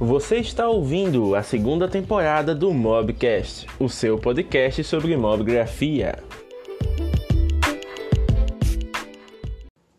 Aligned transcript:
Você 0.00 0.36
está 0.36 0.68
ouvindo 0.68 1.34
a 1.34 1.42
segunda 1.42 1.88
temporada 1.88 2.54
do 2.54 2.72
Mobcast, 2.72 3.66
o 3.80 3.88
seu 3.88 4.16
podcast 4.16 4.84
sobre 4.84 5.16
mobgrafia. 5.16 6.22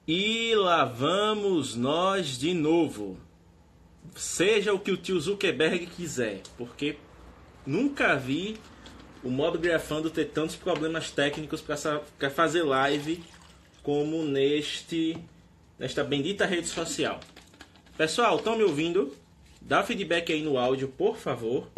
E 0.08 0.56
lá 0.56 0.86
vamos 0.86 1.76
nós 1.76 2.40
de 2.40 2.54
novo. 2.54 3.18
Seja 4.16 4.74
o 4.74 4.80
que 4.80 4.90
o 4.90 4.96
tio 4.96 5.20
Zuckerberg 5.20 5.88
quiser, 5.88 6.44
porque 6.58 6.96
nunca 7.68 8.16
vi 8.16 8.56
o 9.22 9.30
Mobgrafando 9.30 10.10
ter 10.10 10.30
tantos 10.30 10.56
problemas 10.56 11.12
técnicos 11.12 11.60
para 11.60 12.30
fazer 12.30 12.64
live 12.64 13.22
como 13.84 14.24
neste 14.24 15.18
nesta 15.78 16.06
bendita 16.06 16.46
rede 16.46 16.68
social. 16.68 17.20
Pessoal, 17.98 18.38
estão 18.38 18.56
me 18.56 18.64
ouvindo? 18.64 19.14
Dá 19.70 19.84
feedback 19.84 20.34
aí 20.34 20.42
no 20.42 20.58
áudio, 20.58 20.88
por 20.88 21.16
favor. 21.16 21.70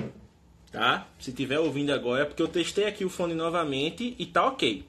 Tá? 0.71 1.09
Se 1.19 1.33
tiver 1.33 1.59
ouvindo 1.59 1.91
agora, 1.91 2.25
porque 2.25 2.41
eu 2.41 2.47
testei 2.47 2.85
aqui 2.85 3.03
o 3.03 3.09
fone 3.09 3.33
novamente 3.33 4.15
e 4.17 4.25
tá 4.25 4.47
ok. 4.47 4.87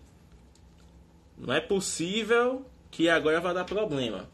Não 1.37 1.53
é 1.53 1.61
possível 1.61 2.65
que 2.93 3.09
agora 3.09 3.41
vai 3.41 3.53
dar 3.53 3.65
problema. 3.65 4.31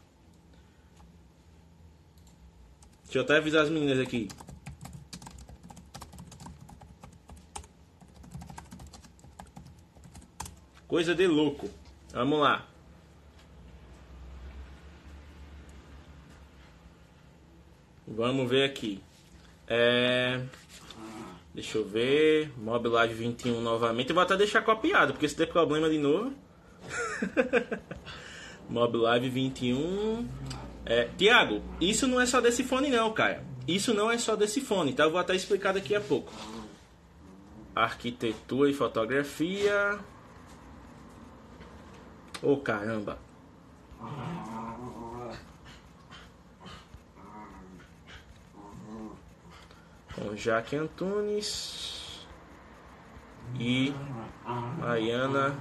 Deixa 3.05 3.17
eu 3.17 3.23
até 3.23 3.37
avisar 3.37 3.63
as 3.63 3.71
meninas 3.71 3.97
aqui. 3.97 4.27
Coisa 10.87 11.15
de 11.15 11.25
louco. 11.25 11.67
Vamos 12.13 12.39
lá. 12.39 12.67
Vamos 18.09 18.49
ver 18.49 18.63
aqui. 18.63 19.01
É... 19.67 20.41
Deixa 21.53 21.77
eu 21.77 21.85
ver. 21.85 22.51
Mob 22.57 22.87
Live 22.87 23.13
21 23.13 23.61
novamente. 23.61 24.09
Eu 24.09 24.15
vou 24.15 24.23
até 24.23 24.35
deixar 24.35 24.61
copiado, 24.63 25.13
porque 25.13 25.29
se 25.29 25.37
der 25.37 25.47
problema 25.47 25.89
de 25.89 25.99
novo. 25.99 26.33
Mob 28.67 28.97
Live 28.97 29.29
21. 29.29 30.27
É, 30.85 31.07
Tiago, 31.17 31.61
isso 31.79 32.07
não 32.07 32.19
é 32.19 32.25
só 32.25 32.41
desse 32.41 32.63
fone 32.63 32.89
não, 32.89 33.13
cara. 33.13 33.43
Isso 33.67 33.93
não 33.93 34.09
é 34.09 34.17
só 34.17 34.35
desse 34.35 34.59
fone, 34.59 34.93
tá? 34.93 35.03
Eu 35.03 35.11
vou 35.11 35.19
até 35.19 35.35
explicar 35.35 35.73
daqui 35.73 35.93
a 35.93 36.01
pouco. 36.01 36.33
Arquitetura 37.75 38.69
e 38.69 38.73
fotografia. 38.73 39.99
Ô 42.41 42.53
oh, 42.53 42.57
caramba. 42.57 43.19
Com 50.19 50.35
Jaque 50.35 50.75
Antunes 50.75 52.27
e 53.59 53.93
Mariana 54.79 55.55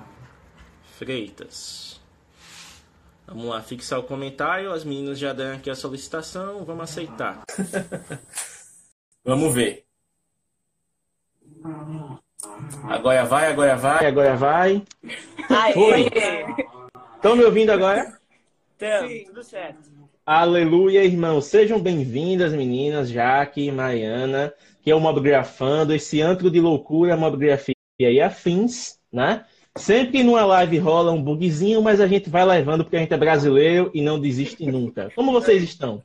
Freitas. 0.96 2.00
Vamos 3.26 3.44
lá, 3.44 3.62
fixar 3.62 3.98
o 3.98 4.02
comentário. 4.02 4.72
As 4.72 4.84
meninas 4.84 5.18
já 5.18 5.32
deram 5.32 5.56
aqui 5.56 5.70
a 5.70 5.74
solicitação. 5.74 6.64
Vamos 6.64 6.84
aceitar. 6.84 7.42
Vamos 9.24 9.54
ver. 9.54 9.84
Agora 12.84 13.24
vai, 13.24 13.52
agora 13.52 13.76
vai, 13.76 14.06
agora 14.06 14.36
vai. 14.36 14.82
Aê. 15.50 15.72
Foi. 15.74 16.10
Estão 17.16 17.36
me 17.36 17.44
ouvindo 17.44 17.70
agora? 17.70 18.18
Estamos, 18.72 19.24
tudo 19.26 19.44
certo. 19.44 19.97
Aleluia, 20.30 21.02
irmãos. 21.06 21.46
Sejam 21.46 21.80
bem-vindas, 21.80 22.52
meninas, 22.52 23.08
Jaque 23.08 23.62
e 23.62 23.72
Mariana, 23.72 24.52
que 24.82 24.90
é 24.90 24.94
o 24.94 25.00
Mobgrafando, 25.00 25.94
esse 25.94 26.20
antro 26.20 26.50
de 26.50 26.60
loucura, 26.60 27.16
Mobgrafia 27.16 27.74
e 27.98 28.20
afins, 28.20 28.98
né? 29.10 29.46
Sempre 29.74 30.22
numa 30.22 30.44
live 30.44 30.76
rola 30.76 31.12
um 31.12 31.22
bugzinho, 31.22 31.80
mas 31.80 31.98
a 31.98 32.06
gente 32.06 32.28
vai 32.28 32.44
levando 32.44 32.84
porque 32.84 32.98
a 32.98 33.00
gente 33.00 33.14
é 33.14 33.16
brasileiro 33.16 33.90
e 33.94 34.02
não 34.02 34.20
desiste 34.20 34.66
nunca. 34.66 35.10
Como 35.16 35.32
vocês 35.32 35.62
estão? 35.62 36.02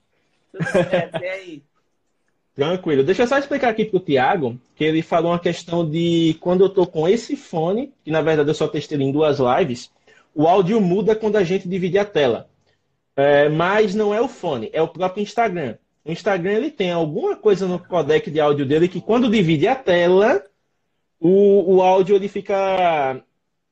Tudo 0.54 0.72
certo, 0.72 1.22
e 1.22 1.28
aí? 1.28 1.64
Tranquilo. 2.56 3.04
Deixa 3.04 3.24
eu 3.24 3.28
só 3.28 3.38
explicar 3.38 3.68
aqui 3.72 3.84
pro 3.84 4.00
Tiago, 4.00 4.58
que 4.74 4.86
ele 4.86 5.02
falou 5.02 5.32
uma 5.32 5.40
questão 5.40 5.86
de 5.86 6.38
quando 6.40 6.64
eu 6.64 6.70
tô 6.70 6.88
com 6.88 7.10
esse 7.10 7.36
fone, 7.36 7.92
que 8.06 8.10
na 8.10 8.22
verdade 8.22 8.50
eu 8.50 8.56
só 8.56 8.70
testei 8.70 8.98
em 8.98 9.12
duas 9.12 9.40
lives, 9.40 9.92
o 10.34 10.48
áudio 10.48 10.80
muda 10.80 11.14
quando 11.14 11.36
a 11.36 11.44
gente 11.44 11.68
divide 11.68 12.00
a 12.00 12.06
tela. 12.06 12.48
É, 13.16 13.48
mas 13.50 13.94
não 13.94 14.14
é 14.14 14.20
o 14.20 14.28
fone, 14.28 14.70
é 14.74 14.82
o 14.82 14.88
próprio 14.88 15.22
Instagram. 15.22 15.78
O 16.04 16.12
Instagram 16.12 16.54
ele 16.54 16.72
tem 16.72 16.92
alguma 16.92 17.36
coisa 17.36 17.68
no 17.68 17.80
codec 17.80 18.30
de 18.30 18.40
áudio 18.40 18.66
dele 18.66 18.88
que 18.88 19.00
quando 19.00 19.30
divide 19.30 19.68
a 19.68 19.76
tela, 19.76 20.44
o, 21.20 21.76
o 21.76 21.82
áudio 21.82 22.16
ele 22.16 22.28
fica 22.28 23.24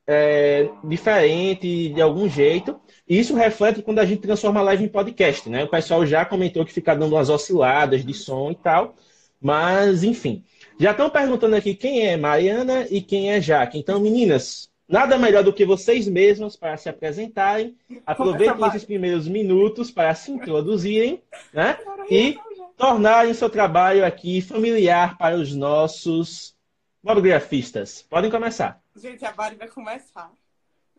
é, 0.07 0.69
diferente 0.83 1.89
de 1.89 2.01
algum 2.01 2.29
jeito. 2.29 2.79
E 3.07 3.19
isso 3.19 3.35
reflete 3.35 3.81
quando 3.81 3.99
a 3.99 4.05
gente 4.05 4.21
transforma 4.21 4.61
a 4.61 4.63
live 4.63 4.85
em 4.85 4.87
podcast, 4.87 5.49
né? 5.49 5.65
O 5.65 5.69
pessoal 5.69 6.05
já 6.05 6.23
comentou 6.23 6.65
que 6.65 6.71
fica 6.71 6.95
dando 6.95 7.13
umas 7.13 7.29
osciladas 7.29 8.05
de 8.05 8.13
som 8.13 8.51
e 8.51 8.55
tal. 8.55 8.95
Mas, 9.41 10.03
enfim. 10.03 10.45
Já 10.79 10.91
estão 10.91 11.09
perguntando 11.09 11.55
aqui 11.55 11.75
quem 11.75 12.07
é 12.07 12.15
Mariana 12.15 12.87
e 12.89 13.01
quem 13.01 13.31
é 13.31 13.41
Jaque. 13.41 13.77
Então, 13.77 13.99
meninas, 13.99 14.70
Nada 14.91 15.17
melhor 15.17 15.41
do 15.41 15.53
que 15.53 15.65
vocês 15.65 16.05
mesmos 16.05 16.57
para 16.57 16.75
se 16.75 16.89
apresentarem. 16.89 17.77
Aproveitem 18.05 18.67
esses 18.67 18.83
primeiros 18.83 19.25
minutos 19.25 19.89
para 19.89 20.13
se 20.13 20.31
introduzirem 20.31 21.23
né? 21.53 21.79
e 22.09 22.37
tornarem 22.75 23.33
seu 23.33 23.49
trabalho 23.49 24.05
aqui 24.05 24.41
familiar 24.41 25.17
para 25.17 25.37
os 25.37 25.55
nossos 25.55 26.57
mobigrafistas. 27.01 28.01
Podem 28.01 28.29
começar. 28.29 28.81
Gente, 28.93 29.23
a 29.23 29.31
Bari 29.31 29.55
vai 29.55 29.69
começar. 29.69 30.29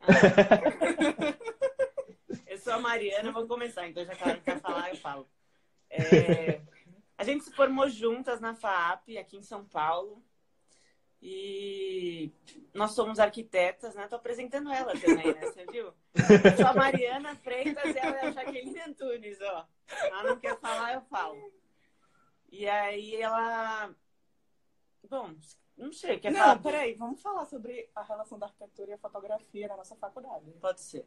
eu 2.46 2.56
sou 2.56 2.72
a 2.72 2.78
Mariana, 2.78 3.30
vou 3.30 3.46
começar. 3.46 3.86
Então, 3.86 4.06
já 4.06 4.14
que 4.14 4.24
ela 4.24 4.38
quer 4.38 4.58
falar, 4.58 4.88
eu 4.88 4.96
falo. 4.96 5.28
É... 5.90 6.62
A 7.18 7.24
gente 7.24 7.44
se 7.44 7.52
formou 7.52 7.90
juntas 7.90 8.40
na 8.40 8.54
FAAP, 8.54 9.18
aqui 9.18 9.36
em 9.36 9.42
São 9.42 9.66
Paulo. 9.66 10.24
E 11.22 12.32
nós 12.74 12.92
somos 12.92 13.20
arquitetas, 13.20 13.94
né? 13.94 14.08
Tô 14.08 14.16
apresentando 14.16 14.72
ela 14.72 14.92
também, 14.98 15.32
né? 15.32 15.40
Você 15.46 15.64
viu? 15.66 15.86
Eu 16.14 16.56
sou 16.56 16.66
a 16.66 16.74
Mariana 16.74 17.36
Freitas 17.36 17.94
e 17.94 17.98
ela 17.98 18.16
é 18.16 18.26
a 18.26 18.30
Jaqueline 18.32 18.80
Antunes, 18.80 19.38
ó. 19.40 19.66
Ela 19.88 20.22
não 20.24 20.40
quer 20.40 20.58
falar, 20.58 20.94
eu 20.94 21.02
falo. 21.02 21.52
E 22.50 22.68
aí 22.68 23.14
ela. 23.14 23.94
Bom, 25.08 25.32
não 25.76 25.92
sei, 25.92 26.18
quer 26.18 26.32
não, 26.32 26.40
falar? 26.40 26.54
Não, 26.56 26.62
peraí, 26.62 26.94
vamos 26.94 27.22
falar 27.22 27.46
sobre 27.46 27.88
a 27.94 28.02
relação 28.02 28.36
da 28.36 28.46
arquitetura 28.46 28.90
e 28.90 28.94
a 28.94 28.98
fotografia 28.98 29.68
na 29.68 29.76
nossa 29.76 29.94
faculdade. 29.94 30.50
Pode 30.60 30.80
ser. 30.80 31.06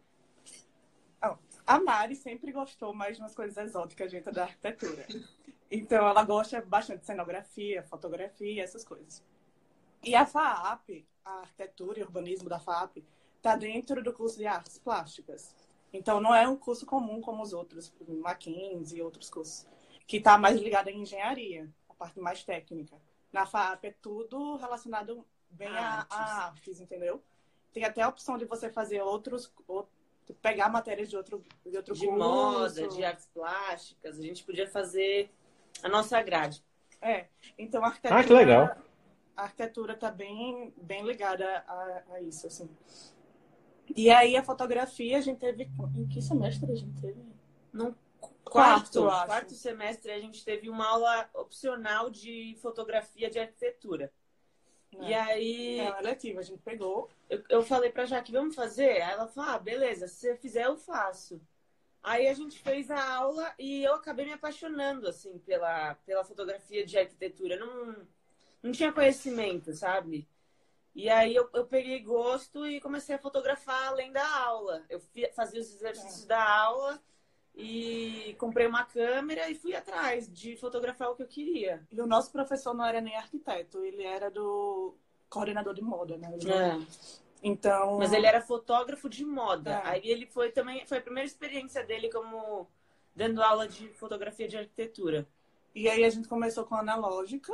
A 1.66 1.80
Mari 1.80 2.16
sempre 2.16 2.52
gostou 2.52 2.94
mais 2.94 3.18
de 3.18 3.24
umas 3.24 3.36
coisas 3.36 3.58
exóticas 3.58 4.12
dentro 4.12 4.32
da 4.32 4.44
arquitetura. 4.44 5.06
Então, 5.70 6.08
ela 6.08 6.24
gosta 6.24 6.62
bastante 6.62 7.00
de 7.00 7.08
cenografia, 7.08 7.84
fotografia, 7.84 8.64
essas 8.64 8.84
coisas. 8.84 9.24
E 10.06 10.14
a 10.14 10.24
FAAP, 10.24 11.04
a 11.26 11.40
arquitetura 11.40 12.00
e 12.00 12.04
urbanismo 12.04 12.48
da 12.48 12.60
FAAP, 12.60 13.04
está 13.38 13.56
dentro 13.56 14.04
do 14.04 14.14
curso 14.14 14.38
de 14.38 14.46
artes 14.46 14.78
plásticas. 14.78 15.56
Então, 15.92 16.22
não 16.22 16.34
é 16.36 16.48
um 16.48 16.56
curso 16.56 16.86
comum 16.86 17.20
como 17.20 17.42
os 17.42 17.54
outros, 17.54 17.92
Mackenzie 18.08 19.00
e 19.00 19.02
outros 19.02 19.32
cursos, 19.32 19.66
que 20.06 20.18
está 20.18 20.38
mais 20.38 20.62
ligado 20.62 20.90
à 20.90 20.92
engenharia, 20.92 21.68
a 21.90 21.94
parte 21.96 22.20
mais 22.20 22.44
técnica. 22.44 22.96
Na 23.34 23.48
FAAP 23.48 23.86
é 23.86 23.96
tudo 24.00 24.58
relacionado 24.58 25.26
bem 25.50 25.70
a, 25.70 26.06
a 26.08 26.46
artes, 26.46 26.80
entendeu? 26.80 27.24
Tem 27.74 27.84
até 27.84 28.04
a 28.04 28.08
opção 28.08 28.38
de 28.38 28.46
você 28.46 28.70
fazer 28.70 29.02
outros, 29.02 29.52
outros 29.68 29.96
pegar 30.40 30.70
matérias 30.70 31.10
de 31.10 31.18
outro 31.18 31.44
de 31.66 31.78
outro 31.78 31.96
de 31.96 32.06
curso. 32.06 32.18
moda, 32.20 32.88
de 32.88 33.04
artes 33.04 33.28
plásticas. 33.34 34.20
A 34.20 34.22
gente 34.22 34.44
podia 34.44 34.68
fazer 34.68 35.30
a 35.84 35.90
nossa 35.90 36.22
grade. 36.22 36.64
É. 37.02 37.28
Então 37.58 37.84
a 37.84 37.88
arquitetura 37.88 38.20
Ah, 38.20 38.24
que 38.24 38.34
legal 38.34 38.76
a 39.36 39.44
arquitetura 39.44 39.94
está 39.94 40.10
bem, 40.12 40.74
bem 40.78 41.04
ligada 41.04 41.64
a, 41.68 42.04
a, 42.14 42.22
isso, 42.22 42.48
assim. 42.48 42.70
E 43.96 44.10
aí 44.10 44.36
a 44.36 44.44
fotografia 44.44 45.18
a 45.18 45.22
gente 45.22 45.40
teve. 45.40 45.70
Em 45.96 46.08
que 46.08 46.22
semestre 46.22 46.72
a 46.72 46.76
gente 46.76 47.02
teve? 47.02 47.22
No 47.72 47.96
quarto, 48.44 49.04
quarto, 49.04 49.26
quarto 49.26 49.54
semestre 49.54 50.12
a 50.12 50.20
gente 50.20 50.44
teve 50.44 50.70
uma 50.70 50.88
aula 50.88 51.30
opcional 51.34 52.10
de 52.10 52.58
fotografia 52.62 53.30
de 53.30 53.40
arquitetura. 53.40 54.12
É. 55.00 55.10
E 55.10 55.14
aí. 55.14 55.80
É, 55.80 56.02
letiva, 56.02 56.40
a 56.40 56.44
gente 56.44 56.62
pegou. 56.62 57.10
Eu, 57.30 57.44
eu 57.50 57.64
falei 57.64 57.92
pra 57.92 58.06
Jaque, 58.06 58.32
vamos 58.32 58.56
fazer? 58.56 59.02
Aí 59.02 59.12
ela 59.12 59.28
falou: 59.28 59.52
ah, 59.52 59.60
beleza, 59.60 60.08
se 60.08 60.16
você 60.16 60.36
fizer, 60.36 60.66
eu 60.66 60.78
faço. 60.78 61.42
Aí 62.02 62.28
a 62.28 62.34
gente 62.34 62.60
fez 62.60 62.92
a 62.92 63.16
aula 63.16 63.52
e 63.58 63.84
eu 63.84 63.96
acabei 63.96 64.26
me 64.26 64.34
apaixonando, 64.34 65.08
assim, 65.08 65.40
pela, 65.40 65.96
pela 66.06 66.24
fotografia 66.24 66.86
de 66.86 67.00
arquitetura. 67.00 67.58
Não, 67.58 68.06
não 68.66 68.72
tinha 68.72 68.92
conhecimento, 68.92 69.74
sabe? 69.74 70.28
E 70.96 71.10
aí 71.10 71.36
eu, 71.36 71.48
eu 71.54 71.66
peguei 71.66 72.00
gosto 72.00 72.66
e 72.66 72.82
comecei 72.82 73.14
a 73.14 73.20
fotografar 73.20 73.90
além 73.90 74.12
da 74.12 74.28
aula. 74.44 74.84
Eu 74.90 75.00
fazia 75.36 75.62
os 75.62 75.74
exercícios 75.74 76.24
é. 76.24 76.28
da 76.28 76.44
aula 76.64 77.00
e 77.54 78.36
comprei 78.40 78.66
uma 78.66 78.84
câmera 78.84 79.50
e 79.50 79.56
fui 79.56 79.76
atrás 79.76 80.32
de 80.32 80.58
fotografar 80.58 81.12
o 81.12 81.16
que 81.16 81.22
eu 81.22 81.28
queria. 81.28 81.86
E 81.92 82.02
o 82.02 82.08
nosso 82.08 82.32
professor 82.32 82.74
não 82.74 82.86
era 82.86 83.00
nem 83.00 83.16
arquiteto, 83.16 83.84
ele 83.84 84.04
era 84.04 84.32
do 84.32 84.96
coordenador 85.30 85.74
de 85.74 85.82
moda, 85.82 86.18
né? 86.18 86.30
É. 86.48 87.16
Então. 87.44 88.00
Mas 88.00 88.14
ele 88.14 88.26
era 88.26 88.42
fotógrafo 88.42 89.08
de 89.08 89.24
moda. 89.24 89.72
É. 89.72 89.88
Aí 89.90 90.10
ele 90.10 90.26
foi 90.26 90.52
também, 90.52 90.88
foi 90.88 90.98
a 90.98 91.02
primeira 91.02 91.28
experiência 91.28 91.86
dele 91.86 92.10
como 92.10 92.68
dando 93.16 93.44
aula 93.44 93.68
de 93.68 93.90
fotografia 93.90 94.48
de 94.48 94.58
arquitetura. 94.58 95.28
E 95.76 95.88
aí 95.88 96.04
a 96.04 96.10
gente 96.10 96.28
começou 96.28 96.66
com 96.66 96.76
analógica. 96.76 97.54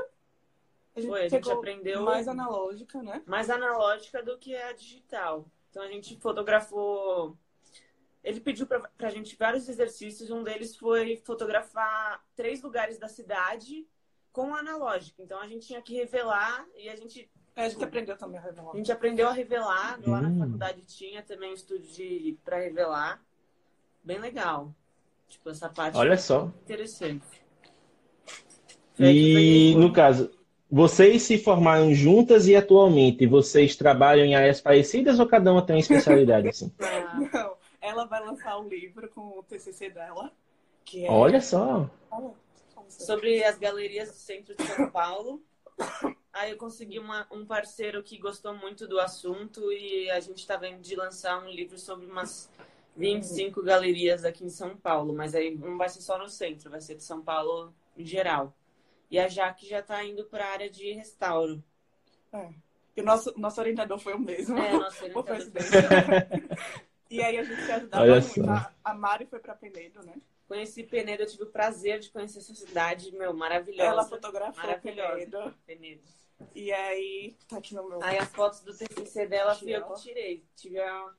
A 0.95 1.01
Foi, 1.01 1.23
a 1.25 1.29
gente 1.29 1.49
aprendeu- 1.51 2.01
mais 2.03 2.27
analógica, 2.27 3.01
né? 3.01 3.21
mais 3.25 3.49
analógica 3.49 4.21
do 4.21 4.37
que 4.37 4.55
a 4.55 4.73
digital. 4.73 5.45
Então 5.69 5.81
a 5.83 5.87
gente 5.87 6.19
fotografou. 6.19 7.37
Ele 8.23 8.39
pediu 8.41 8.67
pra, 8.67 8.79
pra 8.97 9.09
gente 9.09 9.35
vários 9.37 9.67
exercícios. 9.69 10.29
Um 10.29 10.43
deles 10.43 10.75
foi 10.75 11.15
fotografar 11.25 12.21
três 12.35 12.61
lugares 12.61 12.99
da 12.99 13.07
cidade 13.07 13.87
com 14.33 14.53
analógica. 14.53 15.21
Então 15.23 15.39
a 15.39 15.47
gente 15.47 15.65
tinha 15.65 15.81
que 15.81 15.93
revelar 15.95 16.65
e 16.75 16.89
a 16.89 16.95
gente, 16.95 17.29
A 17.55 17.67
gente 17.69 17.83
aprendeu 17.83 18.17
também 18.17 18.37
a 18.37 18.43
revelar. 18.43 18.73
a 18.73 18.77
gente 18.77 18.91
aprendeu 18.91 19.27
a 19.29 19.31
revelar. 19.31 19.99
Lá 20.05 20.19
Hum. 20.19 20.29
na 20.29 20.45
faculdade 20.45 20.85
tinha 20.85 21.23
também 21.23 21.51
um 21.51 21.53
estúdio 21.53 21.89
de, 21.91 22.37
pra 22.43 22.57
revelar. 22.59 23.23
Bem 24.03 24.19
legal. 24.19 24.75
Tipo, 25.29 25.49
essa 25.49 25.69
parte 25.69 25.97
Olha 25.97 26.17
só. 26.17 26.51
interessante. 26.63 27.25
E, 28.99 29.71
fogo. 29.73 29.87
no 29.87 29.93
caso, 29.93 30.29
vocês 30.71 31.23
se 31.23 31.37
formaram 31.37 31.93
juntas 31.93 32.47
e 32.47 32.55
atualmente 32.55 33.27
vocês 33.27 33.75
trabalham 33.75 34.25
em 34.25 34.35
áreas 34.35 34.61
parecidas 34.61 35.19
ou 35.19 35.27
cada 35.27 35.51
uma 35.51 35.61
tem 35.65 35.75
uma 35.75 35.81
especialidade 35.81 36.47
assim? 36.47 36.71
Ah, 36.79 37.19
Não, 37.33 37.53
ela 37.81 38.05
vai 38.05 38.25
lançar 38.25 38.57
um 38.59 38.67
livro 38.67 39.09
com 39.09 39.21
o 39.39 39.43
TCC 39.43 39.89
dela, 39.89 40.31
que 40.85 41.05
é. 41.05 41.11
Olha 41.11 41.41
só. 41.41 41.89
sobre 42.87 43.43
as 43.43 43.57
galerias 43.57 44.09
do 44.09 44.15
centro 44.15 44.55
de 44.55 44.63
São 44.63 44.89
Paulo. 44.89 45.41
Aí 46.33 46.51
eu 46.51 46.57
consegui 46.57 46.99
uma- 46.99 47.27
um 47.31 47.45
parceiro 47.45 48.01
que 48.03 48.17
gostou 48.17 48.53
muito 48.55 48.87
do 48.87 48.99
assunto 48.99 49.71
e 49.71 50.09
a 50.09 50.19
gente 50.19 50.37
está 50.37 50.55
vendo 50.55 50.79
de 50.81 50.95
lançar 50.95 51.43
um 51.43 51.49
livro 51.49 51.77
sobre 51.77 52.05
umas 52.05 52.49
25 52.95 53.61
galerias 53.63 54.23
aqui 54.23 54.45
em 54.45 54.49
São 54.49 54.75
Paulo, 54.77 55.13
mas 55.13 55.33
aí 55.35 55.55
não 55.55 55.77
vai 55.77 55.89
ser 55.89 56.01
só 56.01 56.17
no 56.17 56.29
centro, 56.29 56.69
vai 56.69 56.79
ser 56.81 56.95
de 56.95 57.03
São 57.03 57.21
Paulo 57.21 57.73
em 57.97 58.05
geral. 58.05 58.53
E 59.11 59.19
a 59.19 59.27
Jaque 59.27 59.67
já 59.67 59.79
está 59.79 60.01
indo 60.05 60.23
para 60.23 60.45
a 60.45 60.51
área 60.51 60.69
de 60.69 60.93
restauro. 60.93 61.61
E 62.95 63.01
o 63.01 63.03
nosso, 63.03 63.37
nosso 63.37 63.59
orientador 63.59 63.99
foi 63.99 64.13
o 64.13 64.19
mesmo. 64.19 64.57
É, 64.57 64.71
nossa, 64.71 65.07
Por 65.11 65.29
orientador. 65.29 65.59
e 67.11 67.21
aí 67.21 67.37
a 67.37 67.43
gente 67.43 67.61
se 67.61 67.71
ajudava 67.73 68.03
Olha 68.03 68.21
muito. 68.21 68.49
A, 68.49 68.73
a 68.85 68.93
Mari 68.93 69.25
foi 69.25 69.39
pra 69.39 69.53
Penedo, 69.53 70.01
né? 70.05 70.13
Conheci 70.47 70.83
Penedo, 70.83 71.23
eu 71.23 71.27
tive 71.27 71.43
o 71.43 71.51
prazer 71.51 71.99
de 71.99 72.09
conhecer 72.09 72.39
essa 72.39 72.55
cidade, 72.55 73.11
meu, 73.11 73.33
maravilhosa. 73.33 73.89
Ela 73.89 74.03
fotografou 74.05 74.63
Maravilhosa. 74.63 75.13
Penedo. 75.13 75.55
Penedo. 75.65 76.01
E 76.55 76.71
aí, 76.71 77.35
tá 77.49 77.57
aqui 77.57 77.75
no 77.75 77.87
meu. 77.87 78.01
Aí 78.01 78.17
as 78.17 78.29
fotos 78.29 78.61
do 78.61 78.75
TCC 78.75 79.27
dela 79.27 79.55
fui 79.55 79.75
eu 79.75 79.83
que 79.83 80.01
tirei. 80.01 80.43
Tive 80.55 80.79
a 80.79 81.09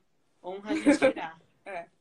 honra 0.43 0.73
de 0.73 0.97
tirar. 0.97 1.39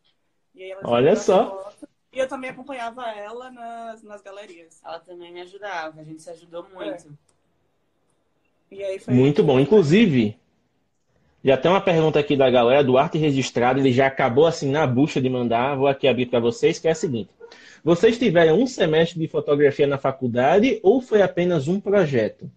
E 0.55 0.62
aí 0.62 0.71
ela 0.71 0.83
Olha 0.85 1.17
só. 1.17 1.49
fotos. 1.49 1.92
E 2.12 2.19
eu 2.19 2.29
também 2.29 2.50
acompanhava 2.50 3.09
ela 3.11 3.50
nas, 3.50 4.03
nas 4.03 4.20
galerias. 4.20 4.81
Ela 4.85 5.00
também 5.00 5.32
me 5.32 5.41
ajudava, 5.41 6.00
a 6.00 6.05
gente 6.05 6.23
se 6.23 6.31
ajudou 6.31 6.67
muito. 6.73 7.17
E 8.70 8.82
aí 8.82 8.99
foi. 8.99 9.14
Muito 9.14 9.43
bom. 9.43 9.59
Inclusive, 9.59 10.38
já 11.43 11.56
tem 11.56 11.70
uma 11.70 11.81
pergunta 11.81 12.19
aqui 12.19 12.37
da 12.37 12.50
galera 12.50 12.85
do 12.85 12.99
Arte 12.99 13.19
Registrado, 13.19 13.81
ele 13.81 13.93
já 13.93 14.06
acabou 14.06 14.47
assim 14.47 14.70
na 14.70 14.87
bucha 14.87 15.20
de 15.20 15.29
mandar, 15.29 15.76
vou 15.76 15.88
aqui 15.88 16.06
abrir 16.06 16.26
para 16.26 16.38
vocês, 16.38 16.79
que 16.79 16.87
é 16.87 16.93
a 16.93 16.94
seguinte. 16.94 17.31
Vocês 17.82 18.19
tiveram 18.19 18.61
um 18.61 18.67
semestre 18.67 19.19
de 19.19 19.26
fotografia 19.26 19.87
na 19.87 19.99
faculdade 19.99 20.79
ou 20.82 21.00
foi 21.00 21.20
apenas 21.20 21.67
um 21.67 21.81
projeto? 21.81 22.49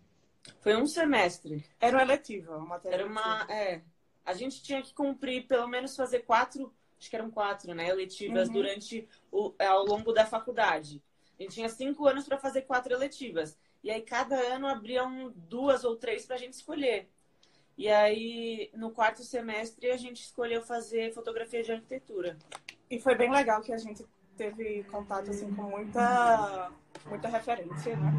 Foi 0.59 0.75
um 0.75 0.85
semestre. 0.85 1.63
Era 1.79 1.97
uma 1.97 2.03
eletiva, 2.03 2.57
uma 2.57 2.67
matéria. 2.67 2.95
Era 2.95 3.05
uma. 3.05 3.47
É. 3.49 3.81
A 4.23 4.33
gente 4.33 4.61
tinha 4.61 4.81
que 4.81 4.93
cumprir, 4.93 5.47
pelo 5.47 5.67
menos 5.67 5.95
fazer 5.95 6.19
quatro, 6.19 6.71
acho 6.99 7.09
que 7.09 7.15
eram 7.15 7.29
quatro, 7.31 7.73
né? 7.73 7.89
Eletivas 7.89 8.47
Uhum. 8.47 8.53
durante 8.53 9.07
o, 9.31 9.53
ao 9.59 9.85
longo 9.85 10.11
da 10.13 10.25
faculdade. 10.25 11.01
A 11.37 11.43
gente 11.43 11.55
tinha 11.55 11.69
cinco 11.69 12.07
anos 12.07 12.25
para 12.27 12.37
fazer 12.37 12.61
quatro 12.63 12.93
eletivas. 12.93 13.57
E 13.83 13.91
aí 13.91 14.01
cada 14.01 14.35
ano 14.35 14.67
abriam 14.67 15.31
duas 15.35 15.83
ou 15.83 15.95
três 15.95 16.25
para 16.25 16.35
a 16.35 16.39
gente 16.39 16.53
escolher. 16.53 17.07
E 17.77 17.89
aí, 17.89 18.71
no 18.73 18.89
quarto 18.89 19.21
semestre, 19.21 19.91
a 19.91 19.97
gente 19.97 20.21
escolheu 20.21 20.61
fazer 20.61 21.13
fotografia 21.13 21.61
de 21.61 21.73
arquitetura. 21.73 22.37
E 22.89 22.99
foi 22.99 23.15
bem 23.15 23.29
legal 23.29 23.61
que 23.61 23.73
a 23.73 23.77
gente 23.77 24.05
teve 24.35 24.83
contato 24.85 25.29
assim, 25.29 25.53
com 25.53 25.63
muita, 25.63 26.71
muita 27.07 27.27
referência, 27.27 27.95
né? 27.95 28.13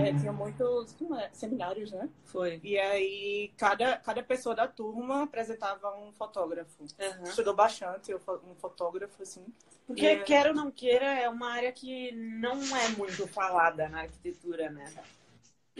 É, 0.00 0.14
tinha 0.18 0.32
muitos 0.32 0.96
é, 1.18 1.30
seminários, 1.32 1.92
né? 1.92 2.08
Foi. 2.24 2.60
E 2.62 2.78
aí 2.78 3.52
cada, 3.56 3.96
cada 3.98 4.22
pessoa 4.22 4.54
da 4.54 4.66
turma 4.66 5.24
apresentava 5.24 5.94
um 5.96 6.12
fotógrafo. 6.12 6.84
Aham. 6.98 7.24
Estudou 7.24 7.54
bastante 7.54 8.14
um 8.14 8.54
fotógrafo, 8.56 9.22
assim. 9.22 9.44
Porque, 9.86 10.16
quer 10.18 10.46
ou 10.46 10.54
não 10.54 10.70
queira, 10.70 11.06
é 11.06 11.28
uma 11.28 11.50
área 11.50 11.72
que 11.72 12.12
não 12.12 12.60
é 12.76 12.88
muito 12.90 13.26
falada 13.26 13.88
na 13.88 14.02
arquitetura, 14.02 14.70
né? 14.70 14.92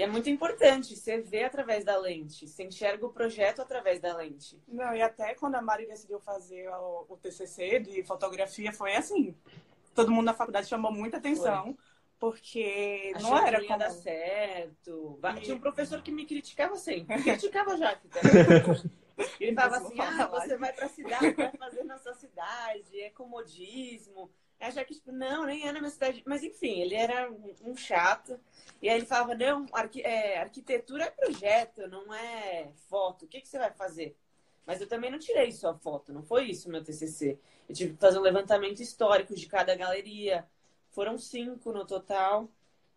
E 0.01 0.03
é 0.03 0.07
muito 0.07 0.31
importante, 0.31 0.97
você 0.97 1.21
vê 1.21 1.45
através 1.45 1.85
da 1.85 1.95
lente, 1.99 2.49
você 2.49 2.65
enxerga 2.65 3.05
o 3.05 3.13
projeto 3.13 3.61
através 3.61 4.01
da 4.01 4.17
lente. 4.17 4.59
Não, 4.67 4.95
e 4.95 5.03
até 5.03 5.35
quando 5.35 5.57
a 5.57 5.61
Mari 5.61 5.87
decidiu 5.87 6.19
fazer 6.19 6.71
o, 6.71 7.05
o 7.07 7.17
TCC 7.19 7.81
de 7.81 8.03
fotografia, 8.05 8.73
foi 8.73 8.97
assim. 8.97 9.37
Todo 9.95 10.11
mundo 10.11 10.25
na 10.25 10.33
faculdade 10.33 10.69
chamou 10.69 10.91
muita 10.91 11.19
atenção, 11.19 11.77
porque 12.19 13.13
não 13.21 13.35
Achou 13.35 13.47
era 13.47 13.61
como... 13.63 13.79
dar 13.79 13.91
certo. 13.91 15.21
E- 15.37 15.41
Tinha 15.43 15.57
um 15.57 15.61
professor 15.61 16.01
que 16.01 16.11
me 16.11 16.25
criticava 16.25 16.77
sempre. 16.77 17.21
Criticava 17.23 17.77
já. 17.77 17.95
também. 17.95 18.91
Ele 19.39 19.55
falava 19.55 19.77
assim, 19.85 20.01
ah, 20.01 20.27
você 20.29 20.57
vai 20.57 20.73
pra 20.73 20.89
cidade, 20.89 21.33
vai 21.33 21.53
fazer 21.53 21.85
na 21.85 21.99
sua 21.99 22.15
cidade, 22.15 22.99
é 23.03 23.11
comodismo. 23.11 24.31
Aí 24.61 24.71
já 24.73 24.85
que, 24.85 24.95
tipo, 24.95 25.11
não, 25.13 25.45
nem 25.47 25.67
é 25.67 25.73
na 25.73 25.81
minha 25.81 25.91
cidade. 25.91 26.23
Mas 26.27 26.43
enfim, 26.43 26.81
ele 26.81 26.95
era 26.95 27.31
um- 27.31 27.55
um 27.65 27.77
chato. 27.77 28.39
E 28.83 28.89
aí 28.89 28.97
ele 28.99 29.07
falava, 29.07 29.35
não, 29.35 29.67
é, 30.05 30.39
arquitetura 30.39 31.05
é 31.05 31.11
projeto, 31.11 31.87
não 31.89 32.13
é 32.15 32.71
foto. 32.89 33.25
O 33.25 33.29
que, 33.29 33.41
que 33.41 33.49
você 33.49 33.59
vai 33.59 33.73
fazer? 33.73 34.17
Mas 34.67 34.81
eu 34.81 34.87
também 34.89 35.11
não 35.11 35.19
tirei 35.19 35.51
só 35.53 35.75
foto, 35.75 36.13
não 36.13 36.23
foi 36.23 36.47
isso 36.51 36.71
meu 36.71 36.83
TCC. 36.85 37.39
Eu 37.69 37.75
tive 37.75 37.95
que 37.95 38.01
fazer 38.01 38.19
um 38.19 38.23
levantamento 38.23 38.81
histórico 38.81 39.35
de 39.35 39.47
cada 39.47 39.75
galeria. 39.75 40.47
Foram 40.91 41.17
cinco 41.19 41.73
no 41.73 41.87
total. 41.87 42.49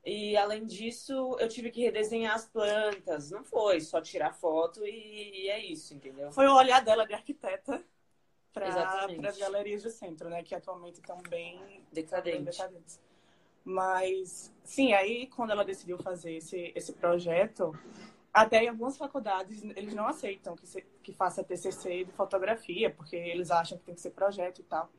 E 0.06 0.36
além 0.36 0.66
disso, 0.66 1.38
eu 1.40 1.48
tive 1.48 1.72
que 1.72 1.82
redesenhar 1.82 2.36
as 2.36 2.46
plantas. 2.46 3.32
Não 3.32 3.44
foi 3.44 3.80
só 3.80 4.02
tirar 4.02 4.34
foto 4.34 4.86
e, 4.86 5.46
e 5.46 5.50
é 5.50 5.64
isso, 5.66 5.94
entendeu? 5.94 6.32
Foi 6.32 6.46
o 6.48 6.56
olhar 6.56 6.82
dela 6.84 7.06
de 7.08 7.14
arquiteta 7.14 7.84
para 8.54 9.30
as 9.30 9.38
galerias 9.38 9.84
do 9.84 9.90
centro, 9.90 10.30
né? 10.30 10.44
Que 10.44 10.54
atualmente 10.56 10.96
estão 11.00 11.18
bem, 11.30 11.58
bem 11.60 11.82
Decadente. 11.92 12.44
decadentes. 12.44 13.02
Mas, 13.66 14.54
sim, 14.64 14.94
aí 14.94 15.28
quando 15.28 15.52
ela 15.52 15.64
decidiu 15.64 15.98
fazer 15.98 16.34
esse, 16.36 16.72
esse 16.76 16.94
projeto, 16.94 17.74
até 18.34 18.64
em 18.64 18.68
algumas 18.70 18.98
faculdades 18.98 19.64
eles 19.64 19.94
não 19.94 20.06
aceitam 20.08 20.56
que, 20.56 20.68
se, 20.68 20.82
que 21.02 21.14
faça 21.14 21.44
TCC 21.44 22.04
de 22.04 22.12
fotografia, 22.12 22.90
porque 22.90 23.16
eles 23.16 23.52
acham 23.52 23.78
que 23.78 23.86
tem 23.86 23.96
que 23.96 24.02
ser 24.02 24.12
projeto 24.12 24.60
e 24.60 24.64
tal. 24.64 24.90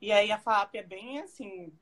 E 0.00 0.12
aí 0.12 0.30
a 0.30 0.38
FAP 0.38 0.74
é 0.76 0.82
bem 0.82 1.18
assim, 1.20 1.72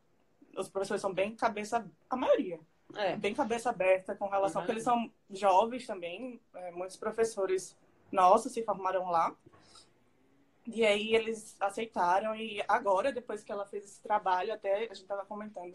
os 0.56 0.68
professores 0.68 1.00
são 1.02 1.12
bem 1.12 1.34
cabeça, 1.36 1.86
a 2.08 2.16
maioria, 2.16 2.58
É. 2.96 3.16
bem 3.16 3.34
cabeça 3.34 3.68
aberta 3.70 4.14
com 4.14 4.26
relação, 4.28 4.60
Uhum. 4.60 4.66
porque 4.66 4.72
eles 4.72 4.84
são 4.84 5.10
jovens 5.30 5.86
também, 5.86 6.40
é, 6.54 6.70
muitos 6.70 6.96
professores 6.96 7.76
nossos 8.10 8.52
se 8.52 8.62
formaram 8.62 9.10
lá. 9.10 9.34
E 10.72 10.86
aí 10.86 11.14
eles 11.14 11.56
aceitaram 11.58 12.34
e 12.34 12.62
agora, 12.68 13.12
depois 13.12 13.42
que 13.42 13.50
ela 13.50 13.66
fez 13.66 13.84
esse 13.84 14.02
trabalho, 14.02 14.52
até 14.52 14.76
a 14.76 14.80
gente 14.80 15.02
estava 15.02 15.24
comentando 15.24 15.72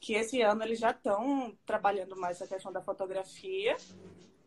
que 0.00 0.14
esse 0.14 0.40
ano 0.40 0.62
eles 0.62 0.78
já 0.78 0.90
estão 0.90 1.56
trabalhando 1.66 2.16
mais 2.16 2.36
essa 2.36 2.46
questão 2.46 2.72
da 2.72 2.80
fotografia. 2.80 3.76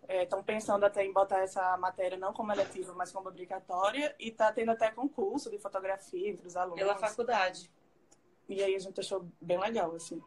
Estão 0.10 0.44
pensando 0.44 0.86
até 0.86 1.06
em 1.06 1.14
botar 1.14 1.40
essa 1.40 1.78
matéria 1.78 2.18
não 2.18 2.34
como 2.34 2.52
eletiva, 2.52 2.94
mas 2.94 3.12
como 3.12 3.30
obrigatória. 3.30 4.16
E 4.20 4.30
está 4.30 4.52
tendo 4.52 4.72
até 4.72 4.92
concurso 4.92 5.50
de 5.50 5.58
fotografia 5.58 6.30
entre 6.30 6.48
os 6.48 6.58
alunos. 6.58 6.80
Pela 6.80 6.98
faculdade. 6.98 7.70
E 8.50 8.62
aí 8.62 8.76
a 8.76 8.80
gente 8.80 9.00
achou 9.00 9.26
bem 9.40 9.60
legal, 9.60 9.96
assim. 9.96 10.22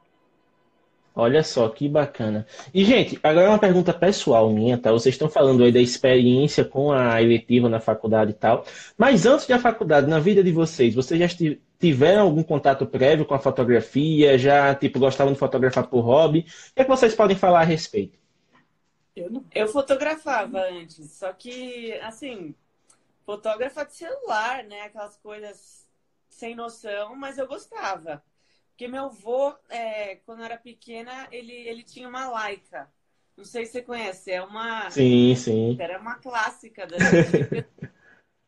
Olha 1.16 1.44
só, 1.44 1.68
que 1.68 1.88
bacana. 1.88 2.44
E, 2.72 2.84
gente, 2.84 3.20
agora 3.22 3.48
uma 3.48 3.58
pergunta 3.58 3.92
pessoal 3.92 4.50
minha, 4.50 4.76
tá? 4.76 4.90
Vocês 4.90 5.14
estão 5.14 5.28
falando 5.28 5.62
aí 5.62 5.70
da 5.70 5.80
experiência 5.80 6.64
com 6.64 6.90
a 6.90 7.22
eletiva 7.22 7.68
na 7.68 7.78
faculdade 7.78 8.32
e 8.32 8.34
tal. 8.34 8.66
Mas 8.98 9.24
antes 9.24 9.46
da 9.46 9.58
faculdade, 9.58 10.08
na 10.08 10.18
vida 10.18 10.42
de 10.42 10.50
vocês, 10.50 10.92
vocês 10.92 11.20
já 11.20 11.28
tiveram 11.78 12.22
algum 12.22 12.42
contato 12.42 12.84
prévio 12.84 13.24
com 13.24 13.34
a 13.34 13.38
fotografia? 13.38 14.36
Já, 14.36 14.74
tipo, 14.74 14.98
gostavam 14.98 15.32
de 15.32 15.38
fotografar 15.38 15.86
por 15.86 16.00
hobby? 16.00 16.40
O 16.40 16.74
que 16.74 16.82
é 16.82 16.84
que 16.84 16.90
vocês 16.90 17.14
podem 17.14 17.36
falar 17.36 17.60
a 17.60 17.64
respeito? 17.64 18.18
Eu 19.14 19.30
não. 19.30 19.44
Eu 19.54 19.68
fotografava 19.68 20.62
antes, 20.62 21.12
só 21.12 21.32
que, 21.32 21.92
assim, 22.00 22.56
fotógrafa 23.24 23.84
de 23.84 23.94
celular, 23.94 24.64
né? 24.64 24.80
Aquelas 24.82 25.16
coisas 25.18 25.86
sem 26.28 26.56
noção, 26.56 27.14
mas 27.14 27.38
eu 27.38 27.46
gostava. 27.46 28.20
Porque 28.74 28.88
meu 28.88 29.04
avô, 29.04 29.54
é, 29.68 30.16
quando 30.26 30.40
eu 30.40 30.46
era 30.46 30.58
pequena, 30.58 31.28
ele, 31.30 31.52
ele 31.52 31.84
tinha 31.84 32.08
uma 32.08 32.28
laica. 32.28 32.92
Não 33.36 33.44
sei 33.44 33.66
se 33.66 33.72
você 33.72 33.82
conhece, 33.82 34.32
é 34.32 34.42
uma. 34.42 34.90
Sim, 34.90 35.34
sim. 35.36 35.76
Era 35.80 36.00
uma 36.00 36.16
clássica 36.16 36.84
da 36.84 36.96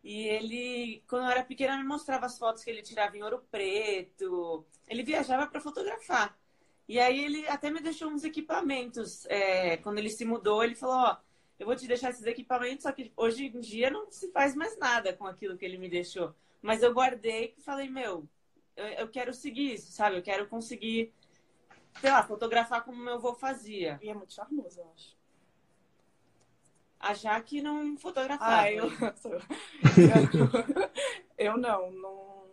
E 0.02 0.28
ele, 0.28 1.02
quando 1.08 1.24
eu 1.26 1.30
era 1.30 1.44
pequena, 1.44 1.76
me 1.76 1.84
mostrava 1.84 2.26
as 2.26 2.38
fotos 2.38 2.62
que 2.62 2.70
ele 2.70 2.82
tirava 2.82 3.16
em 3.16 3.22
ouro 3.22 3.44
preto. 3.50 4.64
Ele 4.86 5.04
viajava 5.04 5.46
para 5.46 5.60
fotografar. 5.60 6.36
E 6.88 6.98
aí 6.98 7.24
ele 7.24 7.46
até 7.48 7.70
me 7.70 7.80
deixou 7.80 8.08
uns 8.10 8.24
equipamentos. 8.24 9.26
É, 9.26 9.76
quando 9.78 9.98
ele 9.98 10.10
se 10.10 10.24
mudou, 10.24 10.62
ele 10.62 10.76
falou, 10.76 10.96
ó, 10.96 11.16
eu 11.58 11.66
vou 11.66 11.74
te 11.76 11.86
deixar 11.86 12.10
esses 12.10 12.24
equipamentos, 12.24 12.82
só 12.82 12.92
que 12.92 13.12
hoje 13.16 13.46
em 13.46 13.60
dia 13.60 13.90
não 13.90 14.10
se 14.10 14.30
faz 14.30 14.54
mais 14.54 14.76
nada 14.78 15.12
com 15.12 15.26
aquilo 15.26 15.56
que 15.56 15.64
ele 15.64 15.78
me 15.78 15.88
deixou. 15.88 16.34
Mas 16.62 16.82
eu 16.82 16.92
guardei 16.92 17.54
e 17.56 17.62
falei, 17.62 17.88
meu, 17.88 18.28
eu, 18.76 18.86
eu 18.86 19.08
quero 19.08 19.32
seguir 19.32 19.74
isso, 19.74 19.90
sabe? 19.90 20.16
Eu 20.16 20.22
quero 20.22 20.46
conseguir, 20.48 21.12
sei 22.00 22.10
lá, 22.10 22.22
fotografar 22.22 22.84
como 22.84 23.02
meu 23.02 23.14
avô 23.14 23.34
fazia. 23.34 23.98
E 24.02 24.08
é 24.08 24.14
muito 24.14 24.34
charmoso, 24.34 24.80
eu 24.80 24.90
acho. 24.94 25.16
A 27.00 27.14
Jaque 27.14 27.62
não 27.62 27.96
fotografava. 27.96 28.62
Ah, 28.62 28.72
eu, 28.72 28.88
eu 31.38 31.56
não, 31.56 31.90
não. 31.90 32.50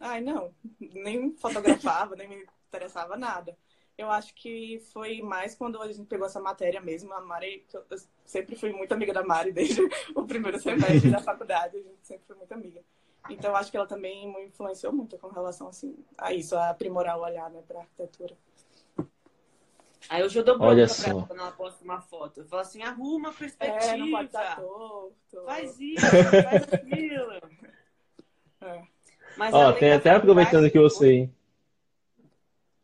Ai, 0.00 0.20
não. 0.20 0.54
Nem 0.80 1.34
fotografava, 1.36 2.16
nem 2.16 2.28
me 2.28 2.46
interessava 2.68 3.16
nada. 3.16 3.56
Eu 3.96 4.10
acho 4.10 4.34
que 4.34 4.80
foi 4.92 5.20
mais 5.20 5.54
quando 5.54 5.80
a 5.80 5.92
gente 5.92 6.06
pegou 6.06 6.26
essa 6.26 6.40
matéria 6.40 6.80
mesmo. 6.80 7.12
A 7.12 7.20
Mari, 7.20 7.66
eu 7.72 7.84
sempre 8.24 8.56
fui 8.56 8.72
muito 8.72 8.92
amiga 8.92 9.12
da 9.12 9.22
Mari 9.22 9.52
desde 9.52 9.82
o 10.14 10.26
primeiro 10.26 10.58
semestre 10.58 11.10
da 11.10 11.20
faculdade, 11.20 11.76
a 11.76 11.82
gente 11.82 11.98
sempre 12.02 12.26
foi 12.26 12.36
muito 12.36 12.52
amiga. 12.52 12.82
Então, 13.30 13.54
acho 13.54 13.70
que 13.70 13.76
ela 13.76 13.86
também 13.86 14.32
me 14.32 14.46
influenciou 14.46 14.92
muito 14.92 15.16
com 15.18 15.28
relação 15.28 15.68
assim, 15.68 15.96
a 16.18 16.32
isso, 16.32 16.56
a 16.56 16.70
aprimorar 16.70 17.18
o 17.18 17.22
olhar 17.22 17.50
né, 17.50 17.62
para 17.66 17.80
arquitetura. 17.80 18.36
Aí 20.08 20.22
hoje 20.22 20.38
eu 20.38 20.44
dou 20.44 20.58
bronca 20.58 20.86
pra 20.86 21.10
ela 21.10 21.26
quando 21.26 21.40
ela 21.40 21.52
posta 21.52 21.84
uma 21.84 22.00
foto. 22.00 22.40
Eu 22.40 22.44
falo 22.46 22.62
assim, 22.62 22.82
arruma 22.82 23.28
a 23.30 23.32
perspectiva. 23.32 23.94
É, 23.94 23.96
não 23.96 24.10
pode 24.10 24.26
estar 24.26 24.56
torto. 24.56 25.44
Faz 25.46 25.80
isso, 25.80 26.04
faz 26.44 26.72
aquilo. 26.72 27.32
É. 28.60 28.82
Mas 29.36 29.54
Ó, 29.54 29.72
tem 29.72 29.92
até 29.92 30.10
aproveitando 30.10 30.70
que 30.70 30.78
você... 30.78 31.30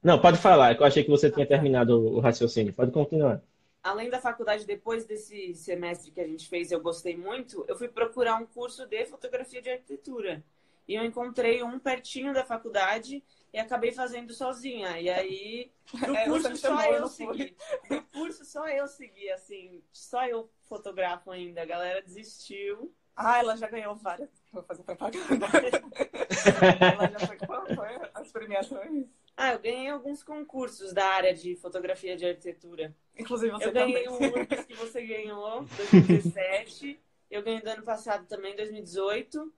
Não, 0.03 0.19
pode 0.21 0.39
falar, 0.39 0.75
que 0.77 0.83
eu 0.83 0.87
achei 0.87 1.03
que 1.03 1.11
você 1.11 1.31
tinha 1.31 1.45
terminado 1.45 2.01
o 2.01 2.21
raciocínio. 2.21 2.73
Pode 2.73 2.93
continuar. 2.93 3.43
Além 3.89 4.11
da 4.11 4.21
faculdade, 4.21 4.67
depois 4.67 5.07
desse 5.07 5.55
semestre 5.55 6.11
que 6.11 6.21
a 6.21 6.27
gente 6.27 6.47
fez, 6.47 6.71
eu 6.71 6.79
gostei 6.79 7.17
muito, 7.17 7.65
eu 7.67 7.75
fui 7.75 7.89
procurar 7.89 8.37
um 8.37 8.45
curso 8.45 8.87
de 8.87 9.07
fotografia 9.07 9.63
de 9.63 9.71
arquitetura. 9.71 10.45
E 10.87 10.95
eu 10.95 11.03
encontrei 11.03 11.63
um 11.63 11.79
pertinho 11.79 12.35
da 12.35 12.45
faculdade 12.45 13.25
e 13.51 13.59
acabei 13.59 13.91
fazendo 13.91 14.35
sozinha. 14.35 15.01
E 15.01 15.09
aí, 15.09 15.73
do 16.07 16.15
é, 16.15 16.27
curso 16.27 16.55
só 16.57 16.83
eu, 16.85 16.95
eu 16.97 17.09
segui. 17.09 17.57
Do 17.89 18.03
curso 18.13 18.45
só 18.45 18.69
eu 18.69 18.87
segui, 18.87 19.31
assim, 19.31 19.83
só 19.91 20.27
eu 20.27 20.51
fotografo 20.69 21.31
ainda. 21.31 21.63
A 21.63 21.67
galera 21.67 22.03
desistiu. 22.03 22.95
Ah, 23.17 23.39
ela 23.39 23.57
já 23.57 23.69
ganhou 23.69 23.95
várias. 23.97 24.29
Vou 24.53 24.63
fazer 24.65 24.83
propaganda. 24.83 25.47
ela 26.93 27.09
já 27.09 27.27
foi. 27.27 27.39
Qual 27.39 27.67
foi 27.75 28.11
as 28.13 28.31
premiações? 28.31 29.07
Ah, 29.41 29.53
eu 29.53 29.61
ganhei 29.61 29.89
alguns 29.89 30.25
concursos 30.25 30.93
da 30.93 31.07
área 31.07 31.33
de 31.33 31.55
fotografia 31.55 32.17
de 32.17 32.27
arquitetura. 32.27 32.93
Inclusive 33.17 33.53
você 33.53 33.69
Eu 33.69 33.73
ganhei 33.73 34.03
também. 34.03 34.33
um 34.33 34.47
que 34.67 34.75
você 34.75 35.01
ganhou, 35.01 35.65
2017. 35.77 37.01
eu 37.31 37.41
ganhei 37.41 37.63
do 37.63 37.71
ano 37.71 37.85
passado 37.85 38.27
também, 38.27 38.57
2018. 38.57 39.53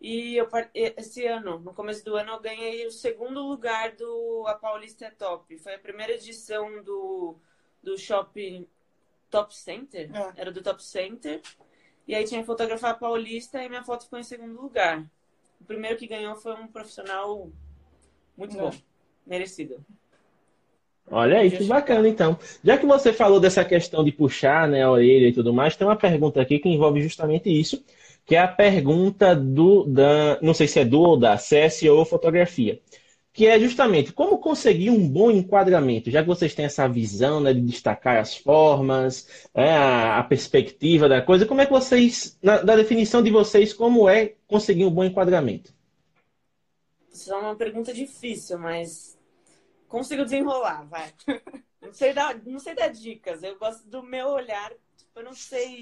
E 0.00 0.36
eu, 0.36 0.48
esse 0.74 1.24
ano, 1.26 1.60
no 1.60 1.72
começo 1.72 2.04
do 2.04 2.16
ano, 2.16 2.32
eu 2.32 2.40
ganhei 2.40 2.84
o 2.84 2.90
segundo 2.90 3.40
lugar 3.40 3.92
do 3.92 4.44
A 4.48 4.54
Paulista 4.56 5.04
é 5.04 5.12
Top. 5.12 5.56
Foi 5.58 5.76
a 5.76 5.78
primeira 5.78 6.14
edição 6.14 6.82
do, 6.82 7.36
do 7.80 7.96
Shopping 7.96 8.66
Top 9.30 9.54
Center. 9.56 10.10
É. 10.12 10.40
Era 10.40 10.50
do 10.50 10.60
Top 10.60 10.82
Center. 10.82 11.40
E 12.04 12.16
aí 12.16 12.24
tinha 12.24 12.40
que 12.40 12.46
fotografar 12.48 12.90
a 12.90 12.94
Paulista 12.94 13.62
e 13.62 13.68
minha 13.68 13.84
foto 13.84 14.06
ficou 14.06 14.18
em 14.18 14.24
segundo 14.24 14.60
lugar. 14.60 15.08
O 15.60 15.64
primeiro 15.64 15.96
que 15.96 16.08
ganhou 16.08 16.34
foi 16.34 16.54
um 16.54 16.66
profissional 16.66 17.48
muito 18.36 18.56
é. 18.56 18.60
bom. 18.60 18.89
Merecido. 19.30 19.76
Olha 21.10 21.38
aí, 21.38 21.50
que 21.50 21.64
bacana 21.64 22.06
então. 22.06 22.38
Já 22.62 22.76
que 22.76 22.84
você 22.84 23.12
falou 23.12 23.40
dessa 23.40 23.64
questão 23.64 24.04
de 24.04 24.12
puxar 24.12 24.68
né, 24.68 24.82
a 24.82 24.90
orelha 24.90 25.28
e 25.28 25.32
tudo 25.32 25.54
mais, 25.54 25.74
tem 25.74 25.86
uma 25.86 25.96
pergunta 25.96 26.40
aqui 26.40 26.58
que 26.58 26.68
envolve 26.68 27.00
justamente 27.00 27.48
isso 27.48 27.82
que 28.30 28.36
é 28.36 28.38
a 28.38 28.46
pergunta 28.46 29.34
do, 29.34 29.84
da, 29.84 30.38
não 30.40 30.54
sei 30.54 30.68
se 30.68 30.78
é 30.78 30.84
do 30.84 31.00
ou 31.00 31.16
da 31.16 31.36
CSO 31.36 32.04
Fotografia, 32.04 32.80
que 33.32 33.44
é 33.44 33.58
justamente 33.58 34.12
como 34.12 34.38
conseguir 34.38 34.90
um 34.90 35.08
bom 35.08 35.32
enquadramento, 35.32 36.12
já 36.12 36.22
que 36.22 36.28
vocês 36.28 36.54
têm 36.54 36.64
essa 36.64 36.88
visão 36.88 37.40
né, 37.40 37.52
de 37.52 37.60
destacar 37.60 38.18
as 38.18 38.36
formas, 38.36 39.48
é, 39.52 39.70
a, 39.70 40.18
a, 40.18 40.22
perspectiva 40.22 41.08
da 41.08 41.20
coisa, 41.20 41.44
como 41.44 41.60
é 41.60 41.66
que 41.66 41.72
vocês, 41.72 42.38
na, 42.40 42.58
da 42.58 42.76
definição 42.76 43.20
de 43.20 43.32
vocês, 43.32 43.72
como 43.72 44.08
é 44.08 44.34
conseguir 44.46 44.84
um 44.84 44.90
bom 44.90 45.02
enquadramento? 45.02 45.72
Isso 47.12 47.32
é 47.32 47.36
uma 47.36 47.56
pergunta 47.56 47.92
difícil, 47.92 48.58
mas 48.58 49.18
consigo 49.90 50.24
desenrolar, 50.24 50.86
vai. 50.86 51.12
Não 51.82 51.92
sei 51.92 52.12
dar, 52.12 52.34
não 52.44 52.58
sei 52.58 52.74
dar 52.74 52.88
dicas, 52.88 53.42
eu 53.42 53.58
gosto 53.58 53.86
do 53.88 54.02
meu 54.02 54.28
olhar, 54.28 54.72
tipo, 54.96 55.18
eu 55.18 55.24
não 55.24 55.34
sei 55.34 55.80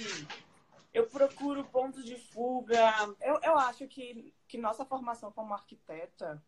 eu 0.92 1.06
procuro 1.06 1.64
pontos 1.64 2.04
de 2.04 2.16
fuga. 2.16 2.92
Eu, 3.20 3.38
eu 3.42 3.58
acho 3.58 3.86
que, 3.86 4.32
que 4.46 4.58
nossa 4.58 4.84
formação 4.84 5.30
como 5.30 5.54
arquiteta 5.54 6.42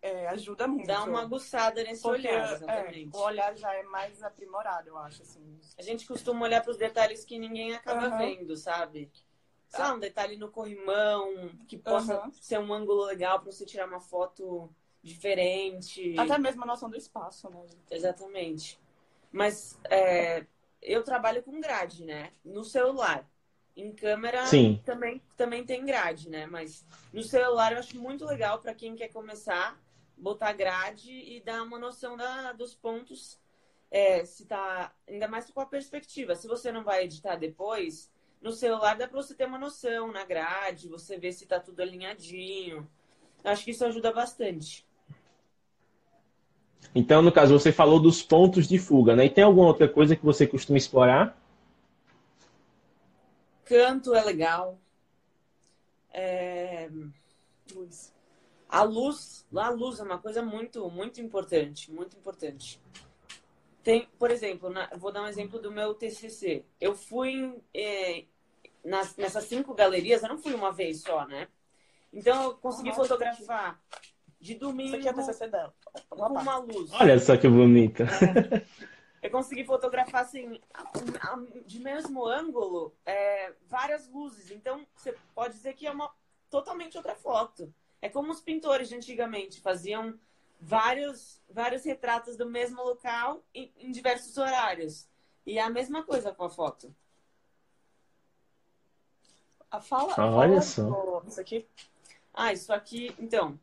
é, 0.00 0.28
ajuda 0.28 0.66
muito. 0.66 0.86
Dá 0.86 1.04
uma 1.04 1.22
aguçada 1.22 1.82
nesse 1.82 2.02
Porque, 2.02 2.28
olhar, 2.28 2.50
é, 2.50 2.54
exatamente. 2.54 3.16
É, 3.16 3.18
o 3.18 3.22
olhar 3.22 3.56
já 3.56 3.74
é 3.74 3.82
mais 3.84 4.22
aprimorado, 4.22 4.88
eu 4.88 4.98
acho. 4.98 5.22
Assim. 5.22 5.58
A 5.78 5.82
gente 5.82 6.06
costuma 6.06 6.44
olhar 6.44 6.62
para 6.62 6.70
os 6.70 6.76
detalhes 6.76 7.24
que 7.24 7.38
ninguém 7.38 7.74
acaba 7.74 8.08
uhum. 8.08 8.18
vendo, 8.18 8.56
sabe? 8.56 9.10
Só 9.68 9.94
um 9.94 9.98
detalhe 9.98 10.36
no 10.36 10.50
corrimão, 10.50 11.50
que 11.66 11.76
possa 11.76 12.24
uhum. 12.24 12.32
ser 12.32 12.58
um 12.58 12.72
ângulo 12.72 13.04
legal 13.04 13.40
para 13.40 13.52
você 13.52 13.66
tirar 13.66 13.86
uma 13.86 14.00
foto 14.00 14.70
diferente. 15.02 16.14
Até 16.18 16.38
mesmo 16.38 16.62
a 16.62 16.66
noção 16.66 16.90
do 16.90 16.96
espaço, 16.96 17.48
né? 17.50 17.64
Exatamente. 17.90 18.78
Mas 19.30 19.78
é, 19.90 20.46
eu 20.82 21.02
trabalho 21.02 21.42
com 21.42 21.60
grade, 21.60 22.04
né? 22.04 22.32
No 22.44 22.64
celular. 22.64 23.28
Em 23.76 23.92
câmera 23.92 24.44
Sim. 24.46 24.82
também 24.84 25.22
também 25.36 25.64
tem 25.64 25.84
grade, 25.84 26.28
né? 26.28 26.46
Mas 26.46 26.84
no 27.12 27.22
celular 27.22 27.72
eu 27.72 27.78
acho 27.78 27.96
muito 28.00 28.24
legal 28.24 28.60
para 28.60 28.74
quem 28.74 28.96
quer 28.96 29.08
começar 29.08 29.78
botar 30.18 30.52
grade 30.52 31.12
e 31.12 31.40
dar 31.40 31.62
uma 31.62 31.78
noção 31.78 32.16
da, 32.16 32.52
dos 32.52 32.74
pontos. 32.74 33.38
É, 33.90 34.22
se 34.24 34.44
tá 34.44 34.92
ainda 35.08 35.26
mais 35.26 35.50
com 35.50 35.60
a 35.60 35.66
perspectiva. 35.66 36.34
Se 36.34 36.46
você 36.46 36.70
não 36.70 36.84
vai 36.84 37.04
editar 37.04 37.36
depois, 37.36 38.12
no 38.42 38.52
celular 38.52 38.94
dá 38.96 39.08
para 39.08 39.22
você 39.22 39.34
ter 39.34 39.46
uma 39.46 39.58
noção 39.58 40.12
na 40.12 40.24
grade, 40.24 40.88
você 40.88 41.18
ver 41.18 41.32
se 41.32 41.46
tá 41.46 41.58
tudo 41.58 41.80
alinhadinho. 41.80 42.88
Acho 43.42 43.64
que 43.64 43.70
isso 43.70 43.84
ajuda 43.86 44.12
bastante. 44.12 44.86
Então, 46.94 47.22
no 47.22 47.30
caso, 47.30 47.58
você 47.58 47.70
falou 47.70 48.00
dos 48.00 48.22
pontos 48.22 48.66
de 48.66 48.78
fuga, 48.78 49.14
né? 49.14 49.26
E 49.26 49.30
tem 49.30 49.44
alguma 49.44 49.68
outra 49.68 49.88
coisa 49.88 50.16
que 50.16 50.24
você 50.24 50.46
costuma 50.46 50.78
explorar? 50.78 51.38
Canto 53.64 54.14
é 54.14 54.24
legal. 54.24 54.78
É... 56.12 56.90
Luz. 57.74 58.12
A 58.68 58.82
luz, 58.82 59.46
a 59.54 59.70
luz 59.70 59.98
é 59.98 60.02
uma 60.02 60.18
coisa 60.18 60.42
muito, 60.42 60.90
muito 60.90 61.20
importante, 61.20 61.90
muito 61.90 62.16
importante. 62.16 62.80
Tem, 63.82 64.06
por 64.18 64.30
exemplo, 64.30 64.68
na, 64.68 64.90
vou 64.96 65.10
dar 65.10 65.22
um 65.22 65.26
exemplo 65.26 65.58
do 65.58 65.70
meu 65.70 65.94
TCC. 65.94 66.64
Eu 66.78 66.94
fui 66.94 67.54
é, 67.72 68.24
nas, 68.84 69.16
nessas 69.16 69.44
cinco 69.44 69.72
galerias, 69.72 70.22
eu 70.22 70.28
não 70.28 70.38
fui 70.38 70.52
uma 70.52 70.70
vez 70.70 71.00
só, 71.00 71.26
né? 71.26 71.48
Então 72.12 72.42
eu 72.44 72.54
consegui 72.56 72.92
fotografar 72.94 73.80
de 74.40 74.54
domingo. 74.54 74.96
Isso 74.96 75.08
aqui 75.08 75.20
é 75.20 75.24
TCC 75.24 75.48
dela. 75.48 75.74
Com 76.08 76.26
uma 76.26 76.58
luz. 76.58 76.90
Olha 76.92 77.18
só 77.18 77.36
que 77.36 77.48
bonita. 77.48 78.04
É. 79.22 79.26
eu 79.26 79.30
consegui 79.30 79.64
fotografar 79.64 80.22
assim, 80.22 80.60
de 81.66 81.80
mesmo 81.80 82.24
ângulo, 82.26 82.94
é, 83.04 83.52
várias 83.66 84.08
luzes. 84.08 84.50
Então, 84.50 84.86
você 84.94 85.14
pode 85.34 85.54
dizer 85.54 85.74
que 85.74 85.86
é 85.86 85.90
uma 85.90 86.10
totalmente 86.48 86.96
outra 86.96 87.14
foto. 87.14 87.72
É 88.00 88.08
como 88.08 88.30
os 88.30 88.40
pintores 88.40 88.88
de 88.88 88.94
antigamente 88.94 89.60
faziam 89.60 90.18
vários, 90.60 91.42
vários 91.48 91.84
retratos 91.84 92.36
do 92.36 92.46
mesmo 92.46 92.82
local 92.82 93.42
em, 93.54 93.72
em 93.78 93.90
diversos 93.90 94.36
horários. 94.36 95.08
E 95.44 95.58
é 95.58 95.62
a 95.62 95.70
mesma 95.70 96.02
coisa 96.02 96.32
com 96.32 96.44
a 96.44 96.50
foto. 96.50 96.94
A 99.70 99.80
fala, 99.80 100.14
ah, 100.16 100.30
olha 100.30 100.62
só. 100.62 101.22
Isso 101.26 101.40
aqui? 101.40 101.66
Ah, 102.32 102.52
isso 102.52 102.72
aqui, 102.72 103.14
então, 103.18 103.58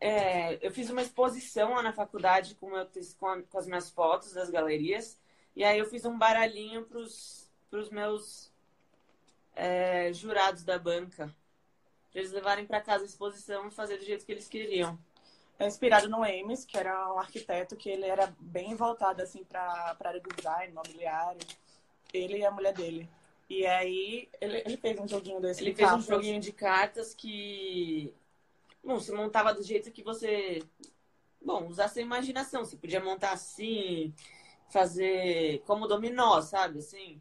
é, 0.00 0.58
eu 0.64 0.70
fiz 0.70 0.90
uma 0.90 1.02
exposição 1.02 1.74
lá 1.74 1.82
na 1.82 1.92
faculdade 1.92 2.54
com, 2.56 2.70
meu, 2.70 2.86
com, 3.18 3.26
a, 3.26 3.42
com, 3.42 3.58
as 3.58 3.66
minhas 3.66 3.90
fotos 3.90 4.32
das 4.32 4.50
galerias. 4.50 5.18
E 5.54 5.64
aí 5.64 5.78
eu 5.78 5.86
fiz 5.86 6.04
um 6.04 6.18
baralhinho 6.18 6.84
para 6.84 6.98
os 6.98 7.90
meus 7.90 8.52
é, 9.54 10.12
jurados 10.12 10.64
da 10.64 10.78
banca. 10.78 11.34
Pra 12.12 12.20
eles 12.20 12.32
levarem 12.32 12.66
para 12.66 12.80
casa 12.80 13.04
a 13.04 13.06
exposição 13.06 13.68
e 13.68 13.70
fazer 13.70 13.96
do 13.96 14.04
jeito 14.04 14.24
que 14.24 14.32
eles 14.32 14.48
queriam. 14.48 14.98
É 15.58 15.66
inspirado 15.66 16.08
no 16.08 16.24
Emes, 16.24 16.66
que 16.66 16.76
era 16.76 17.12
um 17.14 17.18
arquiteto 17.18 17.76
que 17.76 17.88
ele 17.88 18.04
era 18.04 18.34
bem 18.38 18.74
voltado 18.74 19.22
assim 19.22 19.42
para 19.42 19.96
área 20.04 20.20
do 20.20 20.28
design, 20.34 20.72
mobiliário. 20.72 21.40
Ele 22.12 22.38
e 22.38 22.44
a 22.44 22.50
mulher 22.50 22.74
dele. 22.74 23.08
E 23.48 23.64
aí 23.66 24.28
ele, 24.40 24.62
ele 24.66 24.76
fez 24.76 24.98
um 24.98 25.08
joguinho 25.08 25.40
desse. 25.40 25.62
Ele 25.62 25.74
fez 25.74 25.88
um 25.88 25.92
cartas. 25.92 26.06
joguinho 26.06 26.40
de 26.40 26.52
cartas 26.52 27.14
que. 27.14 28.12
Bom, 28.86 29.00
você 29.00 29.12
montava 29.12 29.52
do 29.52 29.64
jeito 29.64 29.90
que 29.90 30.00
você. 30.00 30.62
Bom, 31.44 31.66
usar 31.66 31.88
sua 31.88 32.02
imaginação. 32.02 32.64
Você 32.64 32.76
podia 32.76 33.02
montar 33.02 33.32
assim, 33.32 34.14
fazer 34.70 35.60
como 35.66 35.88
dominó, 35.88 36.40
sabe? 36.40 36.78
Assim. 36.78 37.20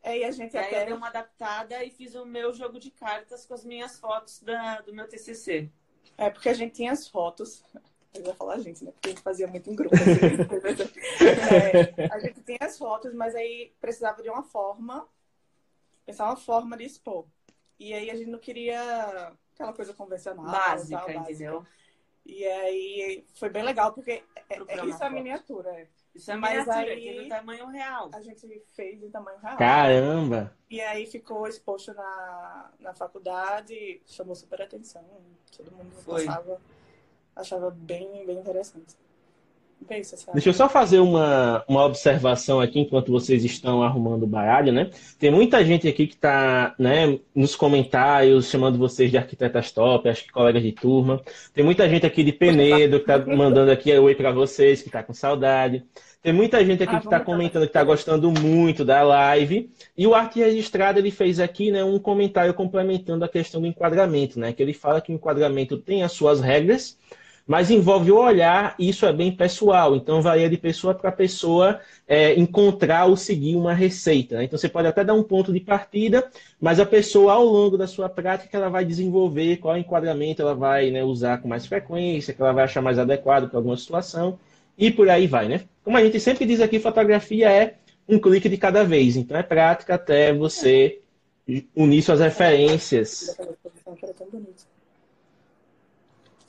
É, 0.00 0.18
e 0.18 0.24
a 0.24 0.30
gente 0.30 0.54
E 0.54 0.58
aí 0.58 0.66
até 0.66 0.82
eu 0.82 0.86
dei 0.86 0.94
uma 0.94 1.08
adaptada 1.08 1.84
e 1.84 1.90
fiz 1.90 2.14
o 2.14 2.24
meu 2.24 2.54
jogo 2.54 2.78
de 2.78 2.88
cartas 2.92 3.44
com 3.44 3.52
as 3.52 3.64
minhas 3.64 3.98
fotos 3.98 4.40
da, 4.42 4.80
do 4.80 4.94
meu 4.94 5.08
TCC. 5.08 5.68
É 6.16 6.30
porque 6.30 6.48
a 6.48 6.54
gente 6.54 6.76
tinha 6.76 6.92
as 6.92 7.08
fotos. 7.08 7.64
Eu 8.12 8.24
ia 8.24 8.34
falar 8.34 8.54
a 8.54 8.58
gente, 8.58 8.84
né? 8.84 8.90
Porque 8.90 9.08
a 9.08 9.12
gente 9.12 9.22
fazia 9.22 9.46
muito 9.46 9.70
em 9.70 9.74
grupo. 9.76 9.94
assim. 9.94 10.10
É, 12.02 12.12
a 12.12 12.18
gente 12.18 12.42
tinha 12.42 12.58
as 12.60 12.76
fotos, 12.76 13.14
mas 13.14 13.36
aí 13.36 13.72
precisava 13.80 14.20
de 14.20 14.28
uma 14.28 14.42
forma, 14.42 15.08
pensar 16.04 16.26
uma 16.26 16.36
forma 16.36 16.76
de 16.76 16.84
expor. 16.84 17.24
E 17.78 17.94
aí 17.94 18.10
a 18.10 18.16
gente 18.16 18.28
não 18.28 18.40
queria 18.40 19.32
aquela 19.60 19.72
coisa 19.74 19.92
convencional. 19.92 20.46
Básica, 20.46 20.98
tal, 20.98 21.06
básica. 21.06 21.32
entendeu? 21.32 21.66
E 22.24 22.46
aí 22.46 23.26
foi 23.34 23.48
bem 23.50 23.62
legal, 23.62 23.92
porque 23.92 24.22
é- 24.48 24.56
é, 24.58 24.86
isso 24.86 25.02
é 25.04 25.10
miniatura. 25.10 25.70
é. 25.70 25.88
Isso 26.14 26.30
é 26.30 26.36
Mas 26.36 26.66
miniatura, 26.66 26.92
aí- 26.92 27.08
é 27.18 27.22
do 27.22 27.28
tamanho 27.28 27.66
real. 27.68 28.10
A 28.12 28.20
gente 28.20 28.62
fez 28.74 29.02
em 29.02 29.10
tamanho 29.10 29.38
real. 29.38 29.56
Caramba! 29.56 30.56
E 30.68 30.80
aí 30.80 31.06
ficou 31.06 31.46
exposto 31.46 31.92
na, 31.94 32.70
na 32.80 32.94
faculdade, 32.94 34.02
chamou 34.06 34.34
super 34.34 34.60
atenção. 34.62 35.04
Todo 35.56 35.70
mundo 35.72 35.90
Foi. 36.02 36.24
passava, 36.26 36.60
achava 37.36 37.70
bem, 37.70 38.24
bem 38.26 38.38
interessante. 38.38 38.96
Sabe. 39.88 40.34
Deixa 40.34 40.48
eu 40.50 40.52
só 40.52 40.68
fazer 40.68 41.00
uma, 41.00 41.64
uma 41.66 41.84
observação 41.84 42.60
aqui 42.60 42.78
enquanto 42.80 43.10
vocês 43.10 43.44
estão 43.44 43.82
arrumando 43.82 44.22
o 44.22 44.26
baralho, 44.26 44.72
né? 44.72 44.90
Tem 45.18 45.30
muita 45.30 45.64
gente 45.64 45.88
aqui 45.88 46.06
que 46.06 46.14
está 46.14 46.74
né, 46.78 47.18
nos 47.34 47.56
comentários 47.56 48.48
chamando 48.48 48.78
vocês 48.78 49.10
de 49.10 49.18
arquitetas 49.18 49.72
top, 49.72 50.08
acho 50.08 50.24
que 50.24 50.32
colegas 50.32 50.62
de 50.62 50.72
turma. 50.72 51.20
Tem 51.52 51.64
muita 51.64 51.88
gente 51.88 52.06
aqui 52.06 52.22
de 52.22 52.32
Penedo 52.32 53.00
que 53.00 53.10
está 53.10 53.18
mandando 53.18 53.70
aqui 53.70 53.92
oi 53.96 54.14
para 54.14 54.30
vocês, 54.30 54.80
que 54.80 54.88
está 54.88 55.02
com 55.02 55.12
saudade. 55.12 55.84
Tem 56.22 56.34
muita 56.34 56.62
gente 56.64 56.82
aqui 56.82 56.94
Ah, 56.94 57.00
que 57.00 57.06
está 57.06 57.18
comentando 57.18 57.62
que 57.62 57.68
está 57.68 57.82
gostando 57.82 58.30
muito 58.30 58.84
da 58.84 59.02
live. 59.02 59.70
E 59.96 60.06
o 60.06 60.14
Arte 60.14 60.40
Registrado 60.40 60.98
ele 60.98 61.10
fez 61.10 61.40
aqui 61.40 61.70
né, 61.70 61.82
um 61.82 61.98
comentário 61.98 62.52
complementando 62.52 63.24
a 63.24 63.28
questão 63.28 63.60
do 63.60 63.66
enquadramento, 63.66 64.38
né? 64.38 64.52
Que 64.52 64.62
ele 64.62 64.74
fala 64.74 65.00
que 65.00 65.10
o 65.10 65.14
enquadramento 65.14 65.78
tem 65.78 66.02
as 66.02 66.12
suas 66.12 66.40
regras, 66.40 66.98
mas 67.50 67.68
envolve 67.68 68.12
o 68.12 68.16
olhar 68.16 68.76
e 68.78 68.88
isso 68.90 69.04
é 69.04 69.12
bem 69.12 69.32
pessoal. 69.32 69.96
Então 69.96 70.22
varia 70.22 70.48
de 70.48 70.56
pessoa 70.56 70.94
para 70.94 71.10
pessoa 71.10 71.80
é, 72.06 72.32
encontrar 72.38 73.06
ou 73.06 73.16
seguir 73.16 73.56
uma 73.56 73.74
receita. 73.74 74.36
né? 74.36 74.44
Então 74.44 74.56
você 74.56 74.68
pode 74.68 74.86
até 74.86 75.02
dar 75.02 75.14
um 75.14 75.24
ponto 75.24 75.52
de 75.52 75.58
partida, 75.58 76.30
mas 76.60 76.78
a 76.78 76.86
pessoa 76.86 77.32
ao 77.32 77.44
longo 77.44 77.76
da 77.76 77.88
sua 77.88 78.08
prática 78.08 78.56
ela 78.56 78.68
vai 78.68 78.84
desenvolver 78.84 79.56
qual 79.56 79.76
enquadramento 79.76 80.40
ela 80.40 80.54
vai 80.54 80.92
né, 80.92 81.02
usar 81.02 81.38
com 81.38 81.48
mais 81.48 81.66
frequência, 81.66 82.32
que 82.32 82.40
ela 82.40 82.52
vai 82.52 82.62
achar 82.62 82.82
mais 82.82 83.00
adequado 83.00 83.48
para 83.48 83.58
alguma 83.58 83.76
situação 83.76 84.38
e 84.78 84.88
por 84.88 85.10
aí 85.10 85.26
vai, 85.26 85.48
né? 85.48 85.62
Como 85.82 85.96
a 85.96 86.04
gente 86.04 86.20
sempre 86.20 86.46
diz 86.46 86.60
aqui, 86.60 86.78
fotografia 86.78 87.50
é 87.50 87.74
um 88.08 88.20
clique 88.20 88.48
de 88.48 88.58
cada 88.58 88.84
vez. 88.84 89.16
Então 89.16 89.36
é 89.36 89.42
prática 89.42 89.96
até 89.96 90.32
você 90.32 91.00
unir 91.74 92.00
suas 92.02 92.20
referências. 92.20 93.26
Daquela 93.26 93.50
exposição 93.50 93.94
que 93.96 94.04
era 94.04 94.14
tão 94.14 94.28
bonito. 94.30 94.70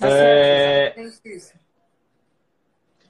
Tá 0.01 0.09
É, 0.09 0.93
certo, 0.95 1.27
isso. 1.27 1.53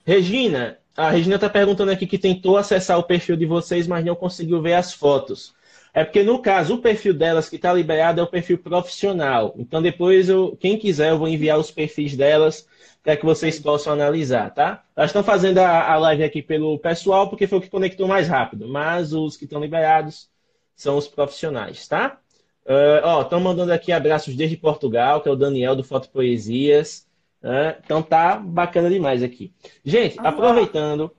Regina, 0.05 0.77
a 0.95 1.09
Regina 1.09 1.35
está 1.35 1.49
perguntando 1.49 1.91
aqui 1.91 2.05
que 2.05 2.17
tentou 2.17 2.57
acessar 2.57 2.99
o 2.99 3.03
perfil 3.03 3.37
de 3.37 3.45
vocês, 3.45 3.87
mas 3.87 4.03
não 4.03 4.15
conseguiu 4.15 4.61
ver 4.61 4.73
as 4.73 4.93
fotos. 4.93 5.53
É 5.93 6.03
porque, 6.03 6.23
no 6.23 6.41
caso, 6.41 6.75
o 6.75 6.81
perfil 6.81 7.13
delas 7.13 7.49
que 7.49 7.55
está 7.55 7.73
liberado 7.73 8.19
é 8.19 8.23
o 8.23 8.27
perfil 8.27 8.57
profissional. 8.57 9.53
Então, 9.57 9.81
depois, 9.81 10.27
eu, 10.29 10.57
quem 10.59 10.77
quiser, 10.77 11.11
eu 11.11 11.17
vou 11.17 11.27
enviar 11.27 11.57
os 11.59 11.71
perfis 11.71 12.15
delas 12.15 12.67
para 13.03 13.17
que 13.17 13.25
vocês 13.25 13.59
possam 13.59 13.93
analisar, 13.93 14.53
tá? 14.53 14.83
Elas 14.95 15.09
estão 15.09 15.23
fazendo 15.23 15.57
a, 15.59 15.91
a 15.91 15.97
live 15.97 16.23
aqui 16.23 16.41
pelo 16.41 16.77
pessoal, 16.79 17.29
porque 17.29 17.47
foi 17.47 17.57
o 17.59 17.61
que 17.61 17.69
conectou 17.69 18.07
mais 18.07 18.27
rápido. 18.27 18.67
Mas 18.67 19.13
os 19.13 19.35
que 19.37 19.45
estão 19.45 19.61
liberados 19.61 20.29
são 20.75 20.97
os 20.97 21.07
profissionais, 21.07 21.87
tá? 21.87 22.19
Uh, 22.65 23.01
ó, 23.03 23.21
estão 23.23 23.39
mandando 23.39 23.73
aqui 23.73 23.91
abraços 23.91 24.35
desde 24.35 24.55
Portugal, 24.55 25.21
que 25.21 25.27
é 25.27 25.31
o 25.31 25.35
Daniel 25.35 25.75
do 25.75 25.83
Foto 25.83 26.09
Poesias. 26.09 27.07
né? 27.41 27.77
então 27.83 28.03
tá 28.03 28.35
bacana 28.37 28.89
demais 28.89 29.23
aqui. 29.23 29.51
Gente, 29.83 30.19
Ah, 30.19 30.29
aproveitando, 30.29 31.11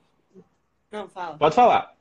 Não, 0.89 1.07
fala. 1.09 1.37
pode 1.37 1.53
falar. 1.55 1.93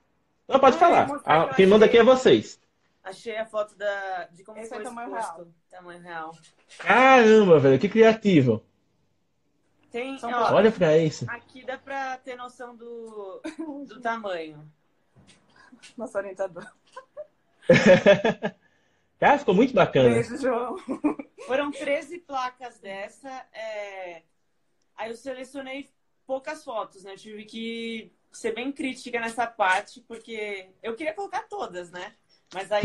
Não, 0.48 0.60
pode 0.60 0.76
Ah, 0.76 0.78
falar. 0.78 1.08
mostrar 1.08 1.42
Ah, 1.50 1.54
quem 1.54 1.66
manda 1.66 1.86
aqui 1.86 1.98
é 1.98 2.04
vocês. 2.04 2.60
Achei 3.02 3.36
a 3.36 3.44
foto 3.44 3.74
da, 3.76 4.28
de 4.32 4.44
como 4.44 4.58
Esse 4.60 4.68
foi 4.68 4.78
é 4.78 4.82
tamanho 4.82 5.16
exposto. 5.18 5.48
Tamanho 5.68 6.00
real. 6.00 6.36
Caramba, 6.78 7.58
velho, 7.58 7.78
que 7.80 7.88
criativo. 7.88 8.62
Tem, 9.90 10.16
ó. 10.22 10.54
Olha 10.54 10.70
pra 10.70 10.96
isso. 10.96 11.26
aqui 11.28 11.64
dá 11.66 11.76
pra 11.76 12.16
ter 12.18 12.36
noção 12.36 12.76
do, 12.76 13.42
do 13.88 14.00
tamanho. 14.00 14.70
Nosso 15.98 16.16
orientador. 16.16 16.64
Cara, 19.22 19.38
ficou 19.38 19.54
muito 19.54 19.72
bacana. 19.72 20.14
Beijo, 20.14 20.36
João. 20.36 20.76
Foram 21.46 21.70
13 21.70 22.18
placas 22.18 22.80
dessa. 22.80 23.30
é, 23.52 24.22
Aí 24.96 25.10
eu 25.10 25.16
selecionei 25.16 25.88
poucas 26.26 26.64
fotos, 26.64 27.04
né? 27.04 27.12
Eu 27.12 27.16
tive 27.16 27.44
que 27.44 28.12
ser 28.32 28.52
bem 28.52 28.72
crítica 28.72 29.20
nessa 29.20 29.46
parte, 29.46 30.00
porque 30.00 30.70
eu 30.82 30.96
queria 30.96 31.14
colocar 31.14 31.44
todas, 31.44 31.92
né? 31.92 32.16
Mas 32.52 32.72
aí 32.72 32.82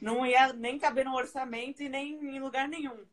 não, 0.00 0.16
não 0.18 0.26
ia 0.26 0.52
nem 0.52 0.76
caber 0.76 1.04
no 1.04 1.14
orçamento 1.14 1.84
e 1.84 1.88
nem 1.88 2.14
em 2.34 2.40
lugar 2.40 2.66
nenhum. 2.66 3.04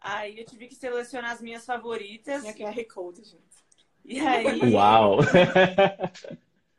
Aí 0.00 0.38
eu 0.38 0.46
tive 0.46 0.68
que 0.68 0.76
selecionar 0.76 1.32
as 1.32 1.40
minhas 1.42 1.66
favoritas. 1.66 2.44
Tinha 2.54 2.72
QR 2.72 2.84
Code, 2.84 3.24
gente. 3.24 3.64
E 4.04 4.20
aí, 4.20 4.60
Uau! 4.72 5.18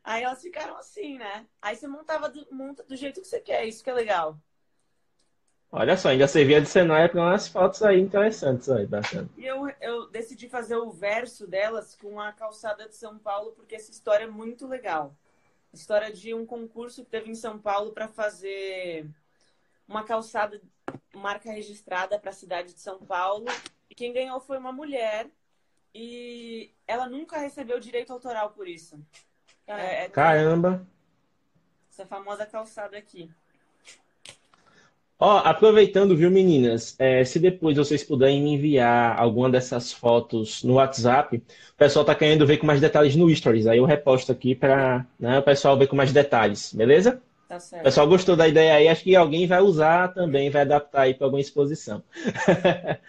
aí 0.02 0.22
elas 0.22 0.40
ficaram 0.40 0.78
assim, 0.78 1.18
né? 1.18 1.46
Aí 1.60 1.76
você 1.76 1.86
montava 1.86 2.30
do, 2.30 2.48
monta 2.50 2.82
do 2.82 2.96
jeito 2.96 3.20
que 3.20 3.28
você 3.28 3.40
quer, 3.40 3.66
isso 3.66 3.84
que 3.84 3.90
é 3.90 3.92
legal. 3.92 4.40
Olha 5.78 5.94
só, 5.94 6.08
ainda 6.08 6.26
servia 6.26 6.58
de 6.58 6.66
cenário 6.66 7.12
para 7.12 7.20
umas 7.20 7.48
fotos 7.48 7.82
aí 7.82 8.00
interessantes 8.00 8.70
aí, 8.70 8.86
bacana. 8.86 9.28
E 9.36 9.44
eu, 9.44 9.68
eu 9.78 10.08
decidi 10.08 10.48
fazer 10.48 10.74
o 10.74 10.90
verso 10.90 11.46
delas 11.46 11.94
com 11.94 12.18
a 12.18 12.32
calçada 12.32 12.88
de 12.88 12.96
São 12.96 13.18
Paulo, 13.18 13.52
porque 13.52 13.74
essa 13.74 13.90
história 13.90 14.24
é 14.24 14.26
muito 14.26 14.66
legal. 14.66 15.14
História 15.74 16.10
de 16.10 16.32
um 16.32 16.46
concurso 16.46 17.04
que 17.04 17.10
teve 17.10 17.30
em 17.30 17.34
São 17.34 17.58
Paulo 17.58 17.92
para 17.92 18.08
fazer 18.08 19.06
uma 19.86 20.02
calçada, 20.02 20.58
marca 21.14 21.52
registrada 21.52 22.18
para 22.18 22.30
a 22.30 22.32
cidade 22.32 22.72
de 22.72 22.80
São 22.80 22.98
Paulo. 23.00 23.44
E 23.90 23.94
quem 23.94 24.14
ganhou 24.14 24.40
foi 24.40 24.56
uma 24.56 24.72
mulher. 24.72 25.26
E 25.94 26.72
ela 26.86 27.06
nunca 27.06 27.36
recebeu 27.36 27.78
direito 27.78 28.14
autoral 28.14 28.48
por 28.52 28.66
isso. 28.66 28.98
É, 29.66 30.04
é 30.04 30.08
Caramba! 30.08 30.86
essa 31.90 32.06
famosa 32.06 32.46
calçada 32.46 32.96
aqui. 32.96 33.30
Ó, 35.18 35.38
aproveitando, 35.38 36.14
viu, 36.14 36.30
meninas? 36.30 36.94
é, 36.98 37.24
se 37.24 37.38
depois 37.38 37.76
vocês 37.78 38.04
puderem 38.04 38.42
me 38.42 38.50
enviar 38.54 39.18
alguma 39.18 39.48
dessas 39.50 39.90
fotos 39.92 40.62
no 40.62 40.74
WhatsApp, 40.74 41.38
o 41.38 41.76
pessoal 41.78 42.04
tá 42.04 42.14
querendo 42.14 42.46
ver 42.46 42.58
com 42.58 42.66
mais 42.66 42.80
detalhes 42.82 43.16
no 43.16 43.34
Stories. 43.34 43.66
Aí 43.66 43.78
eu 43.78 43.86
reposto 43.86 44.30
aqui 44.30 44.54
para 44.54 45.06
o 45.38 45.42
pessoal 45.42 45.76
ver 45.78 45.86
com 45.86 45.96
mais 45.96 46.12
detalhes, 46.12 46.72
beleza? 46.74 47.22
Tá 47.48 47.56
O 47.56 47.60
certo. 47.60 47.84
pessoal 47.84 48.08
gostou 48.08 48.36
da 48.36 48.46
ideia 48.48 48.74
aí, 48.74 48.88
acho 48.88 49.04
que 49.04 49.16
alguém 49.16 49.46
vai 49.46 49.60
usar 49.62 50.12
também, 50.12 50.50
vai 50.50 50.62
adaptar 50.62 51.02
aí 51.02 51.14
para 51.14 51.26
alguma 51.26 51.40
exposição. 51.40 52.02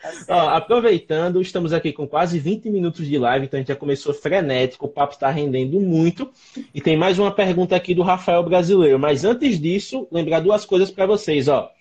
Tá. 0.02 0.22
Ó, 0.30 0.50
aproveitando, 0.50 1.41
estamos 1.41 1.74
aqui 1.74 1.91
com 1.91 2.08
quase 2.08 2.39
20 2.39 2.70
minutos 2.70 3.06
de 3.06 3.17
live, 3.17 3.46
então 3.46 3.58
a 3.58 3.62
gente 3.62 3.70
já 3.70 3.76
começou 3.76 4.13
frenético, 4.13 4.86
o 4.86 4.89
papo 4.89 5.13
está 5.13 5.30
rendendo 5.30 5.80
muito. 5.82 6.32
E 6.74 6.80
tem 6.82 6.96
mais 6.96 7.20
uma 7.20 7.32
pergunta 7.32 7.76
aqui 7.76 7.93
do 7.96 8.04
Rafael 8.04 8.43
Brasileiro. 8.43 9.00
Mas 9.00 9.26
antes 9.26 9.60
disso, 9.60 10.08
lembrar 10.12 10.39
duas 10.39 10.65
coisas 10.65 10.91
para 10.91 11.06
vocês, 11.06 11.48
ó. 11.48 11.72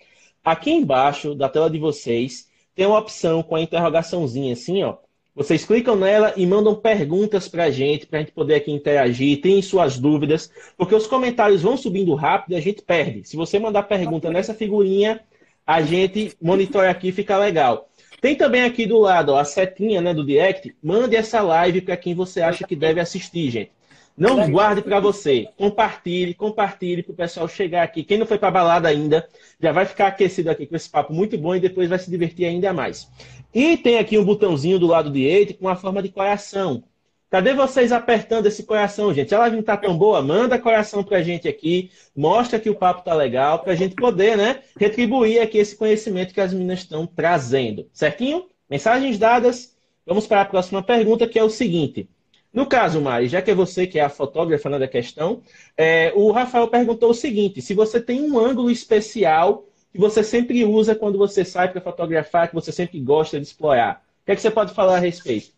Aqui 0.47 0.71
embaixo 0.71 1.35
da 1.35 1.49
tela 1.49 1.69
de 1.69 1.77
vocês 1.77 2.47
tem 2.73 2.85
uma 2.85 2.99
opção 2.99 3.43
com 3.43 3.57
a 3.57 3.61
interrogaçãozinha 3.61 4.53
assim, 4.53 4.81
ó. 4.81 4.95
Vocês 5.35 5.65
clicam 5.65 5.97
nela 5.97 6.33
e 6.37 6.45
mandam 6.45 6.73
perguntas 6.73 7.49
para 7.49 7.65
a 7.65 7.69
gente, 7.69 8.05
para 8.07 8.19
a 8.19 8.21
gente 8.21 8.31
poder 8.31 8.55
aqui 8.55 8.71
interagir, 8.71 9.41
tem 9.41 9.61
suas 9.61 9.99
dúvidas, 9.99 10.49
porque 10.77 10.95
os 10.95 11.05
comentários 11.05 11.63
vão 11.63 11.75
subindo 11.75 12.15
rápido 12.15 12.53
e 12.53 12.55
a 12.55 12.61
gente 12.61 12.81
perde. 12.81 13.27
Se 13.27 13.35
você 13.35 13.59
mandar 13.59 13.83
pergunta 13.83 14.29
nessa 14.31 14.53
figurinha, 14.53 15.19
a 15.65 15.81
gente 15.81 16.31
monitora 16.41 16.89
aqui 16.89 17.11
fica 17.11 17.37
legal. 17.37 17.89
Tem 18.21 18.33
também 18.33 18.61
aqui 18.61 18.85
do 18.85 18.99
lado 18.99 19.33
ó, 19.33 19.39
a 19.39 19.43
setinha 19.43 19.99
né, 19.99 20.13
do 20.13 20.25
direct. 20.25 20.73
Mande 20.81 21.17
essa 21.17 21.41
live 21.41 21.81
para 21.81 21.97
quem 21.97 22.15
você 22.15 22.41
acha 22.41 22.65
que 22.65 22.73
deve 22.73 23.01
assistir, 23.01 23.51
gente. 23.51 23.71
Não 24.17 24.49
guarde 24.49 24.81
para 24.81 24.99
você. 24.99 25.47
Compartilhe, 25.55 26.33
compartilhe 26.33 27.03
para 27.03 27.13
o 27.13 27.15
pessoal 27.15 27.47
chegar 27.47 27.83
aqui. 27.83 28.03
Quem 28.03 28.17
não 28.17 28.25
foi 28.25 28.39
para 28.39 28.49
balada 28.49 28.87
ainda, 28.87 29.27
já 29.61 29.71
vai 29.71 29.85
ficar 29.85 30.07
aquecido 30.07 30.49
aqui 30.49 30.65
com 30.65 30.75
esse 30.75 30.89
papo 30.89 31.13
muito 31.13 31.37
bom 31.37 31.55
e 31.55 31.59
depois 31.59 31.87
vai 31.87 31.99
se 31.99 32.09
divertir 32.09 32.45
ainda 32.45 32.73
mais. 32.73 33.07
E 33.53 33.77
tem 33.77 33.99
aqui 33.99 34.17
um 34.17 34.25
botãozinho 34.25 34.79
do 34.79 34.87
lado 34.87 35.11
direito 35.11 35.53
com 35.53 35.69
a 35.69 35.75
forma 35.75 36.01
de 36.01 36.09
coração. 36.09 36.83
Cadê 37.29 37.53
vocês 37.53 37.91
apertando 37.91 38.47
esse 38.47 38.63
coração, 38.63 39.13
gente? 39.13 39.35
A 39.35 39.39
live 39.39 39.57
não 39.57 39.63
tá 39.63 39.77
tão 39.77 39.95
boa? 39.97 40.21
Manda 40.21 40.57
coração 40.57 41.03
pra 41.03 41.21
gente 41.21 41.47
aqui, 41.47 41.91
mostra 42.15 42.57
que 42.57 42.69
o 42.69 42.75
papo 42.75 43.03
tá 43.03 43.13
legal, 43.13 43.59
pra 43.59 43.75
gente 43.75 43.95
poder, 43.95 44.37
né, 44.37 44.61
retribuir 44.79 45.41
aqui 45.41 45.57
esse 45.57 45.75
conhecimento 45.75 46.33
que 46.33 46.41
as 46.41 46.53
meninas 46.53 46.79
estão 46.79 47.05
trazendo. 47.05 47.87
Certinho? 47.93 48.45
Mensagens 48.69 49.19
dadas. 49.19 49.75
Vamos 50.05 50.25
para 50.25 50.41
a 50.41 50.45
próxima 50.45 50.81
pergunta, 50.81 51.27
que 51.27 51.37
é 51.37 51.43
o 51.43 51.49
seguinte. 51.49 52.09
No 52.57 52.65
caso, 52.65 52.99
Mari, 52.99 53.27
já 53.27 53.39
que 53.39 53.51
é 53.51 53.53
você 53.53 53.85
que 53.85 53.99
é 53.99 54.01
a 54.01 54.09
fotógrafa 54.09 54.67
né, 54.67 54.79
da 54.79 54.87
questão, 54.87 55.43
é, 55.77 56.11
o 56.15 56.31
Rafael 56.31 56.67
perguntou 56.67 57.11
o 57.11 57.13
seguinte: 57.13 57.61
se 57.61 57.75
você 57.75 58.01
tem 58.01 58.19
um 58.19 58.39
ângulo 58.39 58.71
especial 58.71 59.67
que 59.91 59.99
você 59.99 60.23
sempre 60.23 60.65
usa 60.65 60.95
quando 60.95 61.19
você 61.19 61.45
sai 61.45 61.71
para 61.71 61.79
fotografar, 61.79 62.47
que 62.47 62.55
você 62.55 62.71
sempre 62.71 62.99
gosta 62.99 63.39
de 63.39 63.45
explorar, 63.45 64.03
o 64.23 64.25
que, 64.25 64.31
é 64.31 64.35
que 64.35 64.41
você 64.41 64.49
pode 64.49 64.73
falar 64.73 64.95
a 64.95 64.99
respeito? 64.99 65.53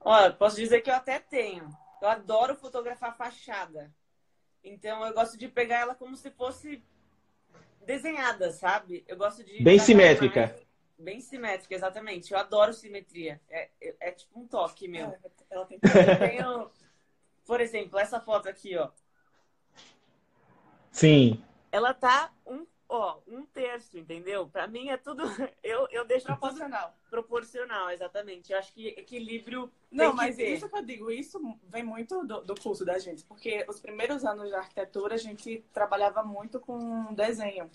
Olha, 0.00 0.32
posso 0.32 0.56
dizer 0.56 0.80
que 0.80 0.90
eu 0.90 0.94
até 0.96 1.20
tenho. 1.20 1.68
Eu 2.02 2.08
adoro 2.08 2.56
fotografar 2.56 3.16
fachada. 3.16 3.88
Então 4.64 5.06
eu 5.06 5.14
gosto 5.14 5.38
de 5.38 5.46
pegar 5.46 5.82
ela 5.82 5.94
como 5.94 6.16
se 6.16 6.32
fosse 6.32 6.82
desenhada, 7.86 8.50
sabe? 8.50 9.04
Eu 9.06 9.16
gosto 9.16 9.44
de. 9.44 9.62
Bem 9.62 9.78
simétrica. 9.78 10.48
Mais... 10.48 10.67
Bem 10.98 11.20
simétrica, 11.20 11.74
exatamente. 11.74 12.32
Eu 12.32 12.38
adoro 12.38 12.72
simetria. 12.72 13.40
É, 13.48 13.68
é, 13.80 13.96
é 14.00 14.12
tipo 14.12 14.40
um 14.40 14.46
toque 14.46 14.88
meu. 14.88 15.06
É, 15.06 15.18
ela 15.50 15.66
tem... 15.66 15.78
Eu 15.82 16.18
tenho, 16.18 16.70
por 17.46 17.60
exemplo, 17.60 17.98
essa 17.98 18.20
foto 18.20 18.48
aqui, 18.48 18.76
ó. 18.76 18.90
Sim. 20.90 21.42
Ela 21.70 21.94
tá 21.94 22.32
um 22.46 22.66
ó, 22.88 23.18
um 23.28 23.44
terço, 23.44 23.98
entendeu? 23.98 24.48
Para 24.48 24.66
mim 24.66 24.88
é 24.88 24.96
tudo. 24.96 25.22
Eu, 25.62 25.86
eu 25.90 26.06
deixo 26.06 26.24
proporcional. 26.24 26.94
Proporcional, 27.10 27.90
exatamente. 27.90 28.52
Eu 28.52 28.58
acho 28.58 28.72
que 28.72 28.88
equilíbrio. 28.88 29.70
Não, 29.90 30.14
mas 30.14 30.36
ter. 30.36 30.54
isso 30.54 30.68
que 30.68 30.76
eu 30.76 30.82
digo, 30.82 31.10
isso 31.10 31.38
vem 31.64 31.82
muito 31.82 32.24
do, 32.24 32.40
do 32.40 32.58
curso 32.58 32.84
da 32.84 32.98
gente, 32.98 33.22
porque 33.24 33.66
os 33.68 33.78
primeiros 33.80 34.24
anos 34.24 34.48
de 34.48 34.54
arquitetura 34.54 35.14
a 35.14 35.18
gente 35.18 35.62
trabalhava 35.72 36.22
muito 36.22 36.58
com 36.58 37.12
desenho. 37.14 37.70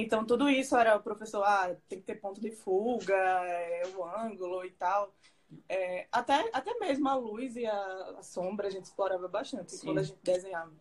Então, 0.00 0.24
tudo 0.24 0.48
isso 0.48 0.76
era 0.76 0.96
o 0.96 1.02
professor, 1.02 1.42
ah, 1.42 1.74
tem 1.88 1.98
que 1.98 2.06
ter 2.06 2.20
ponto 2.20 2.40
de 2.40 2.52
fuga, 2.52 3.16
é, 3.16 3.82
o 3.96 4.04
ângulo 4.04 4.64
e 4.64 4.70
tal. 4.70 5.12
É, 5.68 6.06
até, 6.12 6.48
até 6.52 6.78
mesmo 6.78 7.08
a 7.08 7.16
luz 7.16 7.56
e 7.56 7.66
a, 7.66 8.14
a 8.16 8.22
sombra 8.22 8.68
a 8.68 8.70
gente 8.70 8.84
explorava 8.84 9.26
bastante 9.26 9.72
Sim. 9.72 9.86
quando 9.86 9.98
a 9.98 10.02
gente 10.04 10.20
desenhava. 10.22 10.72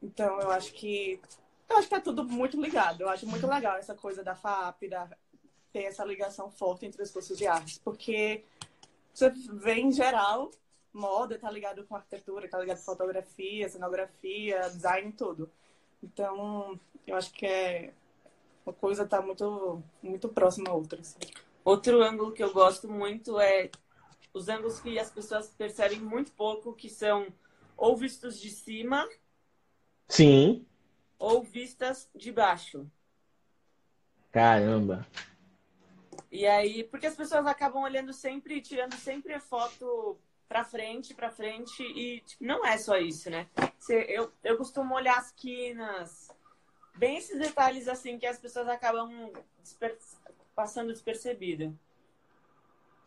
Então, 0.00 0.40
eu 0.40 0.52
acho 0.52 0.72
que 0.72 1.20
eu 1.68 1.78
acho 1.78 1.88
que 1.88 1.94
é 1.96 2.00
tudo 2.00 2.22
muito 2.22 2.60
ligado. 2.60 3.00
Eu 3.00 3.08
acho 3.08 3.26
muito 3.26 3.44
legal 3.44 3.76
essa 3.76 3.94
coisa 3.94 4.22
da 4.22 4.36
FAP, 4.36 4.88
da, 4.88 5.10
ter 5.72 5.82
essa 5.82 6.04
ligação 6.04 6.48
forte 6.48 6.86
entre 6.86 7.02
os 7.02 7.10
cursos 7.10 7.36
de 7.36 7.48
artes, 7.48 7.78
porque 7.78 8.44
você 9.12 9.30
vê 9.30 9.80
em 9.80 9.90
geral, 9.90 10.52
moda 10.92 11.34
está 11.34 11.50
ligado 11.50 11.84
com 11.86 11.96
arquitetura, 11.96 12.44
está 12.44 12.60
ligado 12.60 12.78
com 12.78 12.84
fotografia, 12.84 13.68
cenografia, 13.68 14.60
design, 14.68 15.10
tudo. 15.10 15.50
Então, 16.00 16.78
eu 17.04 17.16
acho 17.16 17.32
que 17.32 17.46
é 17.46 17.92
uma 18.64 18.72
coisa 18.72 19.04
está 19.04 19.20
muito, 19.20 19.82
muito 20.02 20.28
próxima 20.28 20.70
a 20.70 20.74
outra. 20.74 21.00
Assim. 21.00 21.18
Outro 21.64 22.02
ângulo 22.02 22.32
que 22.32 22.42
eu 22.42 22.52
gosto 22.52 22.88
muito 22.88 23.38
é 23.40 23.70
os 24.32 24.48
ângulos 24.48 24.80
que 24.80 24.98
as 24.98 25.10
pessoas 25.10 25.48
percebem 25.48 26.00
muito 26.00 26.32
pouco, 26.32 26.74
que 26.74 26.88
são 26.88 27.26
ou 27.76 27.96
vistos 27.96 28.40
de 28.40 28.50
cima. 28.50 29.08
Sim 30.08 30.66
ou 31.24 31.42
vistas 31.42 32.08
de 32.14 32.30
baixo. 32.30 32.86
Caramba. 34.30 35.06
E 36.30 36.46
aí, 36.46 36.84
porque 36.84 37.06
as 37.06 37.16
pessoas 37.16 37.46
acabam 37.46 37.82
olhando 37.82 38.12
sempre, 38.12 38.60
tirando 38.60 38.94
sempre 38.94 39.32
a 39.32 39.40
foto 39.40 40.18
para 40.46 40.64
frente, 40.64 41.14
para 41.14 41.30
frente 41.30 41.82
e 41.82 42.20
tipo, 42.20 42.44
não 42.44 42.66
é 42.66 42.76
só 42.76 42.98
isso, 42.98 43.30
né? 43.30 43.48
Eu, 43.88 44.32
eu 44.42 44.56
costumo 44.58 44.94
olhar 44.94 45.16
as 45.16 45.30
quinas, 45.32 46.30
bem 46.96 47.16
esses 47.16 47.38
detalhes 47.38 47.88
assim 47.88 48.18
que 48.18 48.26
as 48.26 48.38
pessoas 48.38 48.68
acabam 48.68 49.30
desper... 49.62 49.96
passando 50.54 50.92
despercebido. 50.92 51.76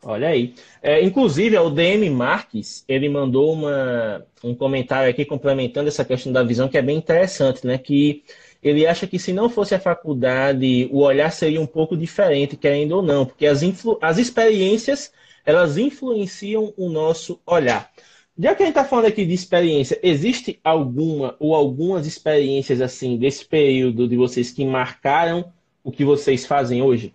Olha 0.02 0.28
aí. 0.28 0.54
É, 0.80 1.02
inclusive, 1.02 1.58
o 1.58 1.70
DM 1.70 2.08
Marques, 2.10 2.84
ele 2.86 3.08
mandou 3.08 3.52
uma, 3.52 4.24
um 4.44 4.54
comentário 4.54 5.10
aqui 5.10 5.24
complementando 5.24 5.88
essa 5.88 6.04
questão 6.04 6.32
da 6.32 6.44
visão, 6.44 6.68
que 6.68 6.78
é 6.78 6.82
bem 6.82 6.96
interessante, 6.96 7.66
né? 7.66 7.76
Que 7.78 8.22
ele 8.62 8.86
acha 8.86 9.06
que 9.06 9.18
se 9.18 9.32
não 9.32 9.50
fosse 9.50 9.74
a 9.74 9.80
faculdade, 9.80 10.88
o 10.92 11.00
olhar 11.00 11.30
seria 11.32 11.60
um 11.60 11.66
pouco 11.66 11.96
diferente, 11.96 12.56
querendo 12.56 12.92
ou 12.92 13.02
não, 13.02 13.26
porque 13.26 13.46
as, 13.46 13.62
influ, 13.62 13.98
as 14.00 14.18
experiências, 14.18 15.12
elas 15.44 15.76
influenciam 15.76 16.72
o 16.76 16.88
nosso 16.88 17.40
olhar. 17.44 17.90
Já 18.38 18.54
que 18.54 18.62
a 18.62 18.66
gente 18.66 18.76
está 18.76 18.84
falando 18.84 19.06
aqui 19.06 19.26
de 19.26 19.34
experiência, 19.34 19.98
existe 20.02 20.60
alguma 20.62 21.34
ou 21.40 21.54
algumas 21.54 22.06
experiências 22.06 22.80
assim 22.80 23.16
desse 23.16 23.44
período 23.44 24.06
de 24.06 24.16
vocês 24.16 24.52
que 24.52 24.64
marcaram 24.64 25.52
o 25.82 25.90
que 25.90 26.04
vocês 26.04 26.46
fazem 26.46 26.80
hoje? 26.80 27.12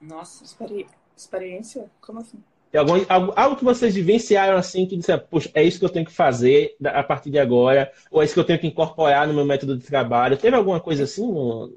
Nossa, 0.00 0.44
experiência 0.44 1.02
Experiência? 1.22 1.88
Como 2.00 2.18
assim? 2.18 2.42
Algum, 2.74 3.04
algo, 3.08 3.32
algo, 3.36 3.56
que 3.56 3.64
vocês 3.64 3.94
vivenciaram 3.94 4.56
assim, 4.56 4.86
que 4.86 4.96
disseram, 4.96 5.22
poxa, 5.30 5.50
é 5.52 5.62
isso 5.62 5.78
que 5.78 5.84
eu 5.84 5.90
tenho 5.90 6.06
que 6.06 6.12
fazer 6.12 6.74
a 6.82 7.02
partir 7.02 7.30
de 7.30 7.38
agora, 7.38 7.92
ou 8.10 8.22
é 8.22 8.24
isso 8.24 8.32
que 8.32 8.40
eu 8.40 8.44
tenho 8.44 8.58
que 8.58 8.66
incorporar 8.66 9.28
no 9.28 9.34
meu 9.34 9.44
método 9.44 9.76
de 9.76 9.84
trabalho. 9.84 10.38
Teve 10.38 10.56
alguma 10.56 10.80
coisa 10.80 11.04
assim 11.04 11.30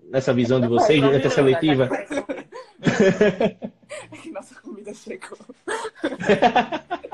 nessa 0.09 0.33
visão 0.33 0.61
de 0.61 0.67
vocês 0.67 1.01
durante 1.01 1.27
a 1.27 1.29
seletiva? 1.29 1.89
Nossa 4.31 4.55
comida 4.61 4.93
chegou. 4.93 5.37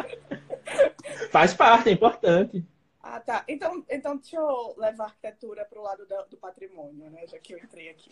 Faz 1.31 1.53
parte, 1.53 1.89
é 1.89 1.93
importante. 1.93 2.65
Ah, 3.01 3.19
tá. 3.19 3.43
Então, 3.47 3.83
então 3.89 4.17
deixa 4.17 4.35
eu 4.35 4.75
levar 4.77 5.05
a 5.05 5.07
arquitetura 5.07 5.65
para 5.65 5.79
o 5.79 5.83
lado 5.83 6.05
do, 6.05 6.25
do, 6.29 6.37
patrimônio, 6.37 7.09
né? 7.09 7.25
Já 7.25 7.39
que 7.39 7.53
eu 7.53 7.57
entrei 7.57 7.89
aqui. 7.89 8.11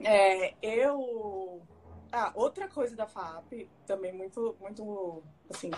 É, 0.00 0.54
eu 0.60 1.62
ah, 2.12 2.32
outra 2.34 2.68
coisa 2.68 2.94
da 2.94 3.06
FAP, 3.06 3.68
também 3.86 4.12
muito, 4.12 4.56
muito, 4.60 5.22
assim, 5.50 5.70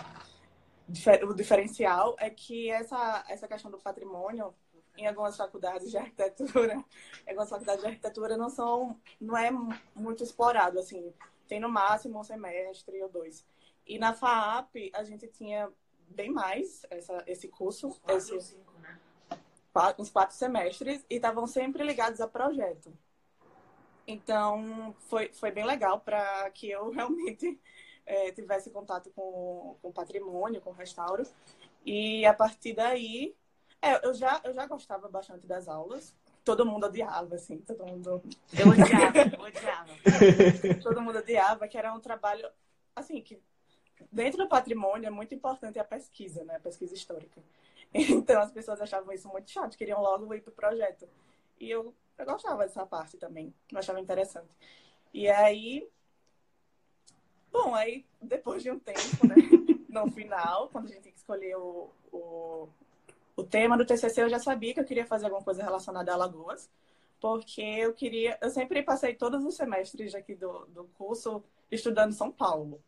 o 1.27 1.33
diferencial 1.33 2.15
é 2.19 2.29
que 2.29 2.69
essa, 2.69 3.23
essa 3.27 3.47
questão 3.47 3.69
do 3.69 3.77
patrimônio, 3.77 4.53
em 4.97 5.07
algumas 5.07 5.37
faculdades 5.37 5.89
de 5.89 5.97
arquitetura, 5.97 6.83
algumas 7.27 7.49
faculdades 7.49 7.81
de 7.81 7.87
arquitetura 7.87 8.37
não 8.37 8.49
são, 8.49 8.99
não 9.19 9.37
é 9.37 9.51
muito 9.95 10.23
explorado, 10.23 10.79
assim, 10.79 11.13
tem 11.47 11.59
no 11.59 11.69
máximo 11.69 12.19
um 12.19 12.23
semestre 12.23 13.01
ou 13.01 13.09
dois. 13.09 13.45
E 13.85 13.97
na 13.97 14.13
FAP 14.13 14.91
a 14.93 15.03
gente 15.03 15.27
tinha 15.27 15.69
bem 16.09 16.31
mais 16.31 16.85
essa, 16.89 17.23
esse 17.27 17.47
curso, 17.47 17.87
uns 17.87 17.97
quatro, 17.99 18.17
esse, 18.17 18.41
cinco, 18.41 18.73
né? 18.79 18.99
quatro, 19.71 20.01
uns 20.01 20.09
quatro 20.09 20.35
semestres, 20.35 21.05
e 21.09 21.15
estavam 21.15 21.47
sempre 21.47 21.83
ligados 21.83 22.19
a 22.21 22.27
projeto. 22.27 22.93
Então, 24.07 24.95
foi, 25.07 25.31
foi 25.33 25.51
bem 25.51 25.65
legal 25.65 25.99
para 25.99 26.49
que 26.51 26.69
eu 26.69 26.89
realmente 26.91 27.59
é, 28.05 28.31
tivesse 28.31 28.71
contato 28.71 29.11
com, 29.11 29.77
com 29.81 29.91
patrimônio, 29.91 30.61
com 30.61 30.71
restauro. 30.71 31.23
E 31.85 32.25
a 32.25 32.33
partir 32.33 32.73
daí, 32.73 33.35
é, 33.81 34.05
eu, 34.05 34.13
já, 34.13 34.41
eu 34.43 34.53
já 34.53 34.65
gostava 34.65 35.07
bastante 35.07 35.45
das 35.45 35.67
aulas. 35.67 36.15
Todo 36.43 36.65
mundo 36.65 36.87
odiava, 36.87 37.35
assim, 37.35 37.59
todo 37.59 37.85
mundo. 37.85 38.21
Eu 38.57 38.69
odiava, 38.69 39.43
odiava. 39.43 39.93
todo 40.81 41.01
mundo 41.01 41.19
odiava, 41.19 41.67
que 41.67 41.77
era 41.77 41.93
um 41.93 41.99
trabalho, 41.99 42.49
assim, 42.95 43.21
que 43.21 43.39
dentro 44.11 44.37
do 44.37 44.49
patrimônio 44.49 45.07
é 45.07 45.11
muito 45.11 45.33
importante 45.33 45.79
a 45.79 45.83
pesquisa, 45.83 46.43
né? 46.43 46.55
A 46.55 46.59
pesquisa 46.59 46.93
histórica. 46.93 47.41
Então 47.91 48.39
as 48.39 48.51
pessoas 48.51 48.79
achavam 48.79 49.11
isso 49.11 49.27
muito 49.29 49.49
chato, 49.49 49.75
queriam 49.75 49.99
logo 49.99 50.31
ir 50.35 50.41
para 50.41 50.51
o 50.51 50.53
projeto. 50.53 51.09
E 51.59 51.71
eu 51.71 51.91
eu 52.19 52.25
gostava 52.25 52.63
dessa 52.63 52.85
parte 52.85 53.17
também. 53.17 53.53
Eu 53.71 53.79
achava 53.79 53.99
interessante. 53.99 54.53
E 55.13 55.29
aí. 55.29 55.89
Bom, 57.49 57.73
aí 57.73 58.05
depois 58.21 58.61
de 58.61 58.69
um 58.69 58.77
tempo, 58.77 59.25
né? 59.25 59.35
no 59.87 60.11
final, 60.11 60.67
quando 60.69 60.85
a 60.85 60.87
gente 60.89 61.01
tem 61.01 61.11
que 61.13 61.17
escolher 61.17 61.55
o, 61.55 61.89
o, 62.11 62.67
o 63.37 63.43
tema 63.43 63.77
do 63.77 63.85
TCC, 63.85 64.21
eu 64.21 64.29
já 64.29 64.37
sabia 64.37 64.73
que 64.73 64.81
eu 64.81 64.85
queria 64.85 65.05
fazer 65.05 65.25
alguma 65.25 65.43
coisa 65.43 65.63
relacionada 65.63 66.11
a 66.11 66.15
Alagoas. 66.15 66.69
Porque 67.21 67.61
eu 67.61 67.93
queria. 67.93 68.37
Eu 68.41 68.49
sempre 68.49 68.83
passei 68.83 69.15
todos 69.15 69.43
os 69.45 69.55
semestres 69.55 70.13
aqui 70.13 70.35
do, 70.35 70.65
do 70.67 70.83
curso 70.97 71.41
estudando 71.71 72.11
São 72.11 72.29
Paulo. 72.29 72.83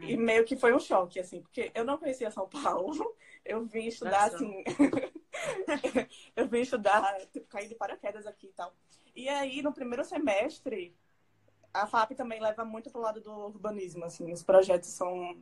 E 0.00 0.16
meio 0.16 0.44
que 0.44 0.56
foi 0.56 0.74
um 0.74 0.78
choque, 0.78 1.20
assim, 1.20 1.40
porque 1.42 1.70
eu 1.74 1.84
não 1.84 1.98
conhecia 1.98 2.30
São 2.30 2.48
Paulo. 2.48 2.92
Eu 3.44 3.64
vim 3.66 3.88
estudar, 3.88 4.30
Nossa. 4.30 4.36
assim. 4.36 4.62
eu 6.36 6.46
vim 6.46 6.60
estudar, 6.60 7.26
tipo, 7.32 7.44
cair 7.48 7.66
de 7.66 7.74
paraquedas 7.74 8.24
aqui 8.24 8.46
e 8.46 8.52
tal. 8.52 8.72
E 9.16 9.28
aí, 9.28 9.60
no 9.62 9.72
primeiro 9.72 10.04
semestre, 10.04 10.94
a 11.74 11.84
FAP 11.88 12.12
também 12.12 12.40
leva 12.40 12.64
muito 12.64 12.88
pro 12.88 13.00
lado 13.00 13.20
do 13.20 13.32
urbanismo, 13.32 14.04
assim. 14.04 14.32
Os 14.32 14.44
projetos 14.44 14.90
são, 14.90 15.36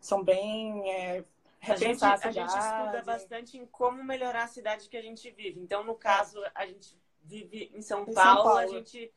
são 0.00 0.24
bem 0.24 0.90
é, 0.90 1.24
a 1.62 1.76
gente, 1.76 2.04
a, 2.04 2.14
a 2.14 2.30
gente 2.30 2.48
estuda 2.48 3.02
bastante 3.04 3.58
em 3.58 3.66
como 3.66 4.02
melhorar 4.02 4.44
a 4.44 4.48
cidade 4.48 4.88
que 4.88 4.96
a 4.96 5.02
gente 5.02 5.30
vive. 5.30 5.60
Então, 5.60 5.84
no 5.84 5.94
caso, 5.94 6.42
a 6.54 6.64
gente 6.66 6.98
vive 7.22 7.70
em 7.74 7.82
São, 7.82 8.02
em 8.02 8.14
Paulo, 8.14 8.14
São 8.14 8.44
Paulo, 8.44 8.58
a 8.58 8.66
gente 8.66 9.12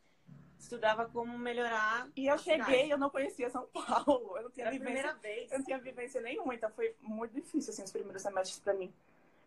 estudava 0.64 1.06
como 1.06 1.38
melhorar. 1.38 2.08
E 2.16 2.26
eu 2.26 2.36
cheguei, 2.38 2.92
eu 2.92 2.98
não 2.98 3.10
conhecia 3.10 3.48
São 3.50 3.66
Paulo. 3.66 4.36
Eu 4.36 4.44
não 4.44 4.50
tinha 4.50 4.66
Era 4.66 4.72
vivência, 4.72 5.10
a 5.10 5.14
primeira 5.14 5.14
vez. 5.14 5.52
Eu 5.52 5.58
não 5.58 5.64
tinha 5.64 5.78
vivência 5.78 6.20
nenhuma, 6.20 6.54
então 6.54 6.70
foi 6.70 6.94
muito 7.00 7.32
difícil 7.32 7.72
assim 7.72 7.84
os 7.84 7.92
primeiros 7.92 8.22
semestres 8.22 8.58
para 8.58 8.74
mim. 8.74 8.92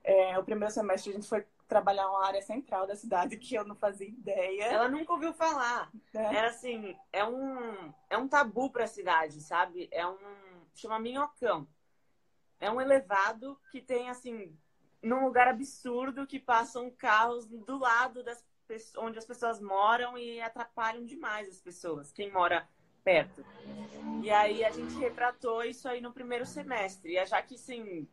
É, 0.04 0.40
o 0.40 0.44
primeiro 0.44 0.74
semestre 0.74 1.12
a 1.12 1.16
gente 1.16 1.28
foi 1.28 1.46
trabalhar 1.68 2.10
uma 2.10 2.26
área 2.26 2.42
central 2.42 2.88
da 2.88 2.96
cidade 2.96 3.36
que 3.36 3.56
eu 3.56 3.66
não 3.66 3.76
fazia 3.76 4.08
ideia. 4.08 4.64
Ela 4.64 4.88
nunca 4.88 5.12
ouviu 5.12 5.34
falar. 5.34 5.92
É. 6.14 6.36
Era 6.36 6.48
assim, 6.48 6.98
é 7.12 7.26
um 7.26 7.94
é 8.10 8.18
um 8.18 8.28
tabu 8.28 8.70
para 8.70 8.86
a 8.86 8.88
cidade, 8.88 9.42
sabe? 9.42 9.90
É 9.92 10.08
um 10.08 10.18
chama 10.74 11.00
Minhocão. 11.00 11.68
É 12.60 12.72
um 12.72 12.80
elevado 12.80 13.60
que 13.70 13.82
tem 13.82 14.10
assim 14.10 14.58
num 15.02 15.26
lugar 15.26 15.48
absurdo 15.48 16.26
que 16.26 16.40
passam 16.40 16.90
carros 16.90 17.46
do 17.46 17.78
lado 17.78 18.24
das 18.24 18.44
onde 18.98 19.18
as 19.18 19.26
pessoas 19.26 19.62
moram 19.62 20.18
e 20.18 20.42
atrapalham 20.42 21.06
demais 21.06 21.48
as 21.50 21.62
pessoas, 21.62 22.12
quem 22.12 22.32
mora 22.32 22.68
perto. 23.04 23.46
E 24.22 24.30
aí 24.30 24.66
a 24.66 24.72
gente 24.72 24.96
retratou 24.98 25.64
isso 25.64 25.88
aí 25.88 26.02
no 26.02 26.12
primeiro 26.12 26.46
semestre. 26.46 27.14
E 27.14 27.18
a 27.18 27.26
Jaque, 27.26 27.58
sim, 27.58 28.08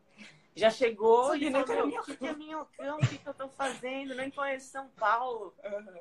já 0.55 0.69
chegou 0.69 1.33
Sim, 1.33 1.47
e 1.47 1.51
falou, 1.51 1.87
o 1.87 2.03
que, 2.03 2.15
que 2.15 2.27
é 2.27 2.33
minhocão? 2.33 2.97
O 2.97 3.07
que, 3.07 3.17
que 3.17 3.27
eu 3.27 3.33
tô 3.33 3.49
fazendo? 3.49 4.15
Nem 4.15 4.31
conheço 4.31 4.71
São 4.71 4.87
Paulo. 4.89 5.53
Uhum. 5.63 5.99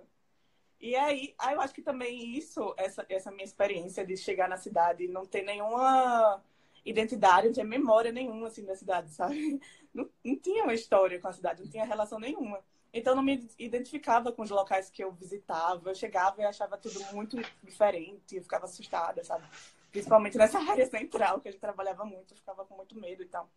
E 0.81 0.95
aí, 0.95 1.35
aí, 1.39 1.55
eu 1.55 1.61
acho 1.61 1.75
que 1.75 1.83
também 1.83 2.37
isso, 2.37 2.73
essa, 2.77 3.05
essa 3.09 3.31
minha 3.31 3.45
experiência 3.45 4.07
de 4.07 4.17
chegar 4.17 4.49
na 4.49 4.57
cidade 4.57 5.05
e 5.05 5.09
não 5.09 5.27
ter 5.27 5.43
nenhuma 5.43 6.41
identidade, 6.85 7.47
não 7.47 7.55
tinha 7.55 7.65
memória 7.67 8.13
nenhuma, 8.13 8.49
assim, 8.49 8.65
da 8.65 8.77
cidade, 8.77 9.11
sabe? 9.11 9.61
Não, 9.95 10.11
não 10.25 10.37
tinha 10.37 10.65
uma 10.65 10.75
história 10.75 11.21
com 11.21 11.29
a 11.29 11.33
cidade, 11.33 11.63
não 11.63 11.71
tinha 11.71 11.85
relação 11.85 12.19
nenhuma. 12.19 12.61
Então, 12.97 13.17
não 13.17 13.25
me 13.25 13.51
identificava 13.59 14.31
com 14.31 14.43
os 14.43 14.51
locais 14.51 14.89
que 14.89 15.03
eu 15.03 15.11
visitava. 15.11 15.91
Eu 15.91 15.95
chegava 15.97 16.41
e 16.41 16.45
achava 16.45 16.79
tudo 16.79 17.05
muito 17.13 17.37
diferente. 17.61 18.37
Eu 18.37 18.43
ficava 18.43 18.67
assustada, 18.67 19.25
sabe? 19.25 19.45
Principalmente 19.91 20.39
nessa 20.39 20.61
área 20.71 20.87
central, 20.87 21.41
que 21.41 21.49
a 21.49 21.51
gente 21.51 21.61
trabalhava 21.61 22.05
muito. 22.05 22.33
Eu 22.33 22.39
ficava 22.39 22.65
com 22.65 22.77
muito 22.77 22.95
medo 22.95 23.25
e 23.25 23.27
tal. 23.27 23.51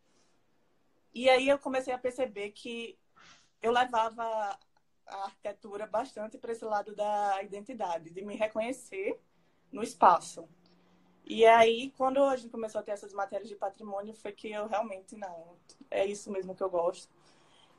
E 1.14 1.30
aí 1.30 1.48
eu 1.48 1.60
comecei 1.60 1.94
a 1.94 2.00
perceber 2.00 2.50
que 2.50 2.98
eu 3.62 3.72
levava 3.72 4.58
a 5.06 5.26
arquitetura 5.26 5.86
bastante 5.86 6.40
para 6.40 6.52
esse 6.52 6.66
lado 6.66 6.96
da 6.96 7.42
identidade, 7.44 8.10
de 8.10 8.26
me 8.26 8.36
reconhecer 8.36 9.20
no 9.72 9.84
espaço. 9.84 10.50
E 11.24 11.46
aí, 11.46 11.92
quando 11.96 12.24
a 12.24 12.36
gente 12.36 12.50
começou 12.50 12.80
a 12.80 12.84
ter 12.84 12.92
essas 12.92 13.14
matérias 13.14 13.50
de 13.50 13.56
patrimônio, 13.56 14.16
foi 14.16 14.32
que 14.32 14.50
eu 14.50 14.68
realmente, 14.68 15.16
não, 15.16 15.58
é 15.92 16.06
isso 16.06 16.32
mesmo 16.32 16.56
que 16.56 16.64
eu 16.64 16.70
gosto. 16.70 17.17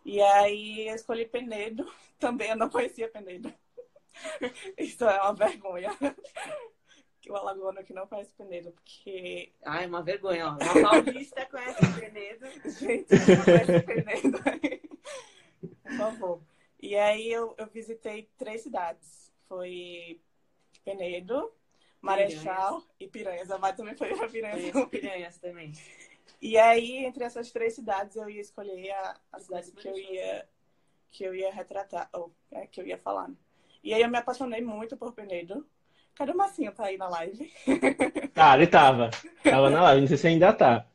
E 0.09 0.23
aí 0.23 0.88
eu 0.88 0.94
escolhi 0.94 1.27
Penedo. 1.27 1.85
Também 2.18 2.49
eu 2.49 2.57
não 2.57 2.71
conhecia 2.71 3.11
Penedo. 3.11 3.53
Isso 4.79 5.05
é 5.05 5.21
uma 5.21 5.35
vergonha. 5.35 5.90
Que 7.21 7.33
o 7.33 7.37
alagoano 7.37 7.81
aqui 7.81 7.92
não 7.92 8.07
conhece 8.07 8.33
Penedo, 8.38 8.71
porque. 8.71 9.53
Ah, 9.64 9.83
é 9.83 9.88
uma 9.88 10.05
vergonha, 10.05 10.47
ó. 10.47 10.51
Uma 10.53 11.03
paulista 11.03 11.44
conhece 11.47 12.01
Penedo. 12.01 12.47
Gente, 12.79 13.09
não 13.11 13.44
conhece 13.44 13.81
Penedo. 13.83 14.38
Por 15.83 15.97
favor. 15.97 16.42
E 16.81 16.94
aí 16.94 17.29
eu, 17.29 17.57
eu 17.59 17.66
visitei 17.66 18.31
três 18.38 18.62
cidades. 18.62 19.33
Foi 19.49 20.21
Penedo, 20.85 21.53
Marechal 22.01 22.83
Piranhas. 22.83 22.97
e 23.01 23.09
Piranhas. 23.09 23.51
A 23.51 23.59
Mari 23.59 23.77
também 23.77 23.97
foi 23.97 24.14
para 24.14 24.29
Piranhas. 24.29 24.88
Piranhas 24.88 25.38
também. 25.38 25.73
E 26.40 26.57
aí, 26.57 27.05
entre 27.05 27.24
essas 27.24 27.51
três 27.51 27.74
cidades, 27.74 28.16
eu 28.16 28.31
ia 28.31 28.40
escolher 28.40 28.90
a, 28.92 29.16
a 29.33 29.40
cidade 29.40 29.72
que 29.72 29.88
eu 29.88 29.98
ia, 29.98 30.48
que 31.11 31.24
eu 31.24 31.35
ia 31.35 31.53
retratar, 31.53 32.09
ou 32.12 32.33
é, 32.51 32.66
que 32.66 32.81
eu 32.81 32.87
ia 32.87 32.98
falar. 32.98 33.29
Né? 33.29 33.35
E 33.83 33.92
aí 33.92 34.03
eu 34.03 34.09
me 34.09 34.18
apaixonei 34.18 34.61
muito 34.61 34.96
por 34.96 35.12
Penedo. 35.12 35.66
Cadê 36.14 36.33
o 36.33 36.37
Massinho? 36.37 36.72
Tá 36.72 36.85
aí 36.87 36.96
na 36.96 37.09
live? 37.09 37.53
Ah, 38.35 38.55
ele 38.59 38.66
tava. 38.66 39.11
Tava 39.42 39.70
na 39.70 39.83
live, 39.83 40.01
não 40.03 40.09
sei 40.09 40.16
se 40.16 40.27
ainda 40.27 40.53
tá. 40.53 40.87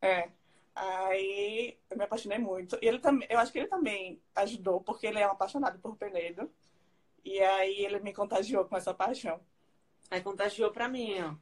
É. 0.00 0.28
Aí 0.74 1.78
eu 1.90 1.96
me 1.96 2.04
apaixonei 2.04 2.38
muito. 2.38 2.78
E 2.80 2.86
ele 2.86 2.98
também, 2.98 3.26
eu 3.30 3.38
acho 3.38 3.52
que 3.52 3.58
ele 3.58 3.68
também 3.68 4.20
ajudou, 4.34 4.80
porque 4.80 5.06
ele 5.06 5.18
é 5.18 5.26
um 5.26 5.32
apaixonado 5.32 5.78
por 5.78 5.96
Penedo. 5.96 6.50
E 7.24 7.40
aí 7.40 7.84
ele 7.84 8.00
me 8.00 8.12
contagiou 8.12 8.64
com 8.64 8.76
essa 8.76 8.92
paixão. 8.94 9.40
Aí 10.10 10.20
contagiou 10.20 10.70
pra 10.70 10.88
mim, 10.88 11.20
ó. 11.20 11.34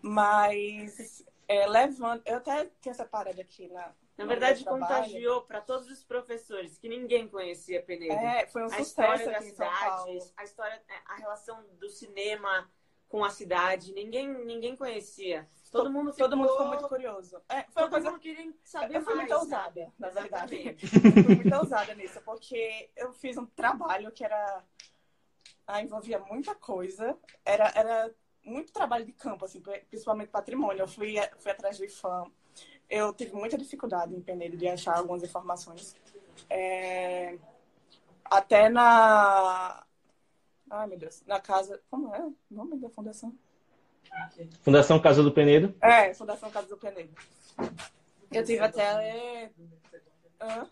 Mas 0.00 1.24
é, 1.52 1.66
levando. 1.66 2.22
Eu 2.24 2.36
até 2.36 2.70
tinha 2.80 2.92
essa 2.92 3.04
parada 3.04 3.40
aqui 3.40 3.68
na. 3.68 3.92
Na 4.16 4.26
verdade, 4.26 4.62
contagiou 4.62 5.42
para 5.42 5.60
todos 5.60 5.90
os 5.90 6.04
professores, 6.04 6.78
que 6.78 6.86
ninguém 6.88 7.26
conhecia 7.26 7.82
Penedo. 7.82 8.12
É, 8.12 8.46
foi 8.46 8.62
um 8.62 8.66
a 8.66 8.68
sucesso 8.68 8.82
história 8.82 9.30
da 9.32 9.40
cidade, 9.40 10.32
a 10.36 10.44
história, 10.44 10.82
é, 10.86 10.94
a 11.06 11.16
relação 11.16 11.64
do 11.80 11.88
cinema 11.88 12.70
com 13.08 13.24
a 13.24 13.30
cidade, 13.30 13.92
ninguém, 13.92 14.28
ninguém 14.44 14.76
conhecia. 14.76 15.48
Todo 15.70 15.90
mundo 15.90 16.12
ficou, 16.12 16.28
todo 16.28 16.36
mundo 16.36 16.50
ficou 16.50 16.66
muito 16.66 16.88
curioso. 16.88 17.42
É, 17.48 17.62
foi 17.64 17.82
todo 17.82 17.90
coisa... 17.90 18.10
mundo 18.10 18.20
queria 18.20 18.52
saber 18.62 18.96
eu 18.96 19.02
fui 19.02 19.14
mais, 19.14 19.28
muito 19.28 19.40
ousada, 19.40 19.92
na 19.98 20.08
verdade. 20.10 20.76
eu 20.80 21.24
fui 21.24 21.34
muito 21.36 21.56
ousada 21.56 21.94
nisso, 21.94 22.20
porque 22.22 22.90
eu 22.94 23.12
fiz 23.14 23.38
um 23.38 23.46
trabalho 23.46 24.12
que 24.12 24.22
era 24.24 24.62
ah, 25.66 25.80
envolvia 25.80 26.18
muita 26.18 26.54
coisa. 26.54 27.16
Era, 27.44 27.72
era 27.74 28.14
muito 28.44 28.72
trabalho 28.72 29.04
de 29.04 29.12
campo, 29.12 29.44
assim, 29.44 29.62
principalmente 29.88 30.28
patrimônio. 30.28 30.82
Eu 30.82 30.88
fui, 30.88 31.14
fui 31.38 31.50
atrás 31.50 31.78
do 31.78 31.84
IFAM. 31.84 32.30
Eu 32.88 33.12
tive 33.12 33.34
muita 33.34 33.56
dificuldade 33.56 34.14
em 34.14 34.20
Penedo 34.20 34.56
de 34.56 34.68
achar 34.68 34.96
algumas 34.96 35.22
informações. 35.22 35.96
É... 36.50 37.38
Até 38.24 38.68
na. 38.68 39.84
Ai, 40.70 40.86
meu 40.86 40.98
Deus. 40.98 41.22
Na 41.26 41.40
casa. 41.40 41.80
Como 41.90 42.14
é 42.14 42.20
o 42.20 42.34
nome 42.50 42.76
da 42.78 42.88
fundação? 42.90 43.36
Fundação 44.60 45.00
Casa 45.00 45.22
do 45.22 45.32
Penedo? 45.32 45.74
É, 45.80 46.12
Fundação 46.14 46.50
Casa 46.50 46.68
do 46.68 46.76
Penedo. 46.76 47.14
Eu 48.30 48.44
tive 48.44 48.60
até. 48.60 49.50
Hã? 50.40 50.68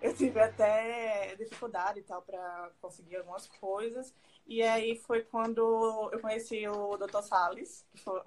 Eu 0.00 0.14
tive 0.14 0.40
até 0.40 1.34
dificuldade 1.36 2.00
e 2.00 2.02
tal 2.02 2.22
para 2.22 2.70
conseguir 2.80 3.16
algumas 3.16 3.46
coisas. 3.46 4.14
E 4.46 4.62
aí 4.62 4.96
foi 4.96 5.22
quando 5.22 6.10
eu 6.12 6.20
conheci 6.20 6.66
o 6.68 6.96
Dr. 6.96 7.22
Salles, 7.22 7.84
que 7.92 8.00
foi, 8.00 8.22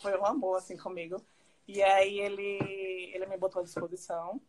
foi 0.00 0.18
um 0.18 0.26
amor, 0.26 0.58
assim, 0.58 0.76
comigo. 0.76 1.16
E 1.66 1.82
aí 1.82 2.20
ele, 2.20 3.12
ele 3.14 3.26
me 3.26 3.36
botou 3.36 3.60
à 3.60 3.64
disposição. 3.64 4.40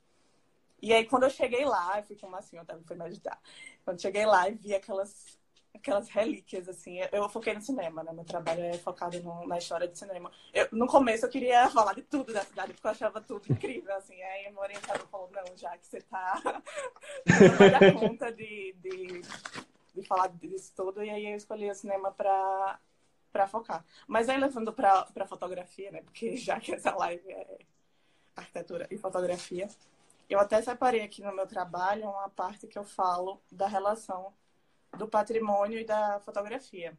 E 0.82 0.94
aí 0.94 1.06
quando 1.06 1.24
eu 1.24 1.30
cheguei 1.30 1.66
lá, 1.66 2.00
eu 2.00 2.04
fui 2.04 2.16
com 2.16 2.34
assim, 2.36 2.58
eu 2.58 2.66
tava, 2.66 2.82
fui 2.84 2.96
meditar. 2.96 3.40
Quando 3.84 4.02
cheguei 4.02 4.26
lá 4.26 4.48
e 4.50 4.54
vi 4.56 4.76
aquelas, 4.76 5.40
aquelas 5.76 6.10
relíquias, 6.10 6.68
assim, 6.68 7.00
eu 7.12 7.30
foquei 7.30 7.54
no 7.54 7.62
cinema, 7.62 8.04
né? 8.04 8.12
Meu 8.12 8.26
trabalho 8.26 8.62
é 8.62 8.74
focado 8.74 9.22
no, 9.22 9.48
na 9.48 9.58
história 9.58 9.88
de 9.88 9.98
cinema. 9.98 10.32
Eu, 10.54 10.68
no 10.72 10.88
começo 10.88 11.26
eu 11.26 11.30
queria 11.30 11.70
falar 11.70 11.94
de 11.94 12.02
tudo 12.02 12.34
da 12.34 12.44
cidade, 12.44 12.74
porque 12.74 12.88
eu 12.88 12.92
achava 12.92 13.22
tudo 13.22 13.52
incrível, 13.52 13.96
assim. 13.96 14.22
Aí 14.22 14.52
meu 14.52 14.62
orientador 14.62 15.08
falou, 15.08 15.30
não, 15.32 15.56
já 15.56 15.78
que 15.78 15.86
você 15.86 16.02
tá... 16.02 16.42
Você 17.28 17.50
vai 17.50 17.94
conta 17.94 18.32
de, 18.32 18.74
de 18.80 19.22
de 19.98 20.08
falar 20.08 20.28
disso 20.28 20.72
tudo, 20.76 21.04
e 21.04 21.10
aí 21.10 21.26
eu 21.26 21.36
escolhi 21.36 21.70
o 21.70 21.76
cinema 21.76 22.12
para 22.12 22.80
para 23.32 23.48
focar. 23.48 23.86
Mas 24.08 24.30
aí 24.30 24.40
levando 24.40 24.74
para 24.74 25.28
fotografia, 25.28 25.92
né? 25.92 26.02
Porque 26.02 26.38
já 26.38 26.60
que 26.60 26.74
essa 26.74 26.96
live 26.96 27.30
é 27.30 27.60
arquitetura 28.36 28.88
e 28.90 28.98
fotografia, 28.98 29.68
eu 30.30 30.40
até 30.40 30.62
separei 30.62 31.02
aqui 31.02 31.22
no 31.22 31.36
meu 31.36 31.46
trabalho 31.46 32.10
uma 32.10 32.30
parte 32.30 32.68
que 32.68 32.80
eu 32.80 32.84
falo 32.84 33.40
da 33.52 33.68
relação 33.68 34.34
do 34.96 35.08
patrimônio 35.08 35.80
e 35.80 35.86
da 35.86 36.20
fotografia. 36.20 36.98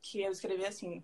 Que 0.00 0.22
eu 0.22 0.32
escrevi 0.32 0.64
assim: 0.64 1.02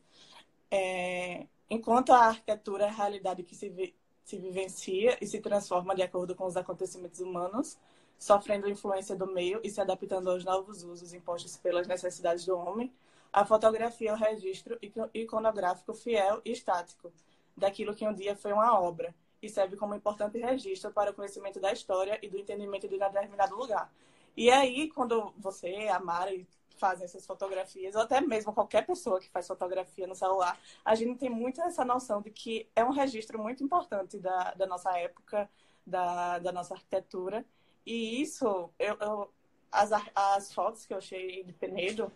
é, 0.70 1.47
enquanto 1.68 2.12
a 2.12 2.27
arquitetura 2.27 2.85
é 2.85 2.88
a 2.88 2.92
realidade 2.92 3.42
que 3.42 3.55
se, 3.55 3.68
vi, 3.68 3.94
se 4.25 4.38
vivencia 4.38 5.18
e 5.20 5.27
se 5.27 5.40
transforma 5.40 5.94
de 5.94 6.03
acordo 6.03 6.35
com 6.35 6.47
os 6.47 6.57
acontecimentos 6.57 7.20
humanos, 7.20 7.79
sofrendo 8.18 8.68
influência 8.68 9.16
do 9.16 9.27
meio 9.27 9.61
e 9.62 9.70
se 9.70 9.81
adaptando 9.81 10.31
aos 10.31 10.44
novos 10.44 10.83
usos 10.83 11.12
impostos 11.12 11.57
pelas 11.57 11.87
necessidades 11.87 12.44
do 12.47 12.57
homem, 12.57 12.92
a 13.33 13.44
fotografia 13.44 14.11
é 14.11 14.12
o 14.12 14.16
registro 14.16 14.79
iconográfico 15.12 15.92
fiel 15.92 16.40
e 16.44 16.53
estático 16.53 17.12
daquilo 17.57 17.94
que 17.94 18.07
um 18.07 18.12
dia 18.12 18.37
foi 18.37 18.53
uma 18.53 18.79
obra 18.81 19.14
e 19.42 19.49
serve 19.49 19.77
como 19.77 19.94
importante 19.94 20.38
registro 20.38 20.92
para 20.92 21.11
o 21.11 21.14
conhecimento 21.14 21.61
da 21.61 21.73
história 21.73 22.18
e 22.23 22.29
do 22.29 22.38
entendimento 22.38 22.88
de 22.88 22.99
determinado 22.99 23.57
lugar. 23.57 23.92
E 24.37 24.51
aí, 24.51 24.88
quando 24.90 25.33
você, 25.38 25.88
a 25.88 26.01
Mari, 26.01 26.47
fazem 26.77 27.05
essas 27.05 27.25
fotografias, 27.25 27.94
ou 27.94 28.03
até 28.03 28.20
mesmo 28.20 28.53
qualquer 28.53 28.85
pessoa 28.85 29.20
que 29.20 29.31
faz 29.31 29.47
fotografia 29.47 30.07
no 30.07 30.14
celular, 30.14 30.59
a 30.85 30.94
gente 30.94 31.18
tem 31.18 31.31
muito 31.31 31.61
essa 31.61 31.85
noção 31.85 32.20
de 32.20 32.31
que 32.31 32.68
é 32.75 32.85
um 32.85 32.90
registro 32.90 33.38
muito 33.40 33.62
importante 33.62 34.18
da, 34.18 34.55
da 34.55 34.66
nossa 34.66 34.90
época, 34.99 35.49
da, 35.87 36.38
da 36.40 36.51
nossa 36.51 36.75
arquitetura, 36.75 37.44
e 37.87 38.20
isso, 38.20 38.70
eu, 38.79 38.97
eu 39.01 39.31
as, 39.70 39.90
as 40.14 40.53
fotos 40.53 40.87
que 40.87 40.94
eu 40.94 40.99
achei 40.99 41.42
de 41.42 41.53
Penedo, 41.53 42.11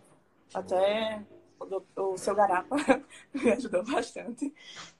até 0.53 1.23
o, 1.59 2.11
o 2.13 2.17
seu 2.17 2.33
Garapa 2.33 2.75
me 3.33 3.51
ajudou 3.51 3.83
bastante. 3.83 4.53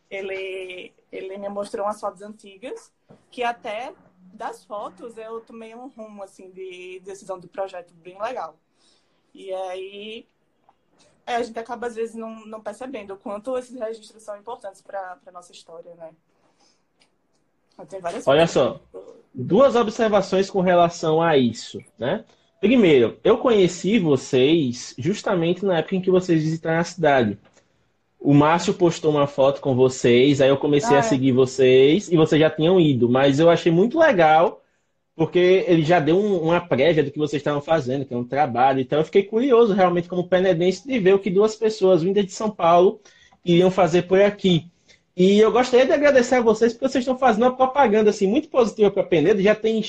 Ele, 0.10 0.94
ele 1.12 1.38
me 1.38 1.50
mostrou 1.50 1.86
umas 1.86 2.00
fotos 2.00 2.22
antigas, 2.22 2.94
que 3.32 3.44
até 3.44 3.94
das 4.34 4.64
fotos 4.64 5.18
eu 5.18 5.42
tomei 5.42 5.76
um 5.76 5.88
rumo 5.88 6.24
assim 6.24 6.50
de 6.52 7.02
decisão 7.04 7.40
do 7.40 7.48
projeto 7.48 7.94
bem 7.94 8.22
legal. 8.22 8.58
E 9.34 9.54
aí 9.54 10.28
é, 11.26 11.36
a 11.36 11.44
gente 11.44 11.60
acaba 11.60 11.88
às 11.88 11.96
vezes 11.96 12.16
não, 12.16 12.46
não 12.46 12.62
percebendo 12.62 13.14
o 13.14 13.18
quanto 13.18 13.58
esses 13.58 13.80
registros 13.80 14.24
são 14.24 14.38
importantes 14.38 14.82
para 14.82 15.18
a 15.26 15.32
nossa 15.32 15.52
história, 15.52 15.94
né? 15.96 16.12
Olha 18.26 18.48
só, 18.48 18.82
duas 19.34 19.76
observações 19.76 20.50
com 20.50 20.60
relação 20.60 21.22
a 21.22 21.38
isso, 21.38 21.80
né? 21.98 22.26
Primeiro, 22.60 23.18
eu 23.24 23.38
conheci 23.38 24.00
vocês 24.00 24.94
justamente 24.98 25.64
na 25.64 25.78
época 25.78 25.96
em 25.96 26.02
que 26.02 26.12
vocês 26.12 26.42
visitaram 26.42 26.80
a 26.80 26.84
cidade. 26.84 27.40
O 28.20 28.34
Márcio 28.34 28.74
postou 28.74 29.12
uma 29.12 29.28
foto 29.28 29.62
com 29.62 29.74
vocês, 29.76 30.42
aí 30.42 30.50
eu 30.50 30.58
comecei 30.58 30.96
ah, 30.96 31.00
a 31.00 31.04
é. 31.04 31.04
seguir 31.04 31.32
vocês 31.32 32.12
e 32.12 32.18
vocês 32.18 32.40
já 32.40 32.50
tinham 32.50 32.80
ido, 32.80 33.08
mas 33.08 33.40
eu 33.40 33.50
achei 33.50 33.72
muito 33.72 33.98
legal 33.98 34.62
porque 35.20 35.66
ele 35.68 35.84
já 35.84 36.00
deu 36.00 36.18
um, 36.18 36.44
uma 36.44 36.62
prévia 36.62 37.04
do 37.04 37.12
que 37.12 37.20
vocês 37.20 37.42
estavam 37.42 37.60
fazendo, 37.62 38.06
que 38.06 38.14
é 38.14 38.18
um 38.18 38.24
trabalho. 38.24 38.80
Então 38.80 39.00
eu 39.00 39.06
fiquei 39.06 39.22
curioso 39.24 39.74
realmente 39.74 40.08
como 40.08 40.28
penedense 40.28 40.88
de 40.88 40.98
ver 40.98 41.14
o 41.14 41.20
que 41.20 41.30
duas 41.30 41.58
pessoas 41.58 42.02
vindas 42.02 42.26
de 42.26 42.32
São 42.32 42.50
Paulo 42.50 43.02
iriam 43.44 43.70
fazer 43.70 44.04
por 44.04 44.22
aqui. 44.22 44.72
E 45.18 45.38
eu 45.38 45.52
gostaria 45.52 45.86
de 45.86 45.92
agradecer 45.92 46.36
a 46.36 46.42
vocês 46.42 46.72
porque 46.72 46.88
vocês 46.88 47.02
estão 47.02 47.18
fazendo 47.18 47.44
uma 47.44 47.54
propaganda 47.54 48.10
assim 48.10 48.26
muito 48.28 48.48
positiva 48.48 48.90
para 48.90 49.04
Penedo. 49.04 49.42
Já 49.42 49.54
tem 49.54 49.84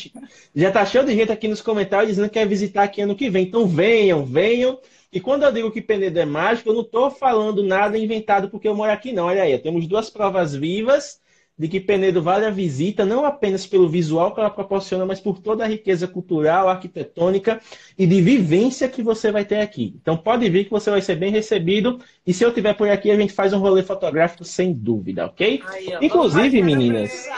já 0.53 0.73
tá 0.73 0.85
cheio 0.85 1.05
de 1.05 1.15
gente 1.15 1.31
aqui 1.31 1.47
nos 1.47 1.63
comentários 1.63 2.09
dizendo 2.09 2.29
que 2.29 2.35
quer 2.35 2.49
visitar 2.49 2.83
aqui 2.83 3.01
ano 3.01 3.15
que 3.15 3.31
vem. 3.31 3.45
Então 3.45 3.69
venham, 3.69 4.25
venham. 4.25 4.81
E 5.13 5.21
quando 5.21 5.43
eu 5.43 5.53
digo 5.53 5.71
que 5.71 5.83
Penedo 5.83 6.19
é 6.19 6.25
mágico, 6.25 6.69
eu 6.69 6.75
não 6.75 6.83
estou 6.83 7.11
falando 7.11 7.63
nada 7.63 7.99
inventado 7.99 8.49
porque 8.49 8.69
eu 8.69 8.75
moro 8.75 8.93
aqui, 8.93 9.13
não. 9.13 9.27
Olha 9.27 9.43
aí, 9.43 9.59
temos 9.59 9.87
duas 9.87 10.09
provas 10.09 10.55
vivas 10.55 11.21
de 11.61 11.69
que 11.69 11.79
Penedo 11.79 12.23
vale 12.23 12.47
a 12.47 12.51
visita, 12.51 13.05
não 13.05 13.27
apenas 13.27 13.67
pelo 13.67 13.87
visual 13.87 14.33
que 14.33 14.41
ela 14.41 14.49
proporciona, 14.49 15.05
mas 15.05 15.21
por 15.21 15.39
toda 15.41 15.63
a 15.63 15.67
riqueza 15.67 16.09
cultural, 16.09 16.71
arquitetônica 16.71 17.61
e 17.99 18.07
de 18.07 18.23
vivência 18.23 18.89
que 18.89 19.03
você 19.03 19.31
vai 19.31 19.45
ter 19.45 19.59
aqui. 19.59 19.95
Então 20.01 20.17
pode 20.17 20.49
vir 20.49 20.65
que 20.65 20.71
você 20.71 20.91
vai 20.91 21.03
ser 21.03 21.17
bem 21.17 21.31
recebido. 21.31 21.99
E 22.27 22.33
se 22.33 22.43
eu 22.43 22.55
tiver 22.55 22.73
por 22.73 22.89
aqui, 22.89 23.11
a 23.11 23.17
gente 23.17 23.35
faz 23.35 23.53
um 23.53 23.59
rolê 23.59 23.83
fotográfico 23.83 24.43
sem 24.43 24.73
dúvida, 24.73 25.27
ok? 25.27 25.63
Aí, 25.67 25.89
Inclusive, 26.01 26.63
meninas. 26.63 27.29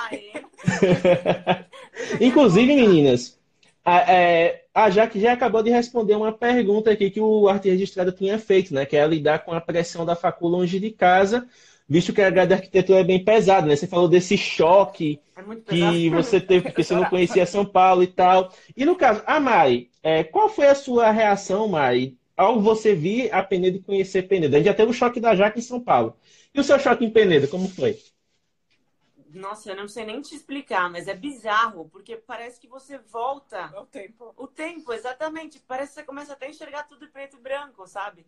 Inclusive, 2.20 2.76
meninas, 2.76 3.36
é, 3.84 4.64
a 4.74 4.90
Jaque 4.90 5.20
já 5.20 5.32
acabou 5.32 5.62
de 5.62 5.70
responder 5.70 6.14
uma 6.14 6.32
pergunta 6.32 6.90
aqui 6.90 7.10
que 7.10 7.20
o 7.20 7.48
arte 7.48 7.68
registrado 7.68 8.12
tinha 8.12 8.38
feito, 8.38 8.72
né? 8.72 8.86
Que 8.86 8.96
é 8.96 9.06
lidar 9.06 9.40
com 9.44 9.52
a 9.52 9.60
pressão 9.60 10.06
da 10.06 10.14
facul 10.14 10.48
longe 10.48 10.78
de 10.78 10.90
casa 10.90 11.48
visto 11.92 12.12
que 12.12 12.22
a 12.22 12.30
grade 12.30 12.48
de 12.48 12.54
arquitetura 12.54 13.00
é 13.00 13.04
bem 13.04 13.22
pesada, 13.22 13.66
né? 13.66 13.76
Você 13.76 13.86
falou 13.86 14.08
desse 14.08 14.36
choque 14.36 15.20
é 15.36 15.42
que 15.74 16.08
você 16.08 16.40
teve 16.40 16.62
porque 16.62 16.82
você 16.82 16.94
não 16.94 17.04
conhecia 17.04 17.44
São 17.44 17.66
Paulo 17.66 18.02
e 18.02 18.06
tal. 18.06 18.50
E 18.74 18.84
no 18.86 18.96
caso, 18.96 19.22
a 19.26 19.38
Mari, 19.38 19.90
é, 20.02 20.24
qual 20.24 20.48
foi 20.48 20.66
a 20.68 20.74
sua 20.74 21.10
reação, 21.10 21.68
Mari, 21.68 22.16
ao 22.34 22.60
você 22.60 22.94
vir 22.94 23.32
a 23.32 23.42
Penedo 23.42 23.76
e 23.76 23.82
conhecer 23.82 24.22
Penedo? 24.22 24.54
A 24.54 24.58
gente 24.58 24.66
já 24.66 24.74
teve 24.74 24.90
o 24.90 24.94
choque 24.94 25.20
da 25.20 25.34
Jaque 25.34 25.58
em 25.58 25.62
São 25.62 25.80
Paulo. 25.80 26.16
E 26.54 26.60
o 26.60 26.64
seu 26.64 26.78
choque 26.78 27.04
em 27.04 27.10
Penedo, 27.10 27.46
como 27.48 27.68
foi? 27.68 27.98
Nossa, 29.34 29.70
eu 29.70 29.76
não 29.76 29.88
sei 29.88 30.04
nem 30.04 30.20
te 30.20 30.34
explicar, 30.34 30.90
mas 30.90 31.08
é 31.08 31.14
bizarro, 31.14 31.88
porque 31.88 32.16
parece 32.16 32.60
que 32.60 32.68
você 32.68 32.98
volta. 32.98 33.72
O 33.80 33.86
tempo. 33.86 34.34
O 34.36 34.46
tempo, 34.46 34.92
exatamente. 34.92 35.58
Parece 35.60 35.90
que 35.90 35.94
você 35.94 36.02
começa 36.04 36.32
até 36.34 36.46
a 36.46 36.50
enxergar 36.50 36.84
tudo 36.84 37.08
preto 37.08 37.36
e 37.36 37.40
branco, 37.40 37.86
sabe? 37.86 38.26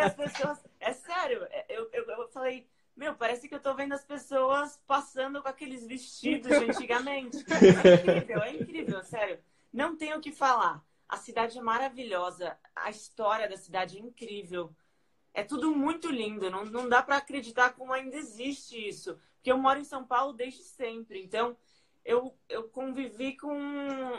as 0.00 0.14
pessoas. 0.14 0.58
É 0.78 0.92
sério, 0.92 1.46
é, 1.50 1.66
eu, 1.68 1.88
eu, 1.92 2.04
eu 2.10 2.28
falei, 2.28 2.66
meu, 2.96 3.14
parece 3.14 3.48
que 3.48 3.54
eu 3.54 3.60
tô 3.60 3.74
vendo 3.74 3.92
as 3.92 4.04
pessoas 4.04 4.80
passando 4.86 5.42
com 5.42 5.48
aqueles 5.48 5.86
vestidos 5.86 6.50
de 6.50 6.64
antigamente. 6.64 7.38
É 7.38 7.94
incrível, 7.94 8.42
é 8.42 8.52
incrível, 8.54 9.02
sério. 9.02 9.38
Não 9.72 9.96
tenho 9.96 10.18
o 10.18 10.20
que 10.20 10.32
falar. 10.32 10.84
A 11.08 11.16
cidade 11.16 11.58
é 11.58 11.62
maravilhosa, 11.62 12.56
a 12.74 12.88
história 12.88 13.48
da 13.48 13.56
cidade 13.56 13.96
é 13.96 14.00
incrível. 14.00 14.74
É 15.32 15.42
tudo 15.42 15.74
muito 15.74 16.08
lindo, 16.08 16.50
não, 16.50 16.64
não 16.64 16.88
dá 16.88 17.02
para 17.02 17.16
acreditar 17.16 17.70
como 17.70 17.92
ainda 17.92 18.16
existe 18.16 18.76
isso. 18.88 19.18
Porque 19.40 19.50
eu 19.50 19.56
moro 19.56 19.80
em 19.80 19.84
São 19.84 20.04
Paulo 20.04 20.34
desde 20.34 20.62
sempre, 20.62 21.22
então 21.22 21.56
eu, 22.04 22.36
eu 22.46 22.68
convivi 22.68 23.38
com 23.38 23.50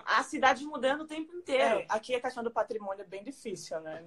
a 0.03 0.23
cidade 0.23 0.65
mudando 0.65 1.01
o 1.01 1.07
tempo 1.07 1.35
inteiro. 1.35 1.79
É, 1.79 1.85
aqui 1.89 2.15
a 2.15 2.19
questão 2.19 2.43
do 2.43 2.49
patrimônio 2.49 3.03
é 3.03 3.05
bem 3.05 3.23
difícil, 3.23 3.79
né? 3.81 4.03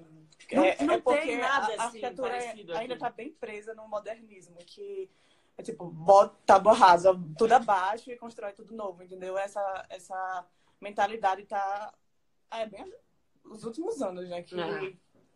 Não, 0.53 0.65
é, 0.65 0.83
não 0.83 0.95
é 0.95 1.01
tem 1.01 1.39
nada 1.39 1.67
a, 1.67 1.69
assim, 1.69 1.79
a 1.79 1.85
arquitetura 1.85 2.37
é, 2.37 2.51
ainda 2.77 2.95
está 2.95 3.11
bem 3.11 3.31
presa 3.31 3.75
no 3.75 3.87
modernismo, 3.87 4.57
que 4.67 5.09
é 5.57 5.63
tipo, 5.63 5.87
bota 5.87 6.37
tábua 6.45 6.73
rasa, 6.73 7.13
tudo 7.39 7.53
abaixo 7.53 8.11
e 8.11 8.17
constrói 8.17 8.53
tudo 8.53 8.75
novo, 8.75 9.05
entendeu? 9.05 9.39
Essa, 9.39 9.87
essa 9.89 10.45
mentalidade 10.81 11.45
tá 11.47 11.95
é 12.51 12.67
bem 12.67 12.93
os 13.45 13.63
últimos 13.63 14.03
anos, 14.03 14.29
né, 14.29 14.43
que, 14.43 14.57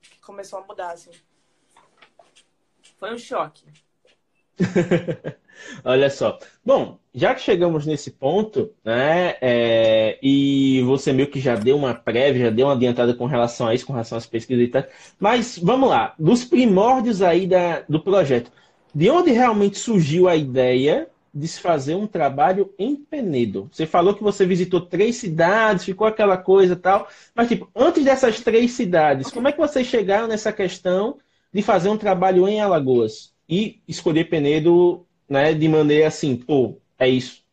que 0.00 0.20
começou 0.20 0.58
a 0.58 0.62
mudar, 0.62 0.92
assim. 0.92 1.12
Foi 2.98 3.14
um 3.14 3.18
choque. 3.18 3.64
Olha 5.84 6.10
só. 6.10 6.38
Bom, 6.64 6.98
já 7.14 7.34
que 7.34 7.40
chegamos 7.40 7.86
nesse 7.86 8.10
ponto, 8.10 8.70
né, 8.84 9.36
é, 9.40 10.18
e 10.22 10.82
você 10.82 11.12
meio 11.12 11.30
que 11.30 11.40
já 11.40 11.54
deu 11.54 11.76
uma 11.76 11.94
prévia, 11.94 12.46
já 12.46 12.50
deu 12.50 12.66
uma 12.66 12.74
adiantada 12.74 13.14
com 13.14 13.26
relação 13.26 13.66
a 13.66 13.74
isso, 13.74 13.86
com 13.86 13.92
relação 13.92 14.18
às 14.18 14.26
pesquisas 14.26 14.64
e 14.64 14.68
tal, 14.68 14.84
mas 15.18 15.58
vamos 15.58 15.88
lá, 15.88 16.14
dos 16.18 16.44
primórdios 16.44 17.22
aí 17.22 17.46
da, 17.46 17.82
do 17.88 18.00
projeto, 18.00 18.50
de 18.94 19.10
onde 19.10 19.30
realmente 19.30 19.78
surgiu 19.78 20.28
a 20.28 20.36
ideia 20.36 21.08
de 21.32 21.46
se 21.46 21.60
fazer 21.60 21.94
um 21.94 22.06
trabalho 22.06 22.72
em 22.78 22.96
Penedo? 22.96 23.68
Você 23.72 23.86
falou 23.86 24.14
que 24.14 24.22
você 24.22 24.46
visitou 24.46 24.80
três 24.80 25.16
cidades, 25.16 25.84
ficou 25.84 26.06
aquela 26.06 26.36
coisa 26.36 26.72
e 26.72 26.76
tal, 26.76 27.08
mas 27.34 27.48
tipo, 27.48 27.70
antes 27.74 28.04
dessas 28.04 28.40
três 28.40 28.72
cidades, 28.72 29.30
como 29.30 29.48
é 29.48 29.52
que 29.52 29.58
vocês 29.58 29.86
chegaram 29.86 30.26
nessa 30.26 30.52
questão 30.52 31.18
de 31.52 31.62
fazer 31.62 31.88
um 31.88 31.98
trabalho 31.98 32.48
em 32.48 32.60
Alagoas? 32.60 33.32
E 33.48 33.82
escolher 33.88 34.28
Penedo 34.28 35.06
né, 35.28 35.54
de 35.54 35.68
maneira 35.68 36.08
assim, 36.08 36.36
pô, 36.36 36.78
é 36.98 37.08
isso. 37.08 37.44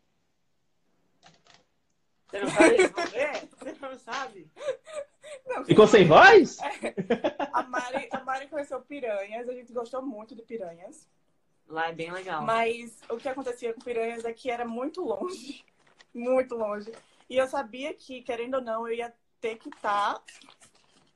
Você 2.28 2.40
não 2.40 2.50
sabe 2.50 2.76
responder? 2.76 3.50
Você 3.58 3.76
não 3.80 4.00
sabe? 4.00 4.52
Não, 5.48 5.66
Ficou 5.66 5.88
sem 5.88 6.06
voz? 6.06 6.58
É. 6.60 6.94
A, 7.54 7.64
Mari, 7.64 8.10
a 8.12 8.20
Mari 8.22 8.48
conheceu 8.48 8.82
Piranhas, 8.82 9.48
a 9.48 9.54
gente 9.54 9.72
gostou 9.72 10.02
muito 10.02 10.36
de 10.36 10.42
Piranhas. 10.42 11.08
Lá 11.68 11.90
é 11.90 11.94
bem 11.94 12.12
legal. 12.12 12.44
Mas 12.44 13.00
o 13.10 13.18
que 13.18 13.30
acontecia 13.30 13.74
com 13.74 13.82
Piranhas 13.82 14.26
é 14.26 14.34
que 14.34 14.50
era 14.50 14.66
muito 14.66 15.02
longe. 15.02 15.64
Muito 16.14 16.56
longe. 16.56 16.94
E 17.30 17.36
eu 17.36 17.46
sabia 17.46 17.94
que, 17.94 18.22
querendo 18.22 18.54
ou 18.54 18.62
não, 18.62 18.88
eu 18.88 18.96
ia 18.96 19.14
ter 19.42 19.58
que 19.58 19.68
estar 19.68 20.14
tá, 20.14 20.24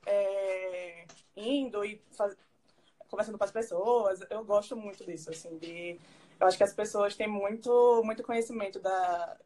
é, 0.06 1.06
indo 1.38 1.86
e 1.86 2.02
faz... 2.12 2.36
conversando 3.10 3.38
com 3.38 3.44
as 3.44 3.52
pessoas. 3.52 4.20
Eu 4.30 4.44
gosto 4.46 4.76
muito 4.76 5.06
disso, 5.06 5.30
assim, 5.30 5.58
de 5.58 6.00
eu 6.40 6.48
acho 6.48 6.58
que 6.58 6.64
as 6.64 6.74
pessoas 6.74 7.16
têm 7.16 7.28
muito, 7.28 8.02
muito 8.04 8.24
conhecimento 8.24 8.80
da 8.80 9.38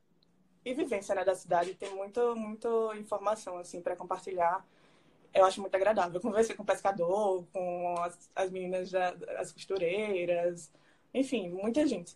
e 0.65 0.73
vivência 0.73 1.13
né, 1.15 1.25
da 1.25 1.35
cidade, 1.35 1.75
tem 1.75 1.93
muito, 1.93 2.35
muito 2.35 2.93
informação 2.95 3.57
assim 3.57 3.81
para 3.81 3.95
compartilhar. 3.95 4.65
Eu 5.33 5.45
acho 5.45 5.61
muito 5.61 5.75
agradável. 5.75 6.15
Eu 6.15 6.21
conversei 6.21 6.55
com 6.55 6.63
o 6.63 6.65
pescador, 6.65 7.45
com 7.51 7.95
as, 7.99 8.31
as 8.35 8.51
meninas, 8.51 8.91
da, 8.91 9.09
as 9.39 9.51
costureiras, 9.51 10.71
enfim, 11.13 11.49
muita 11.49 11.85
gente. 11.87 12.15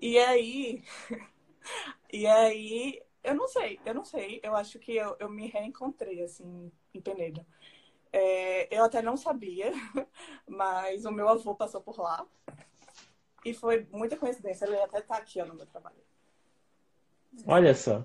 E 0.00 0.18
aí, 0.18 0.82
e 2.12 2.26
aí, 2.26 3.02
eu 3.22 3.34
não 3.34 3.48
sei, 3.48 3.80
eu 3.84 3.94
não 3.94 4.04
sei. 4.04 4.40
Eu 4.42 4.54
acho 4.56 4.78
que 4.78 4.96
eu, 4.96 5.16
eu 5.20 5.28
me 5.30 5.46
reencontrei 5.48 6.22
assim 6.22 6.70
em 6.94 7.00
Penedo. 7.00 7.44
É, 8.12 8.74
eu 8.76 8.84
até 8.84 9.02
não 9.02 9.16
sabia, 9.16 9.72
mas 10.46 11.04
o 11.04 11.10
meu 11.10 11.28
avô 11.28 11.54
passou 11.54 11.80
por 11.80 11.98
lá. 11.98 12.26
E 13.44 13.54
foi 13.54 13.86
muita 13.90 14.16
coincidência, 14.16 14.64
ele 14.64 14.80
até 14.80 15.00
tá 15.00 15.16
aqui 15.16 15.40
ó, 15.40 15.46
no 15.46 15.54
meu 15.54 15.66
trabalho. 15.66 15.96
Olha 17.46 17.74
só. 17.74 18.04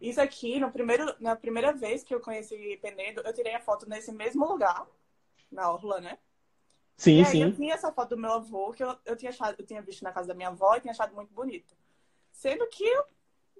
Isso 0.00 0.20
aqui, 0.20 0.58
no 0.58 0.70
primeiro, 0.70 1.14
na 1.20 1.36
primeira 1.36 1.72
vez 1.72 2.02
que 2.02 2.14
eu 2.14 2.20
conheci 2.20 2.78
Penedo, 2.82 3.22
eu 3.24 3.32
tirei 3.32 3.54
a 3.54 3.60
foto 3.60 3.88
nesse 3.88 4.12
mesmo 4.12 4.46
lugar, 4.46 4.86
na 5.50 5.70
Orla, 5.70 6.00
né? 6.00 6.18
Sim, 6.96 7.22
e 7.22 7.24
sim. 7.24 7.42
Eu 7.42 7.54
tinha 7.54 7.74
essa 7.74 7.92
foto 7.92 8.10
do 8.10 8.20
meu 8.20 8.32
avô, 8.32 8.72
que 8.72 8.82
eu, 8.82 8.96
eu, 9.04 9.16
tinha 9.16 9.30
achado, 9.30 9.56
eu 9.58 9.66
tinha 9.66 9.82
visto 9.82 10.02
na 10.02 10.12
casa 10.12 10.28
da 10.28 10.34
minha 10.34 10.48
avó 10.48 10.76
e 10.76 10.80
tinha 10.80 10.92
achado 10.92 11.14
muito 11.14 11.32
bonita. 11.32 11.74
Sendo 12.30 12.66
que 12.68 12.84
eu. 12.84 13.04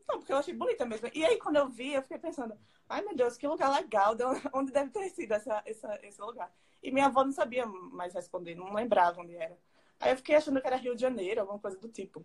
Não, 0.09 0.19
porque 0.19 0.33
eu 0.33 0.37
achei 0.39 0.55
bonita 0.55 0.85
mesmo. 0.85 1.09
E 1.15 1.25
aí, 1.25 1.39
quando 1.39 1.57
eu 1.57 1.69
vi, 1.69 1.95
eu 1.95 2.03
fiquei 2.03 2.19
pensando, 2.19 2.57
ai 2.89 3.03
meu 3.03 3.15
Deus, 3.17 3.37
que 3.37 3.47
lugar 3.47 3.71
legal, 3.73 4.15
onde 4.53 4.73
deve 4.73 4.91
ter 4.91 5.09
sido 5.11 5.33
essa, 5.33 5.63
essa, 5.67 5.99
esse 6.03 6.21
lugar. 6.21 6.53
E 6.83 6.91
minha 6.91 7.07
avó 7.07 7.25
não 7.25 7.33
sabia 7.33 7.67
mais 7.67 8.15
responder, 8.15 8.55
não 8.55 8.73
lembrava 8.75 9.21
onde 9.21 9.35
era. 9.37 9.57
Aí 10.01 10.13
eu 10.13 10.17
fiquei 10.17 10.37
achando 10.37 10.61
que 10.61 10.67
era 10.67 10.77
Rio 10.77 10.95
de 10.95 11.01
Janeiro, 11.01 11.41
alguma 11.41 11.59
coisa 11.59 11.79
do 11.79 11.89
tipo. 11.89 12.25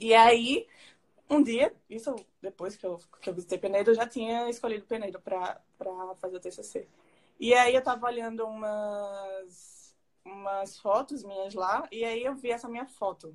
E 0.00 0.14
aí, 0.14 0.66
um 1.30 1.42
dia, 1.42 1.74
isso 1.90 2.14
depois 2.42 2.76
que 2.76 2.86
eu, 2.86 2.98
que 3.20 3.30
eu 3.30 3.34
visitei 3.34 3.58
Penedo, 3.58 3.90
eu 3.90 3.94
já 3.94 4.06
tinha 4.08 4.48
escolhido 4.50 4.86
Penedo 4.86 5.20
para 5.20 5.60
fazer 6.20 6.36
o 6.36 6.40
TCC. 6.40 6.88
E 7.40 7.54
aí 7.54 7.74
eu 7.74 7.82
tava 7.82 8.06
olhando 8.06 8.46
umas, 8.46 9.96
umas 10.24 10.78
fotos 10.78 11.24
minhas 11.24 11.54
lá, 11.54 11.88
e 11.92 12.04
aí 12.04 12.24
eu 12.24 12.34
vi 12.36 12.50
essa 12.50 12.68
minha 12.68 12.86
foto 12.86 13.34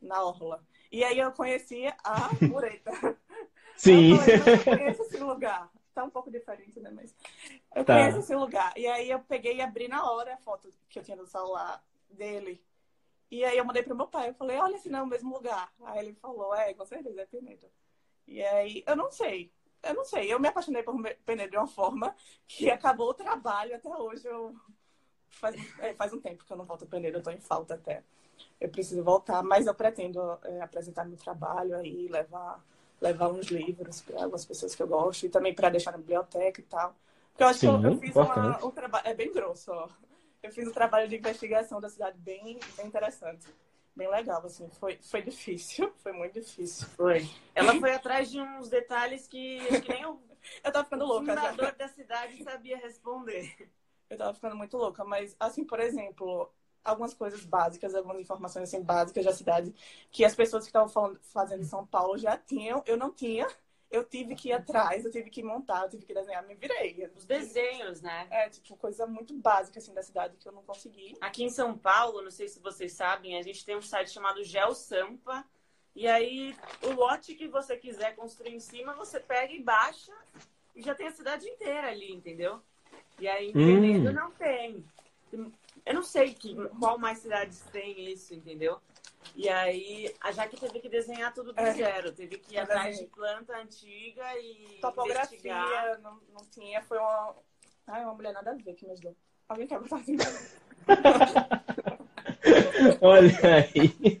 na 0.00 0.22
orla. 0.24 0.64
E 0.90 1.04
aí 1.04 1.18
eu 1.18 1.32
conheci 1.32 1.86
a 2.04 2.30
mureta. 2.46 2.90
Sim. 3.76 4.12
Eu, 4.14 4.64
conheço 4.64 5.02
esse 5.02 5.18
lugar. 5.18 5.70
Tá 5.94 6.04
um 6.04 6.10
pouco 6.10 6.30
diferente, 6.30 6.78
né? 6.80 6.90
Mas 6.90 7.14
eu 7.74 7.84
Tá. 7.84 7.94
conheço 7.94 8.18
esse 8.18 8.34
lugar. 8.34 8.72
E 8.76 8.86
aí 8.86 9.10
eu 9.10 9.20
peguei 9.20 9.56
e 9.56 9.62
abri 9.62 9.88
na 9.88 10.10
hora 10.10 10.34
a 10.34 10.38
foto 10.38 10.70
que 10.88 10.98
eu 10.98 11.02
tinha 11.02 11.16
no 11.16 11.26
celular 11.26 11.82
dele. 12.10 12.62
E 13.30 13.44
aí 13.44 13.56
eu 13.56 13.64
mandei 13.64 13.82
pro 13.82 13.94
meu 13.94 14.06
pai. 14.08 14.28
Eu 14.30 14.34
falei, 14.34 14.58
olha 14.58 14.78
se 14.78 14.88
não 14.88 15.00
é 15.00 15.02
o 15.02 15.06
mesmo 15.06 15.32
lugar. 15.32 15.72
Aí 15.84 15.98
ele 16.00 16.14
falou, 16.14 16.54
é, 16.54 16.74
com 16.74 16.84
certeza, 16.84 17.20
é 17.20 17.26
Penedo. 17.26 17.66
E 18.26 18.42
aí, 18.42 18.84
eu 18.86 18.96
não 18.96 19.10
sei. 19.10 19.52
Eu 19.82 19.94
não 19.94 20.04
sei. 20.04 20.32
Eu 20.32 20.38
me 20.38 20.48
apaixonei 20.48 20.82
por 20.82 20.94
Penedo 21.24 21.50
de 21.52 21.56
uma 21.56 21.66
forma 21.66 22.14
que 22.46 22.70
acabou 22.70 23.10
o 23.10 23.14
trabalho 23.14 23.74
até 23.74 23.88
hoje. 23.88 24.26
Eu... 24.26 24.54
Faz, 25.28 25.54
é, 25.78 25.94
faz 25.94 26.12
um 26.12 26.20
tempo 26.20 26.44
que 26.44 26.52
eu 26.52 26.56
não 26.56 26.64
volto 26.64 26.84
a 26.84 26.88
Penedo, 26.88 27.18
eu 27.18 27.22
tô 27.22 27.30
em 27.30 27.40
falta 27.40 27.74
até. 27.74 28.02
Eu 28.60 28.68
preciso 28.68 29.02
voltar, 29.02 29.42
mas 29.42 29.66
eu 29.66 29.74
pretendo 29.74 30.20
é, 30.44 30.60
apresentar 30.60 31.04
meu 31.04 31.16
trabalho 31.16 31.76
aí, 31.76 32.08
levar, 32.08 32.64
levar 33.00 33.28
uns 33.28 33.46
livros 33.46 34.00
para 34.02 34.22
algumas 34.22 34.44
pessoas 34.44 34.74
que 34.74 34.82
eu 34.82 34.88
gosto 34.88 35.26
e 35.26 35.28
também 35.28 35.54
para 35.54 35.70
deixar 35.70 35.92
na 35.92 35.98
biblioteca 35.98 36.60
e 36.60 36.64
tal. 36.64 36.94
Porque 37.30 37.42
eu 37.42 37.48
acho 37.48 37.60
que 37.60 37.66
eu, 37.66 37.78
Sim, 37.78 37.84
eu 37.84 37.98
fiz 37.98 38.18
uma, 38.18 38.64
um 38.64 38.70
trabalho. 38.70 39.06
É 39.06 39.14
bem 39.14 39.32
grosso, 39.32 39.72
ó. 39.72 39.88
Eu 40.42 40.50
fiz 40.52 40.66
um 40.68 40.72
trabalho 40.72 41.08
de 41.08 41.16
investigação 41.16 41.80
da 41.80 41.88
cidade 41.88 42.18
bem, 42.18 42.58
bem 42.76 42.86
interessante. 42.86 43.46
Bem 43.94 44.08
legal, 44.08 44.44
assim. 44.44 44.68
Foi, 44.70 44.98
foi 45.02 45.22
difícil, 45.22 45.92
foi 46.02 46.12
muito 46.12 46.40
difícil. 46.40 46.88
Foi. 46.96 47.28
Ela 47.54 47.74
foi 47.76 47.94
atrás 47.94 48.30
de 48.30 48.40
uns 48.40 48.68
detalhes 48.68 49.26
que 49.26 49.58
acho 49.68 49.82
que 49.82 49.92
nem 49.92 50.06
o 50.06 50.18
Eu 50.64 50.72
tava 50.72 50.84
ficando 50.84 51.04
louca 51.04 51.34
já. 51.34 51.52
fundador 51.52 51.72
da 51.76 51.88
cidade 51.88 52.42
sabia 52.42 52.76
responder. 52.78 53.70
Eu 54.08 54.16
tava 54.18 54.34
ficando 54.34 54.56
muito 54.56 54.76
louca, 54.76 55.04
mas 55.04 55.36
assim, 55.38 55.64
por 55.64 55.78
exemplo, 55.80 56.50
algumas 56.84 57.14
coisas 57.14 57.44
básicas, 57.44 57.94
algumas 57.94 58.20
informações 58.20 58.68
assim 58.68 58.82
básicas 58.82 59.24
da 59.24 59.32
cidade 59.32 59.74
que 60.10 60.24
as 60.24 60.34
pessoas 60.34 60.64
que 60.64 60.68
estavam 60.68 61.16
fazendo 61.22 61.62
em 61.62 61.66
São 61.66 61.86
Paulo 61.86 62.16
já 62.18 62.36
tinham, 62.36 62.82
eu 62.86 62.96
não 62.96 63.10
tinha. 63.12 63.46
Eu 63.90 64.04
tive 64.04 64.36
que 64.36 64.50
ir 64.50 64.52
atrás, 64.52 65.04
eu 65.04 65.10
tive 65.10 65.30
que 65.30 65.42
montar, 65.42 65.82
eu 65.82 65.90
tive 65.90 66.06
que 66.06 66.14
desenhar, 66.14 66.46
me 66.46 66.54
virei. 66.54 67.10
Os 67.16 67.24
desenhos, 67.24 68.00
né? 68.00 68.28
É, 68.30 68.48
tipo, 68.48 68.76
coisa 68.76 69.04
muito 69.04 69.34
básica 69.34 69.80
assim 69.80 69.92
da 69.92 70.00
cidade 70.00 70.36
que 70.36 70.46
eu 70.46 70.52
não 70.52 70.62
consegui. 70.62 71.16
Aqui 71.20 71.42
em 71.42 71.50
São 71.50 71.76
Paulo, 71.76 72.22
não 72.22 72.30
sei 72.30 72.46
se 72.46 72.60
vocês 72.60 72.92
sabem, 72.92 73.36
a 73.36 73.42
gente 73.42 73.64
tem 73.64 73.76
um 73.76 73.82
site 73.82 74.12
chamado 74.12 74.44
GeoSampa. 74.44 75.44
E 75.96 76.06
aí, 76.06 76.56
o 76.84 76.92
lote 76.92 77.34
que 77.34 77.48
você 77.48 77.76
quiser 77.76 78.14
construir 78.14 78.54
em 78.54 78.60
cima, 78.60 78.94
você 78.94 79.18
pega 79.18 79.52
e 79.52 79.60
baixa 79.60 80.12
e 80.72 80.82
já 80.82 80.94
tem 80.94 81.08
a 81.08 81.12
cidade 81.12 81.48
inteira 81.48 81.88
ali, 81.88 82.12
entendeu? 82.12 82.62
E 83.18 83.26
aí, 83.26 83.50
em 83.50 83.58
Hum. 83.58 83.80
Penedo 83.80 84.12
não 84.12 84.30
tem. 84.30 84.84
Eu 85.84 85.94
não 85.94 86.02
sei 86.02 86.34
que, 86.34 86.54
qual 86.78 86.98
mais 86.98 87.18
cidades 87.18 87.60
tem 87.72 88.10
isso, 88.12 88.34
entendeu? 88.34 88.78
E 89.34 89.48
aí, 89.48 90.14
a 90.20 90.32
Jaque 90.32 90.56
teve 90.58 90.80
que 90.80 90.88
desenhar 90.88 91.32
tudo 91.32 91.52
do 91.52 91.60
É. 91.60 91.72
zero. 91.72 92.12
Teve 92.12 92.38
que 92.38 92.54
ir 92.54 92.58
Eu 92.58 92.62
atrás 92.64 92.98
de 92.98 93.04
planta 93.06 93.56
antiga 93.56 94.24
e 94.38 94.50
investigar. 94.62 94.80
Topografia, 94.80 95.98
não, 96.02 96.18
não 96.32 96.44
tinha, 96.50 96.82
foi 96.82 96.98
uma. 96.98 97.34
Ai, 97.86 98.04
uma 98.04 98.14
mulher 98.14 98.32
nada 98.32 98.52
a 98.52 98.54
ver 98.54 98.74
que 98.74 98.84
me 98.86 98.92
ajudou. 98.92 99.16
Alguém 99.48 99.66
quer 99.66 99.80
botar 99.80 99.96
assim? 99.96 100.16
Olha 103.00 103.38
aí. 103.44 104.20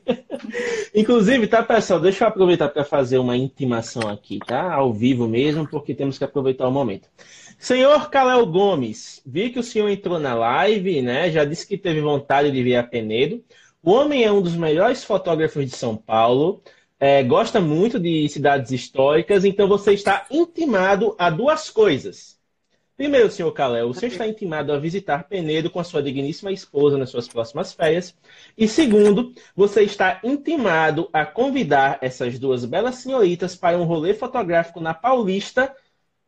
Inclusive, 0.94 1.46
tá, 1.46 1.62
pessoal? 1.62 2.00
Deixa 2.00 2.24
eu 2.24 2.28
aproveitar 2.28 2.68
para 2.68 2.84
fazer 2.84 3.18
uma 3.18 3.36
intimação 3.36 4.08
aqui, 4.08 4.38
tá? 4.40 4.72
Ao 4.74 4.92
vivo 4.92 5.28
mesmo, 5.28 5.66
porque 5.68 5.94
temos 5.94 6.18
que 6.18 6.24
aproveitar 6.24 6.66
o 6.68 6.72
momento. 6.72 7.08
Senhor 7.60 8.08
Calel 8.08 8.46
Gomes, 8.46 9.20
vi 9.26 9.50
que 9.50 9.58
o 9.58 9.62
senhor 9.62 9.90
entrou 9.90 10.18
na 10.18 10.32
live, 10.32 11.02
né? 11.02 11.30
Já 11.30 11.44
disse 11.44 11.66
que 11.66 11.76
teve 11.76 12.00
vontade 12.00 12.50
de 12.50 12.62
vir 12.62 12.74
a 12.76 12.82
Penedo. 12.82 13.44
O 13.82 13.90
homem 13.90 14.24
é 14.24 14.32
um 14.32 14.40
dos 14.40 14.56
melhores 14.56 15.04
fotógrafos 15.04 15.66
de 15.66 15.76
São 15.76 15.94
Paulo, 15.94 16.62
é, 16.98 17.22
gosta 17.22 17.60
muito 17.60 18.00
de 18.00 18.26
cidades 18.30 18.72
históricas, 18.72 19.44
então 19.44 19.68
você 19.68 19.92
está 19.92 20.26
intimado 20.30 21.14
a 21.18 21.28
duas 21.28 21.68
coisas. 21.68 22.40
Primeiro, 22.96 23.30
senhor 23.30 23.52
Calel, 23.52 23.90
o 23.90 23.94
senhor 23.94 24.12
está 24.12 24.26
intimado 24.26 24.72
a 24.72 24.78
visitar 24.78 25.28
Penedo 25.28 25.68
com 25.68 25.80
a 25.80 25.84
sua 25.84 26.02
digníssima 26.02 26.50
esposa 26.50 26.96
nas 26.96 27.10
suas 27.10 27.28
próximas 27.28 27.74
férias. 27.74 28.16
E 28.56 28.66
segundo, 28.66 29.34
você 29.54 29.82
está 29.82 30.18
intimado 30.24 31.10
a 31.12 31.26
convidar 31.26 31.98
essas 32.00 32.38
duas 32.38 32.64
belas 32.64 32.94
senhoritas 32.96 33.54
para 33.54 33.76
um 33.76 33.84
rolê 33.84 34.14
fotográfico 34.14 34.80
na 34.80 34.94
Paulista 34.94 35.70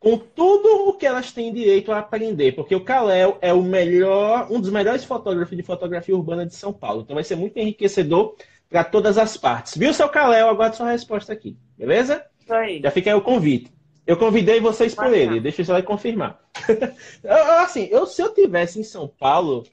com 0.03 0.17
tudo 0.17 0.89
o 0.89 0.93
que 0.93 1.05
elas 1.05 1.31
têm 1.31 1.53
direito 1.53 1.89
a 1.89 1.99
aprender, 1.99 2.51
porque 2.51 2.75
o 2.75 2.83
Calel 2.83 3.37
é 3.39 3.53
o 3.53 3.61
melhor, 3.61 4.51
um 4.51 4.59
dos 4.59 4.69
melhores 4.69 5.05
fotógrafos 5.05 5.55
de 5.55 5.63
fotografia 5.63 6.13
urbana 6.13 6.45
de 6.45 6.53
São 6.53 6.73
Paulo. 6.73 7.01
Então 7.01 7.13
vai 7.13 7.23
ser 7.23 7.37
muito 7.37 7.57
enriquecedor 7.57 8.35
para 8.69 8.83
todas 8.83 9.17
as 9.17 9.37
partes. 9.37 9.77
Viu, 9.77 9.93
seu 9.93 10.09
Calel? 10.09 10.49
Aguardo 10.49 10.75
sua 10.75 10.91
resposta 10.91 11.31
aqui, 11.31 11.55
beleza? 11.77 12.21
Isso 12.37 12.53
aí. 12.53 12.81
Já 12.81 12.91
fica 12.91 13.11
aí 13.11 13.15
o 13.15 13.21
convite. 13.21 13.71
Eu 14.05 14.17
convidei 14.17 14.59
vocês 14.59 14.93
por 14.93 15.13
ele, 15.13 15.39
deixa 15.39 15.61
eu 15.61 15.65
só 15.65 15.81
confirmar. 15.81 16.37
Assim, 17.63 17.87
eu, 17.89 18.05
se 18.05 18.21
eu 18.21 18.33
tivesse 18.33 18.81
em 18.81 18.83
São 18.83 19.07
Paulo, 19.07 19.63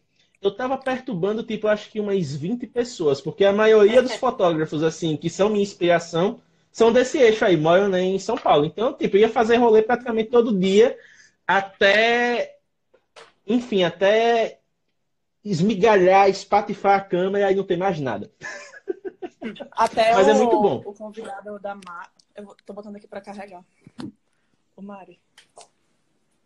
eu 0.40 0.52
tava 0.52 0.78
perturbando, 0.78 1.42
tipo, 1.42 1.66
acho 1.66 1.90
que 1.90 1.98
umas 1.98 2.36
20 2.36 2.68
pessoas, 2.68 3.20
porque 3.20 3.44
a 3.44 3.52
maioria 3.52 4.00
dos 4.00 4.14
fotógrafos, 4.16 4.84
assim, 4.84 5.16
que 5.16 5.28
são 5.28 5.48
minha 5.48 5.64
inspiração, 5.64 6.40
são 6.72 6.92
desse 6.92 7.18
eixo 7.18 7.44
aí, 7.44 7.56
moram 7.56 7.88
né, 7.88 8.00
em 8.00 8.18
São 8.18 8.36
Paulo. 8.36 8.64
Então, 8.64 8.92
tipo, 8.92 9.16
eu 9.16 9.22
ia 9.22 9.28
fazer 9.28 9.56
rolê 9.56 9.82
praticamente 9.82 10.30
todo 10.30 10.58
dia, 10.58 10.96
até, 11.46 12.58
enfim, 13.46 13.82
até 13.82 14.60
esmigalhar, 15.44 16.28
espatifar 16.28 16.98
a 16.98 17.04
câmera 17.04 17.50
e 17.50 17.54
não 17.54 17.64
ter 17.64 17.76
mais 17.76 17.98
nada. 17.98 18.30
Até 19.72 20.12
Mas 20.14 20.26
o, 20.26 20.30
é 20.30 20.34
muito 20.34 20.60
bom. 20.60 20.82
o 20.84 20.92
convidado 20.92 21.58
da 21.58 21.74
Mar. 21.74 22.12
Eu 22.36 22.54
tô 22.66 22.74
botando 22.74 22.96
aqui 22.96 23.08
pra 23.08 23.22
carregar. 23.22 23.64
O 24.76 24.82
Mari. 24.82 25.18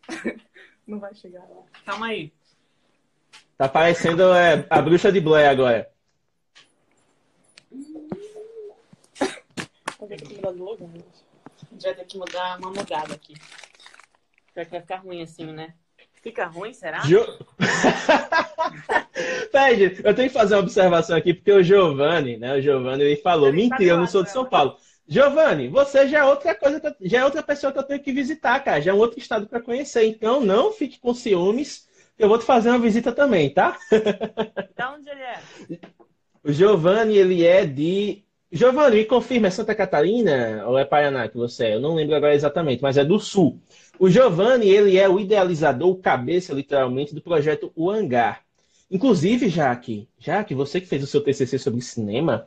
Não 0.87 1.01
vai 1.01 1.15
chegar 1.15 1.41
lá. 1.41 1.63
Calma 1.85 2.07
aí. 2.07 2.33
Tá 3.57 3.69
parecendo 3.69 4.33
é, 4.35 4.67
a 4.69 4.81
bruxa 4.81 5.11
de 5.11 5.21
Blair 5.21 5.49
agora. 5.49 5.91
Mudando 10.09 10.29
de 10.29 10.35
lugar. 10.35 10.89
né? 10.89 11.01
A 11.71 11.75
gente 11.75 11.83
vai 11.83 11.95
ter 11.95 12.05
que 12.05 12.19
mudar 12.19 12.59
uma 12.59 12.71
mudada 12.71 13.15
aqui. 13.15 13.35
Pior 14.53 14.65
que 14.65 14.71
vai 14.71 14.81
ficar 14.81 14.97
ruim 14.97 15.23
assim, 15.23 15.47
né? 15.47 15.75
Fica 16.23 16.47
ruim, 16.47 16.73
será? 16.73 17.01
Jo... 17.01 17.21
Gente, 19.53 20.03
eu 20.05 20.15
tenho 20.15 20.29
que 20.29 20.35
fazer 20.35 20.55
uma 20.55 20.61
observação 20.63 21.17
aqui, 21.17 21.33
porque 21.35 21.53
o 21.53 21.63
Giovanni, 21.63 22.37
né? 22.37 22.57
O 22.57 22.61
Giovanni, 22.61 23.03
ele 23.03 23.17
falou, 23.17 23.49
Ele 23.49 23.57
mentira, 23.57 23.85
eu 23.93 23.99
não 23.99 24.07
sou 24.07 24.23
de 24.23 24.31
São 24.31 24.43
dela. 24.43 24.51
Paulo. 24.51 24.77
Giovanni, 25.07 25.69
você 25.69 26.09
já 26.09 26.21
é 26.21 26.25
outra 26.25 26.55
coisa, 26.55 26.81
eu- 26.83 27.09
já 27.09 27.19
é 27.21 27.25
outra 27.25 27.43
pessoa 27.43 27.73
que 27.73 27.79
eu 27.79 27.83
tenho 27.83 28.01
que 28.03 28.13
visitar, 28.13 28.59
cara. 28.65 28.81
Já 28.81 28.91
é 28.91 28.95
um 28.95 28.99
outro 28.99 29.19
estado 29.19 29.47
para 29.47 29.61
conhecer. 29.61 30.05
Então, 30.07 30.41
não 30.41 30.73
fique 30.73 30.99
com 30.99 31.13
ciúmes, 31.15 31.87
eu 32.19 32.29
vou 32.29 32.39
te 32.39 32.45
fazer 32.45 32.71
uma 32.71 32.79
visita 32.79 33.13
também, 33.13 33.51
tá? 33.51 33.79
Da 34.77 34.93
onde 34.93 35.09
ele 35.11 35.21
é? 35.23 35.41
O 36.47 36.53
Giovanni, 36.53 37.17
ele 37.17 37.43
é 37.43 37.65
de. 37.65 38.23
Giovanni, 38.57 38.99
me 38.99 39.05
confirma, 39.05 39.49
é 39.49 39.51
Santa 39.51 39.75
Catarina 39.75 40.65
ou 40.69 40.79
é 40.79 40.85
Paraná 40.85 41.29
que 41.29 41.37
você 41.37 41.67
é? 41.67 41.75
Eu 41.75 41.81
não 41.81 41.97
lembro 41.97 42.15
agora 42.15 42.37
exatamente, 42.37 42.81
mas 42.81 42.97
é 42.97 43.05
do 43.05 43.19
Sul. 43.19 43.59
O 43.99 44.09
Giovanni, 44.09 44.69
ele 44.69 44.97
é 44.97 45.09
o 45.09 45.19
idealizador, 45.19 45.91
o 45.91 45.97
cabeça, 45.97 46.55
literalmente, 46.55 47.13
do 47.13 47.21
projeto 47.21 47.73
O 47.75 47.91
Hangar. 47.91 48.43
Inclusive, 48.89 49.49
Jaque, 49.49 50.09
Jaque, 50.21 50.55
você 50.55 50.81
que 50.81 50.87
fez 50.87 51.03
o 51.03 51.07
seu 51.09 51.21
TCC 51.21 51.59
sobre 51.59 51.81
cinema, 51.81 52.47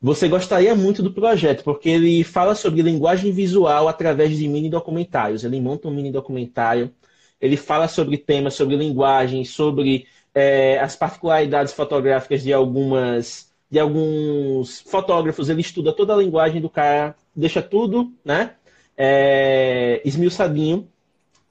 você 0.00 0.28
gostaria 0.28 0.74
muito 0.74 1.02
do 1.02 1.10
projeto, 1.10 1.64
porque 1.64 1.88
ele 1.88 2.22
fala 2.22 2.54
sobre 2.54 2.82
linguagem 2.82 3.32
visual 3.32 3.88
através 3.88 4.36
de 4.36 4.46
mini 4.46 4.68
documentários. 4.68 5.42
Ele 5.42 5.58
monta 5.58 5.88
um 5.88 5.90
mini 5.90 6.12
documentário, 6.12 6.92
ele 7.40 7.56
fala 7.56 7.88
sobre 7.88 8.18
temas, 8.18 8.52
sobre 8.52 8.76
linguagem, 8.76 9.42
sobre 9.42 10.06
é, 10.34 10.78
as 10.80 10.94
particularidades 10.96 11.72
fotográficas 11.72 12.42
de 12.42 12.52
algumas 12.52 13.55
de 13.70 13.78
alguns 13.78 14.80
fotógrafos, 14.80 15.48
ele 15.48 15.60
estuda 15.60 15.92
toda 15.92 16.14
a 16.14 16.16
linguagem 16.16 16.60
do 16.60 16.70
cara, 16.70 17.16
deixa 17.34 17.60
tudo, 17.60 18.12
né, 18.24 18.54
é, 18.96 20.00
esmiuçadinho, 20.04 20.88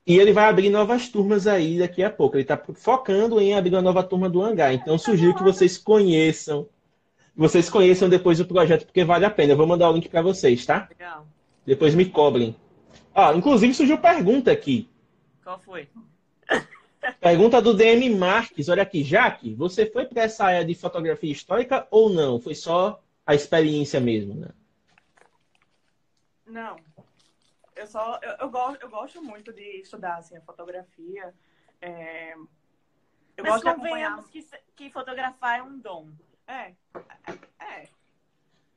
e 0.08 0.18
ele 0.18 0.32
vai 0.32 0.46
abrir 0.46 0.70
novas 0.70 1.10
turmas 1.10 1.48
aí 1.48 1.80
daqui 1.80 2.04
a 2.04 2.12
pouco. 2.12 2.36
Ele 2.36 2.44
está 2.44 2.62
focando 2.76 3.42
em 3.42 3.56
abrir 3.56 3.74
uma 3.74 3.82
nova 3.82 4.04
turma 4.04 4.30
do 4.30 4.42
Hangar. 4.42 4.72
Então, 4.72 5.00
sugiro 5.00 5.34
que 5.34 5.42
vocês 5.42 5.80
conheçam, 5.80 6.68
vocês 7.36 7.70
conheçam 7.72 8.08
depois 8.08 8.40
o 8.40 8.46
projeto, 8.46 8.86
porque 8.86 9.04
vale 9.04 9.26
a 9.26 9.32
pena. 9.32 9.54
Eu 9.54 9.58
vou 9.58 9.66
mandar 9.66 9.90
o 9.90 9.94
link 9.94 10.08
para 10.08 10.22
vocês, 10.22 10.64
tá? 10.64 10.88
Legal. 10.92 11.26
Depois 11.66 11.96
me 11.96 12.06
cobrem. 12.06 12.56
Ah, 13.16 13.34
inclusive 13.34 13.74
surgiu 13.74 13.98
pergunta 13.98 14.52
aqui. 14.52 14.88
Qual 15.44 15.60
foi? 15.60 15.88
Pergunta 17.14 17.62
do 17.62 17.74
DM 17.74 18.10
Marques. 18.16 18.70
Olha 18.70 18.84
aqui, 18.84 19.04
Jaque, 19.04 19.54
você 19.54 19.86
foi 19.86 20.06
para 20.06 20.24
essa 20.24 20.46
área 20.46 20.66
de 20.66 20.74
fotografia 20.76 21.32
histórica 21.32 21.88
ou 21.92 22.10
não? 22.10 22.40
Foi 22.40 22.56
só 22.56 23.02
a 23.26 23.34
experiência 23.36 24.00
mesmo, 24.00 24.36
né? 24.36 24.50
Não. 26.46 26.76
Eu 27.76 27.88
só. 27.88 28.20
Eu, 28.22 28.32
eu, 28.42 28.50
gosto, 28.50 28.82
eu 28.82 28.90
gosto 28.90 29.22
muito 29.22 29.52
de 29.52 29.82
estudar 29.82 30.18
assim, 30.18 30.38
a 30.38 30.42
fotografia. 30.42 31.34
É, 31.82 32.34
Eu 33.38 33.44
Mas 33.44 33.46
gosto 33.54 33.64
de 33.64 33.70
acompanhar. 33.70 34.12
convenhamos 34.16 34.30
que, 34.30 34.46
que 34.76 34.90
fotografar 34.92 35.60
é 35.60 35.64
um 35.64 35.78
dom. 35.78 36.10
É, 36.48 36.74
é, 37.60 37.90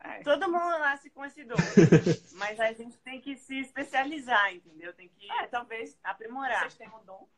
é. 0.00 0.22
Todo 0.24 0.46
mundo 0.50 0.78
nasce 0.78 1.10
com 1.10 1.24
esse 1.24 1.44
dom. 1.44 1.54
mas 2.34 2.58
a 2.58 2.72
gente 2.72 2.96
tem 2.98 3.20
que 3.20 3.36
se 3.36 3.60
especializar, 3.60 4.52
entendeu? 4.54 4.92
Tem 4.94 5.08
que 5.08 5.30
É, 5.30 5.46
talvez 5.46 5.96
aprimorar. 6.02 6.60
vocês 6.62 6.74
tenham 6.76 6.98
um 7.00 7.04
dom 7.04 7.28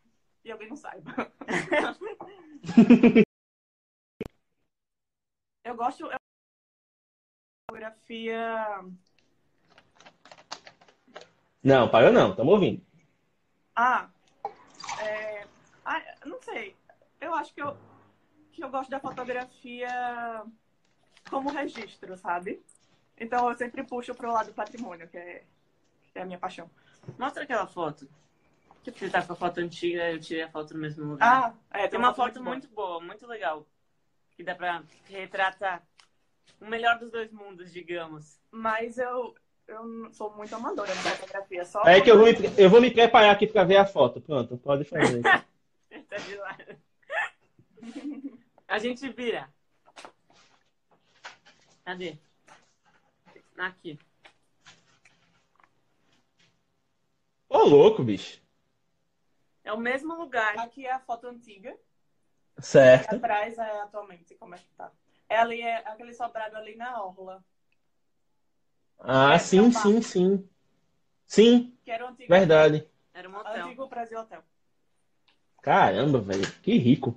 e 0.44 0.52
alguém 0.52 0.68
não 0.68 0.76
saiba. 0.76 1.32
eu 5.64 5.74
gosto 5.76 6.06
eu... 6.06 6.18
fotografia. 7.70 8.84
Não, 11.62 11.90
parou 11.90 12.12
não, 12.12 12.30
estamos 12.30 12.52
ouvindo. 12.52 12.84
Ah, 13.76 14.10
é... 15.02 15.46
ah, 15.84 16.02
não 16.24 16.40
sei. 16.42 16.76
Eu 17.20 17.34
acho 17.34 17.54
que 17.54 17.62
eu 17.62 17.76
que 18.52 18.64
eu 18.64 18.70
gosto 18.70 18.90
da 18.90 19.00
fotografia 19.00 19.88
como 21.30 21.50
registro, 21.50 22.16
sabe? 22.16 22.62
Então 23.16 23.48
eu 23.48 23.56
sempre 23.56 23.82
puxo 23.82 24.14
pro 24.14 24.32
lado 24.32 24.48
do 24.48 24.54
patrimônio, 24.54 25.08
que 25.08 25.16
é, 25.16 25.44
que 26.12 26.18
é 26.18 26.22
a 26.22 26.26
minha 26.26 26.38
paixão. 26.38 26.70
Mostra 27.18 27.44
aquela 27.44 27.66
foto. 27.66 28.08
Que 28.82 28.90
você 28.90 29.10
tá 29.10 29.22
com 29.22 29.34
a 29.34 29.36
foto 29.36 29.58
antiga, 29.58 30.10
eu 30.10 30.18
tirei 30.18 30.42
a 30.42 30.50
foto 30.50 30.72
no 30.72 30.80
mesmo 30.80 31.04
lugar. 31.04 31.54
Ah, 31.70 31.78
é, 31.78 31.86
Tem 31.86 31.98
uma 31.98 32.14
foto 32.14 32.42
muito 32.42 32.66
boa, 32.68 33.00
muito 33.00 33.26
legal. 33.26 33.66
Que 34.36 34.42
dá 34.42 34.54
pra 34.54 34.82
retratar 35.04 35.82
o 36.58 36.66
melhor 36.66 36.98
dos 36.98 37.10
dois 37.10 37.30
mundos, 37.30 37.70
digamos. 37.70 38.40
Mas 38.50 38.96
eu, 38.96 39.34
eu 39.68 40.10
sou 40.12 40.34
muito 40.34 40.54
amadora 40.54 40.94
na 40.94 41.02
fotografia. 41.02 41.64
Só 41.66 41.82
É 41.84 42.00
que 42.00 42.10
eu 42.10 42.16
vou, 42.16 42.26
me, 42.26 42.32
eu 42.56 42.70
vou 42.70 42.80
me 42.80 42.90
preparar 42.90 43.34
aqui 43.34 43.46
para 43.46 43.64
ver 43.64 43.76
a 43.76 43.84
foto. 43.84 44.20
Pronto, 44.20 44.56
pode 44.56 44.84
fazer. 44.84 45.22
Tá 46.08 46.16
de 46.16 46.36
lado. 46.36 46.76
A 48.66 48.78
gente 48.78 49.08
vira. 49.10 49.48
Cadê? 51.84 52.16
Aqui. 53.58 53.98
Ô, 57.48 57.58
louco, 57.64 58.02
bicho. 58.02 58.40
É 59.70 59.72
o 59.72 59.78
mesmo 59.78 60.16
lugar. 60.16 60.58
Aqui 60.58 60.84
é 60.84 60.90
a 60.90 60.98
foto 60.98 61.28
antiga. 61.28 61.70
E 61.70 62.60
Certo. 62.60 63.14
atrás 63.14 63.56
é 63.56 63.80
atualmente, 63.82 64.34
como 64.34 64.56
é 64.56 64.58
que 64.58 64.66
tá. 64.76 64.90
É 65.28 65.38
ali, 65.38 65.62
é 65.62 65.76
aquele 65.88 66.12
sobrado 66.12 66.56
ali 66.56 66.74
na 66.74 67.00
orla. 67.00 67.40
Ah, 68.98 69.38
sim, 69.38 69.70
sim, 69.70 70.02
sim. 70.02 70.48
Sim, 71.24 71.72
Que 71.84 71.92
era 71.92 72.04
o 72.04 72.08
antigo, 72.08 72.28
verdade. 72.28 72.84
Era 73.14 73.28
um 73.30 73.36
hotel. 73.36 73.66
antigo 73.66 73.86
Brasil 73.86 74.18
Hotel. 74.18 74.42
Caramba, 75.62 76.18
velho. 76.18 76.50
Que 76.60 76.76
rico. 76.76 77.14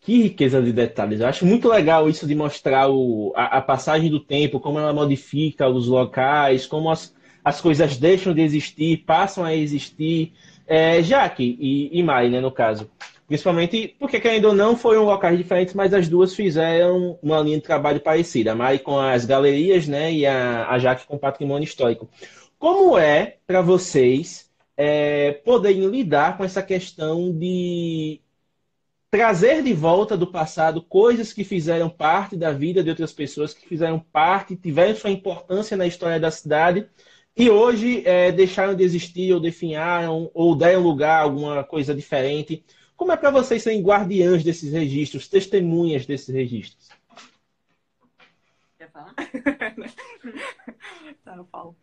Que 0.00 0.22
riqueza 0.24 0.60
de 0.60 0.72
detalhes. 0.72 1.20
Eu 1.20 1.28
acho 1.28 1.46
muito 1.46 1.68
legal 1.68 2.08
isso 2.10 2.26
de 2.26 2.34
mostrar 2.34 2.90
o, 2.90 3.32
a, 3.36 3.58
a 3.58 3.62
passagem 3.62 4.10
do 4.10 4.18
tempo, 4.18 4.58
como 4.58 4.80
ela 4.80 4.92
modifica 4.92 5.68
os 5.68 5.86
locais, 5.86 6.66
como 6.66 6.90
as, 6.90 7.14
as 7.44 7.60
coisas 7.60 7.98
deixam 7.98 8.32
de 8.32 8.40
existir, 8.40 9.04
passam 9.04 9.44
a 9.44 9.54
existir. 9.54 10.32
É, 10.66 11.02
Jaque 11.02 11.58
e, 11.60 11.98
e 11.98 12.02
Mai, 12.02 12.30
né, 12.30 12.40
no 12.40 12.50
caso. 12.50 12.90
Principalmente 13.26 13.94
porque, 13.98 14.20
ou 14.44 14.54
não, 14.54 14.76
foram 14.76 15.04
locais 15.04 15.36
diferentes, 15.36 15.74
mas 15.74 15.92
as 15.92 16.08
duas 16.08 16.34
fizeram 16.34 17.18
uma 17.22 17.40
linha 17.40 17.58
de 17.58 17.62
trabalho 17.62 18.00
parecida. 18.00 18.52
A 18.52 18.54
Mai 18.54 18.78
com 18.78 18.98
as 18.98 19.26
galerias, 19.26 19.86
né, 19.86 20.10
e 20.10 20.26
a, 20.26 20.68
a 20.68 20.78
Jaque 20.78 21.06
com 21.06 21.16
o 21.16 21.18
patrimônio 21.18 21.64
histórico. 21.64 22.08
Como 22.58 22.96
é 22.96 23.36
para 23.46 23.60
vocês 23.60 24.50
é, 24.74 25.32
poderem 25.32 25.86
lidar 25.86 26.38
com 26.38 26.44
essa 26.44 26.62
questão 26.62 27.30
de 27.30 28.20
trazer 29.10 29.62
de 29.62 29.72
volta 29.72 30.16
do 30.16 30.26
passado 30.26 30.82
coisas 30.82 31.32
que 31.32 31.44
fizeram 31.44 31.88
parte 31.88 32.36
da 32.36 32.52
vida 32.52 32.82
de 32.82 32.90
outras 32.90 33.12
pessoas, 33.12 33.54
que 33.54 33.68
fizeram 33.68 34.00
parte, 34.00 34.56
tiveram 34.56 34.96
sua 34.96 35.10
importância 35.10 35.76
na 35.76 35.86
história 35.86 36.18
da 36.18 36.30
cidade 36.30 36.88
e 37.36 37.50
hoje 37.50 38.06
é, 38.06 38.30
deixaram 38.30 38.74
de 38.74 38.84
existir 38.84 39.32
ou 39.32 39.40
definharam 39.40 40.30
ou 40.32 40.54
deram 40.54 40.82
lugar 40.82 41.20
a 41.20 41.22
alguma 41.22 41.64
coisa 41.64 41.94
diferente. 41.94 42.64
Como 42.96 43.10
é 43.10 43.16
para 43.16 43.30
vocês 43.30 43.62
serem 43.62 43.82
guardiãs 43.82 44.44
desses 44.44 44.72
registros, 44.72 45.26
testemunhas 45.26 46.06
desses 46.06 46.32
registros? 46.32 46.88
Quer 48.78 48.90
falar? 48.90 49.14
Tá, 51.24 51.36
eu 51.36 51.44
falo. 51.46 51.76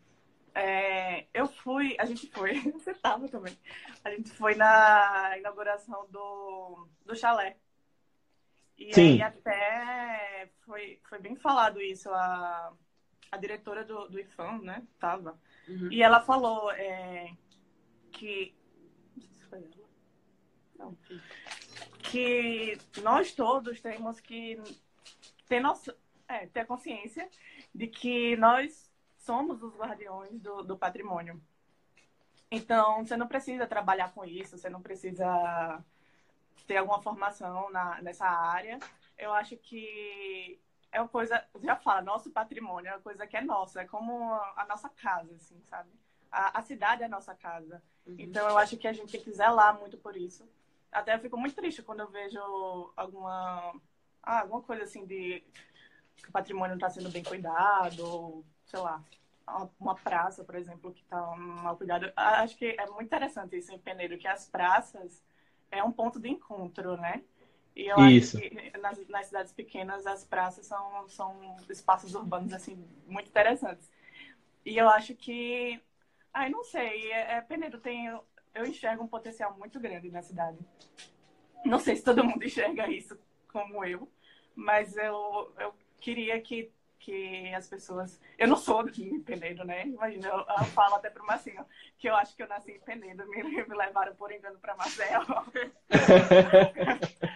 É, 0.54 1.26
eu 1.32 1.46
fui, 1.46 1.96
a 1.98 2.04
gente 2.04 2.28
foi, 2.30 2.60
você 2.72 2.94
tava 2.94 3.28
também. 3.28 3.56
A 4.04 4.10
gente 4.10 4.30
foi 4.30 4.54
na 4.54 5.36
inauguração 5.38 6.06
do, 6.10 6.86
do 7.04 7.16
chalé. 7.16 7.56
E 8.78 8.94
Sim. 8.94 9.12
aí 9.12 9.22
até 9.22 10.50
foi, 10.64 11.00
foi 11.08 11.18
bem 11.18 11.36
falado 11.36 11.80
isso, 11.80 12.10
a, 12.10 12.72
a 13.32 13.36
diretora 13.38 13.82
do, 13.82 14.08
do 14.08 14.20
IFAM, 14.20 14.60
né, 14.60 14.86
tava. 15.00 15.40
Uhum. 15.66 15.90
E 15.90 16.02
ela 16.02 16.20
falou 16.20 16.70
é, 16.72 17.34
que. 18.12 18.54
Não 19.16 19.22
sei 19.22 19.34
se 19.34 19.46
foi 19.46 19.58
ela. 19.58 19.88
Não. 20.78 20.98
Que 22.02 22.78
nós 23.02 23.32
todos 23.32 23.80
temos 23.80 24.20
que 24.20 24.60
ter, 25.48 25.60
nossa, 25.60 25.96
é, 26.28 26.46
ter 26.46 26.66
consciência 26.66 27.26
de 27.74 27.86
que 27.86 28.36
nós 28.36 28.92
somos 29.16 29.62
os 29.62 29.74
guardiões 29.76 30.38
do, 30.40 30.62
do 30.62 30.76
patrimônio. 30.76 31.42
Então, 32.50 33.04
você 33.04 33.16
não 33.16 33.26
precisa 33.26 33.66
trabalhar 33.66 34.12
com 34.12 34.26
isso, 34.26 34.58
você 34.58 34.68
não 34.68 34.82
precisa 34.82 35.82
ter 36.66 36.76
alguma 36.76 37.00
formação 37.00 37.70
na, 37.70 38.02
nessa 38.02 38.26
área. 38.26 38.78
Eu 39.16 39.32
acho 39.32 39.56
que 39.56 40.60
é 40.92 41.00
uma 41.00 41.08
coisa, 41.08 41.42
já 41.62 41.74
fala, 41.74 42.02
nosso 42.02 42.30
patrimônio 42.30 42.90
é 42.90 42.92
uma 42.94 43.00
coisa 43.00 43.26
que 43.26 43.36
é 43.36 43.40
nossa, 43.40 43.80
é 43.80 43.86
como 43.86 44.34
a 44.34 44.66
nossa 44.68 44.88
casa, 44.90 45.34
assim, 45.34 45.60
sabe? 45.64 45.88
A, 46.30 46.58
a 46.58 46.62
cidade 46.62 47.02
é 47.02 47.06
a 47.06 47.08
nossa 47.08 47.34
casa. 47.34 47.82
Uhum. 48.06 48.14
Então, 48.18 48.46
eu 48.48 48.58
acho 48.58 48.76
que 48.76 48.86
a 48.86 48.92
gente 48.92 49.10
tem 49.10 49.22
que 49.22 49.32
zelar 49.32 49.78
muito 49.78 49.96
por 49.96 50.16
isso. 50.16 50.46
Até 50.90 51.14
eu 51.14 51.18
fico 51.20 51.38
muito 51.38 51.56
triste 51.56 51.82
quando 51.82 52.00
eu 52.00 52.08
vejo 52.08 52.38
alguma, 52.94 53.74
ah, 54.22 54.40
alguma 54.40 54.62
coisa 54.62 54.84
assim 54.84 55.06
de 55.06 55.42
que 56.16 56.28
o 56.28 56.32
patrimônio 56.32 56.76
não 56.76 56.86
está 56.86 56.90
sendo 56.90 57.10
bem 57.10 57.24
cuidado, 57.24 58.04
ou, 58.06 58.44
sei 58.66 58.78
lá, 58.80 59.02
uma- 59.80 59.94
praça, 59.94 60.44
por 60.44 60.54
exemplo, 60.54 60.92
que 60.92 61.02
está 61.02 61.34
mal 61.36 61.76
cuidado. 61.76 62.12
Acho 62.14 62.56
que 62.56 62.66
é 62.78 62.86
muito 62.86 63.06
interessante 63.06 63.56
isso 63.56 63.72
em 63.72 63.78
Peneiro, 63.78 64.18
que 64.18 64.28
as 64.28 64.46
praças 64.46 65.22
é 65.70 65.82
um 65.82 65.90
ponto 65.90 66.20
de 66.20 66.28
encontro, 66.28 66.96
né? 66.98 67.22
E 67.74 67.86
eu 67.86 67.98
Isso. 68.06 68.36
acho 68.38 68.48
que 68.50 68.78
nas, 68.78 69.08
nas 69.08 69.26
cidades 69.26 69.52
pequenas 69.52 70.06
as 70.06 70.24
praças 70.24 70.66
são, 70.66 71.08
são 71.08 71.56
espaços 71.70 72.14
urbanos, 72.14 72.52
assim, 72.52 72.84
muito 73.06 73.28
interessantes. 73.28 73.90
E 74.64 74.76
eu 74.76 74.88
acho 74.88 75.14
que, 75.14 75.80
ai, 76.32 76.50
não 76.50 76.62
sei, 76.62 77.10
é, 77.10 77.36
é, 77.36 77.40
Peneiro 77.40 77.80
tem, 77.80 78.06
eu 78.06 78.66
enxergo 78.66 79.02
um 79.02 79.08
potencial 79.08 79.56
muito 79.58 79.80
grande 79.80 80.10
na 80.10 80.22
cidade. 80.22 80.58
Não 81.64 81.78
sei 81.78 81.96
se 81.96 82.04
todo 82.04 82.24
mundo 82.24 82.44
enxerga 82.44 82.88
isso 82.90 83.18
como 83.50 83.84
eu, 83.84 84.08
mas 84.54 84.96
eu, 84.96 85.52
eu 85.58 85.74
queria 85.98 86.40
que, 86.40 86.70
que 86.98 87.52
as 87.54 87.66
pessoas. 87.68 88.20
Eu 88.38 88.48
não 88.48 88.56
sou 88.56 88.82
de 88.88 89.18
Penedo, 89.20 89.64
né? 89.64 89.86
Imagina, 89.86 90.28
eu, 90.28 90.38
eu 90.38 90.64
falo 90.66 90.96
até 90.96 91.08
pro 91.08 91.26
Marcinho 91.26 91.64
que 91.98 92.08
eu 92.08 92.14
acho 92.16 92.36
que 92.36 92.42
eu 92.42 92.48
nasci 92.48 92.72
em 92.72 92.80
Penedo, 92.80 93.26
me, 93.28 93.42
me 93.42 93.74
levaram 93.74 94.14
por 94.14 94.30
engano 94.30 94.58
para 94.58 94.76
Marcel. 94.76 95.22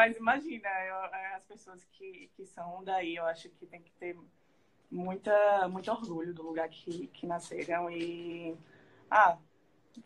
Mas 0.00 0.16
imagina, 0.16 0.66
eu- 0.86 1.36
as 1.36 1.44
pessoas 1.44 1.84
que, 1.92 2.30
que 2.34 2.46
são 2.46 2.82
daí, 2.82 3.16
eu 3.16 3.26
acho 3.26 3.50
que 3.50 3.66
tem 3.66 3.82
que 3.82 3.92
ter 3.92 4.16
muita, 4.90 5.68
muito 5.68 5.90
orgulho 5.90 6.32
do 6.32 6.42
lugar 6.42 6.70
que, 6.70 7.06
que 7.08 7.26
nasceram 7.26 7.90
e. 7.90 8.56
Ah, 9.10 9.36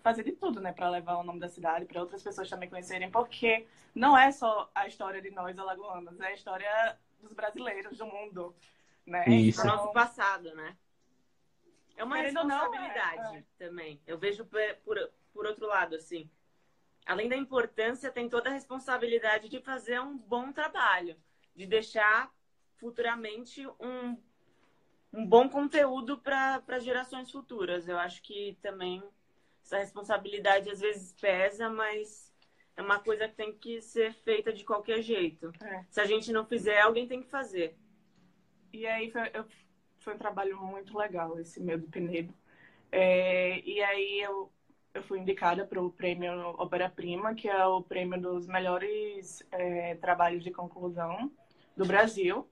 fazer 0.02 0.24
de 0.24 0.32
tudo, 0.32 0.60
né, 0.60 0.72
para 0.72 0.90
levar 0.90 1.18
o 1.18 1.22
nome 1.22 1.38
da 1.38 1.48
cidade, 1.48 1.84
para 1.84 2.00
outras 2.00 2.24
pessoas 2.24 2.50
também 2.50 2.68
conhecerem, 2.68 3.08
porque 3.08 3.68
não 3.94 4.18
é 4.18 4.32
só 4.32 4.68
a 4.74 4.88
história 4.88 5.22
de 5.22 5.30
nós 5.30 5.56
alagoanos, 5.60 6.18
é 6.20 6.26
a 6.26 6.34
história 6.34 6.98
dos 7.20 7.32
brasileiros, 7.32 7.96
do 7.96 8.06
mundo, 8.06 8.52
né? 9.06 9.28
Isso. 9.30 9.62
Do 9.62 9.68
nosso 9.68 9.92
passado, 9.92 10.52
né? 10.56 10.76
É 11.96 12.02
uma 12.02 12.16
Querendo 12.16 12.38
ou 12.38 12.44
não, 12.46 12.58
responsabilidade 12.58 13.36
é, 13.36 13.44
também. 13.64 14.00
Eu 14.08 14.18
vejo 14.18 14.44
por, 14.44 14.60
por, 14.84 15.10
por 15.32 15.46
outro 15.46 15.68
lado, 15.68 15.94
assim. 15.94 16.28
Além 17.06 17.28
da 17.28 17.36
importância, 17.36 18.10
tem 18.10 18.28
toda 18.28 18.48
a 18.48 18.52
responsabilidade 18.52 19.48
de 19.48 19.60
fazer 19.60 20.00
um 20.00 20.16
bom 20.16 20.52
trabalho, 20.52 21.16
de 21.54 21.66
deixar 21.66 22.32
futuramente 22.76 23.66
um, 23.80 24.16
um 25.12 25.26
bom 25.26 25.48
conteúdo 25.48 26.18
para 26.18 26.78
gerações 26.80 27.30
futuras. 27.30 27.86
Eu 27.88 27.98
acho 27.98 28.22
que 28.22 28.58
também 28.62 29.02
essa 29.62 29.78
responsabilidade 29.78 30.70
às 30.70 30.80
vezes 30.80 31.12
pesa, 31.20 31.68
mas 31.68 32.32
é 32.76 32.82
uma 32.82 32.98
coisa 32.98 33.28
que 33.28 33.34
tem 33.34 33.52
que 33.52 33.80
ser 33.82 34.12
feita 34.14 34.52
de 34.52 34.64
qualquer 34.64 35.00
jeito. 35.02 35.52
É. 35.62 35.84
Se 35.90 36.00
a 36.00 36.04
gente 36.06 36.32
não 36.32 36.44
fizer, 36.46 36.80
alguém 36.80 37.06
tem 37.06 37.22
que 37.22 37.28
fazer. 37.30 37.76
E 38.72 38.86
aí 38.86 39.10
foi, 39.10 39.30
eu- 39.32 39.46
foi 39.98 40.14
um 40.14 40.18
trabalho 40.18 40.56
muito 40.60 40.96
legal 40.98 41.38
esse 41.38 41.60
meu 41.60 41.78
do 41.78 41.86
Penedo. 41.86 42.34
É, 42.90 43.60
e 43.60 43.82
aí 43.82 44.20
eu 44.20 44.52
eu 44.94 45.02
fui 45.02 45.18
indicada 45.18 45.66
para 45.66 45.82
o 45.82 45.90
prêmio 45.90 46.50
Opera 46.50 46.88
Prima, 46.88 47.34
que 47.34 47.48
é 47.48 47.66
o 47.66 47.82
prêmio 47.82 48.20
dos 48.20 48.46
melhores 48.46 49.44
é, 49.50 49.96
trabalhos 49.96 50.42
de 50.44 50.52
conclusão 50.52 51.30
do 51.76 51.84
Brasil. 51.84 52.48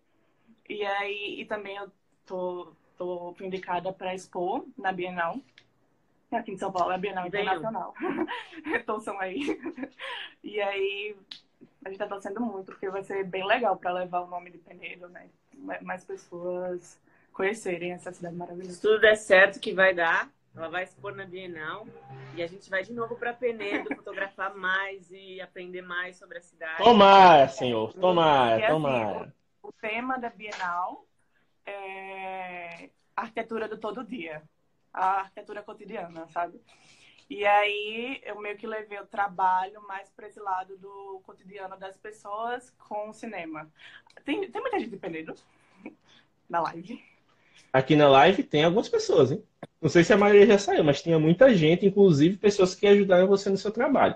E 0.69 0.85
aí 0.85 1.41
e 1.41 1.45
também 1.45 1.77
eu 1.77 1.91
tô, 2.27 2.75
tô 2.99 3.35
indicada 3.41 3.93
para 3.93 4.15
expor 4.15 4.67
na 4.77 4.93
Bienal. 4.93 5.37
Aqui 6.33 6.51
em 6.51 6.59
São 6.59 6.73
Paulo 6.73 6.91
é 6.91 6.97
a 6.97 6.99
Bienal 6.99 7.27
Internacional. 7.29 7.95
então 8.67 9.01
são 9.01 9.19
aí. 9.21 9.59
E 10.45 10.61
aí 10.61 11.15
a 11.85 11.89
gente 11.89 12.03
está 12.03 12.09
torcendo 12.09 12.41
muito, 12.41 12.73
porque 12.73 12.91
vai 12.91 13.05
ser 13.05 13.23
bem 13.25 13.47
legal 13.47 13.77
para 13.77 13.93
levar 13.93 14.23
o 14.23 14.27
nome 14.27 14.51
de 14.51 14.59
Penedo, 14.59 15.09
né? 15.09 15.29
Mais 15.83 16.05
pessoas 16.05 17.01
conhecerem 17.33 17.93
essa 17.93 18.13
cidade 18.13 18.35
maravilhosa. 18.35 18.73
Se 18.75 18.83
tudo 18.83 19.01
der 19.01 19.15
certo 19.15 19.61
que 19.61 19.73
vai 19.73 19.95
dar, 19.95 20.29
ela 20.55 20.69
vai 20.69 20.85
expor 20.85 21.15
na 21.15 21.25
Bienal 21.25 21.87
e 22.37 22.43
a 22.43 22.47
gente 22.47 22.69
vai 22.69 22.83
de 22.83 22.93
novo 22.93 23.17
para 23.17 23.33
Penedo 23.33 23.89
fotografar 23.97 24.55
mais 24.55 25.11
e 25.11 25.41
aprender 25.41 25.83
mais 25.83 26.17
sobre 26.17 26.39
a 26.39 26.43
cidade. 26.43 26.83
Tomara, 26.83 27.49
senhor, 27.49 27.93
tomara, 27.95 28.61
E, 28.61 28.65
assim, 28.65 28.73
tomara. 28.73 29.35
o, 29.63 29.69
o 29.69 29.73
tema 29.73 30.19
da 30.19 30.31
Bienal 30.31 31.07
é 31.65 32.91
a 33.17 33.23
arquitetura 33.23 33.69
do 33.69 33.79
todo 33.79 34.05
dia, 34.05 34.43
a 34.93 35.21
arquitetura 35.21 35.63
cotidiana, 35.63 36.27
sabe? 36.29 36.61
E 37.31 37.47
aí 37.47 38.21
eu 38.25 38.39
meio 38.41 38.59
que 38.59 38.67
levei 38.67 38.99
o 38.99 39.07
trabalho 39.07 39.81
mais 39.87 40.11
para 40.11 40.27
esse 40.29 40.39
lado 40.39 40.77
do 40.77 41.21
cotidiano 41.25 41.79
das 41.79 41.97
pessoas 41.97 42.71
com 42.79 43.09
o 43.09 43.15
cinema. 43.15 43.71
Tem, 44.25 44.51
tem 44.51 44.61
muita 44.61 44.79
gente 44.79 44.91
de 44.91 44.97
Penedo 44.99 45.35
na 46.49 46.61
live. 46.61 47.03
Aqui 47.73 47.97
na 47.97 48.09
live 48.09 48.43
tem 48.45 48.65
algumas 48.65 48.89
pessoas, 48.89 49.33
hein? 49.33 49.43
Não 49.83 49.89
sei 49.91 50.03
se 50.05 50.13
a 50.13 50.17
maioria 50.17 50.47
já 50.47 50.59
saiu, 50.59 50.83
mas 50.85 51.03
tinha 51.03 51.19
muita 51.19 51.55
gente, 51.55 51.85
inclusive 51.85 52.37
pessoas 52.39 52.75
que 52.75 52.87
ajudaram 52.87 53.27
você 53.29 53.51
no 53.51 53.57
seu 53.59 53.71
trabalho. 53.71 54.15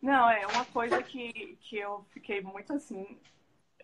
Não, 0.00 0.28
é 0.28 0.46
uma 0.46 0.64
coisa 0.66 1.02
que, 1.02 1.56
que 1.60 1.76
eu 1.78 2.04
fiquei 2.10 2.40
muito 2.42 2.72
assim. 2.72 3.18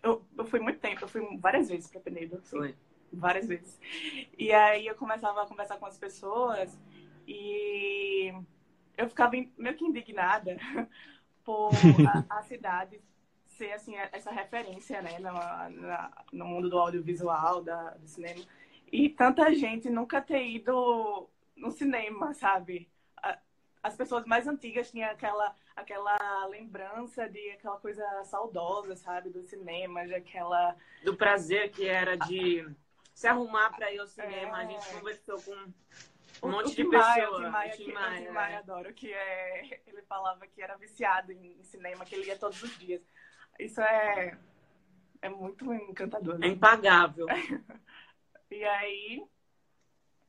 Eu, 0.03 0.23
eu 0.37 0.45
fui 0.45 0.59
muito 0.59 0.79
tempo, 0.79 1.03
eu 1.03 1.07
fui 1.07 1.37
várias 1.37 1.69
vezes 1.69 1.89
para 1.89 1.99
Penedo. 2.01 2.37
Assim, 2.37 2.57
Foi. 2.57 2.75
várias 3.11 3.47
vezes. 3.47 3.79
E 4.37 4.51
aí 4.53 4.85
eu 4.87 4.95
começava 4.95 5.41
a 5.43 5.47
conversar 5.47 5.77
com 5.77 5.85
as 5.85 5.97
pessoas 5.97 6.77
e 7.27 8.33
eu 8.97 9.09
ficava 9.09 9.35
in- 9.35 9.51
meio 9.57 9.75
que 9.75 9.85
indignada 9.85 10.57
por 11.43 11.71
a, 12.05 12.25
a 12.29 12.43
cidade 12.43 13.01
ser 13.47 13.71
assim 13.73 13.95
essa 14.11 14.31
referência, 14.31 15.01
né, 15.01 15.19
na- 15.19 15.69
na- 15.69 16.11
no 16.31 16.45
mundo 16.45 16.69
do 16.69 16.77
audiovisual, 16.79 17.63
da, 17.63 17.91
do 17.91 18.07
cinema. 18.07 18.43
E 18.91 19.09
tanta 19.09 19.53
gente 19.53 19.89
nunca 19.89 20.21
ter 20.21 20.45
ido 20.45 21.29
no 21.55 21.71
cinema, 21.71 22.33
sabe? 22.33 22.89
As 23.83 23.95
pessoas 23.95 24.25
mais 24.25 24.47
antigas 24.47 24.91
tinham 24.91 25.09
aquela 25.09 25.55
aquela 25.75 26.45
lembrança 26.47 27.27
de 27.27 27.51
aquela 27.51 27.77
coisa 27.77 28.03
saudosa, 28.25 28.95
sabe, 28.95 29.29
do 29.29 29.41
cinema, 29.41 30.05
de 30.05 30.13
aquela 30.13 30.75
Do 31.03 31.15
prazer 31.15 31.71
que 31.71 31.87
era 31.87 32.15
de 32.15 32.67
se 33.13 33.25
arrumar 33.27 33.71
para 33.71 33.91
ir 33.91 33.99
ao 33.99 34.07
cinema. 34.07 34.61
É. 34.61 34.65
A 34.65 34.67
gente 34.67 34.87
conversou 34.93 35.41
com 35.41 35.51
O- 36.41 36.47
um 36.47 36.51
monte 36.51 36.73
o 36.73 36.75
de 36.75 36.85
pessoas. 36.85 37.45
O 37.47 37.51
Maia, 37.51 37.73
O 37.73 37.77
Tim 37.77 37.85
que, 37.85 37.93
Maia, 37.93 38.21
o 38.21 38.25
Tim 38.25 38.31
Maia 38.31 38.53
é. 38.53 38.57
adoro, 38.57 38.93
que 38.93 39.11
é, 39.11 39.81
ele 39.87 40.01
falava 40.03 40.45
que 40.45 40.61
era 40.61 40.75
viciado 40.75 41.31
em, 41.31 41.57
em 41.59 41.63
cinema, 41.63 42.05
que 42.05 42.13
ele 42.15 42.25
ia 42.27 42.37
todos 42.37 42.61
os 42.61 42.77
dias. 42.77 43.01
Isso 43.59 43.81
é, 43.81 44.37
é 45.21 45.29
muito 45.29 45.73
encantador. 45.73 46.35
É 46.35 46.39
né? 46.39 46.47
impagável. 46.49 47.25
E 48.51 48.63
aí, 48.65 49.23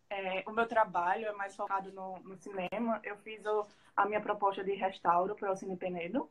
é, 0.09 0.45
o 0.47 0.53
meu 0.53 0.67
trabalho 0.67 1.27
é 1.27 1.33
mais 1.33 1.57
focado 1.57 1.93
no, 1.93 2.19
no 2.21 2.37
cinema. 2.37 3.01
Eu 3.03 3.17
fiz 3.19 3.45
o- 3.45 3.67
a 3.97 4.07
minha 4.07 4.21
proposta 4.21 4.63
de 4.63 4.73
restauro 4.75 5.35
para 5.35 5.51
o 5.53 5.57
Cine 5.57 5.77
Penedo. 5.77 6.31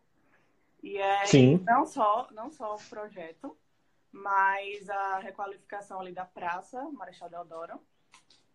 E 0.81 0.97
é 0.97 1.25
Sim. 1.25 1.63
não 1.65 1.85
só, 1.85 2.27
não 2.31 2.49
só 2.49 2.75
o 2.75 2.89
projeto, 2.89 3.55
mas 4.11 4.89
a 4.89 5.19
requalificação 5.19 5.99
ali 5.99 6.11
da 6.11 6.25
praça, 6.25 6.81
Marechal 6.91 7.29
Deodoro. 7.29 7.79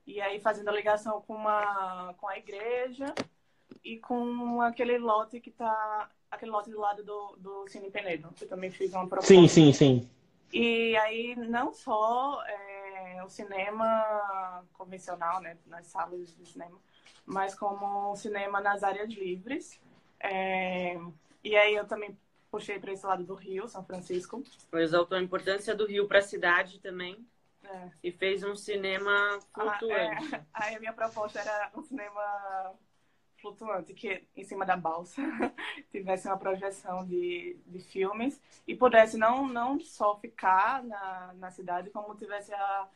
E 0.06 0.20
aí 0.20 0.40
fazendo 0.40 0.68
a 0.68 0.72
ligação 0.72 1.20
com, 1.22 1.34
uma, 1.34 2.14
com 2.14 2.28
a 2.28 2.38
igreja 2.38 3.14
e 3.84 3.98
com 3.98 4.60
aquele 4.60 4.98
lote 4.98 5.40
que 5.40 5.50
tá. 5.50 6.10
Aquele 6.28 6.50
lote 6.50 6.70
do 6.70 6.80
lado 6.80 7.04
do, 7.04 7.36
do 7.36 7.68
Cine 7.68 7.90
Penedo. 7.90 8.28
Eu 8.40 8.48
também 8.48 8.70
fiz 8.70 8.92
uma 8.92 9.06
proposta. 9.06 9.32
Sim, 9.32 9.46
sim, 9.46 9.72
sim. 9.72 10.10
E 10.52 10.96
aí, 10.96 11.36
não 11.36 11.72
só 11.72 12.42
é, 12.46 12.75
o 13.26 13.30
cinema 13.30 14.64
convencional, 14.72 15.40
né, 15.40 15.58
nas 15.66 15.86
salas 15.86 16.34
de 16.36 16.46
cinema, 16.46 16.78
mas 17.24 17.54
como 17.54 18.14
cinema 18.16 18.60
nas 18.60 18.82
áreas 18.82 19.08
livres. 19.10 19.80
É, 20.20 20.96
e 21.44 21.56
aí 21.56 21.74
eu 21.74 21.86
também 21.86 22.18
puxei 22.50 22.78
para 22.78 22.92
esse 22.92 23.04
lado 23.04 23.24
do 23.24 23.34
Rio, 23.34 23.68
São 23.68 23.84
Francisco. 23.84 24.42
Exaltou 24.72 25.18
a 25.18 25.22
importância 25.22 25.74
do 25.74 25.86
Rio 25.86 26.06
para 26.08 26.18
a 26.18 26.22
cidade 26.22 26.80
também. 26.80 27.26
É. 27.64 27.90
E 28.02 28.12
fez 28.12 28.44
um 28.44 28.54
cinema 28.54 29.10
Ah, 29.54 29.78
flutuante. 29.78 30.34
é. 30.34 30.44
Aí 30.54 30.76
a 30.76 30.80
minha 30.80 30.92
proposta 30.92 31.40
era 31.40 31.70
um 31.74 31.82
cinema 31.82 32.74
flutuante, 33.40 33.92
que 33.94 34.26
em 34.34 34.44
cima 34.44 34.64
da 34.64 34.76
balsa 34.76 35.20
tivesse 35.90 36.26
uma 36.26 36.38
projeção 36.38 37.04
de, 37.04 37.56
de 37.66 37.80
filmes 37.80 38.40
e 38.66 38.74
pudesse 38.74 39.16
não, 39.18 39.46
não 39.46 39.78
só 39.80 40.16
ficar 40.16 40.82
na, 40.84 41.34
na 41.34 41.50
cidade, 41.50 41.90
como 41.90 42.14
tivesse 42.14 42.52
a, 42.54 42.88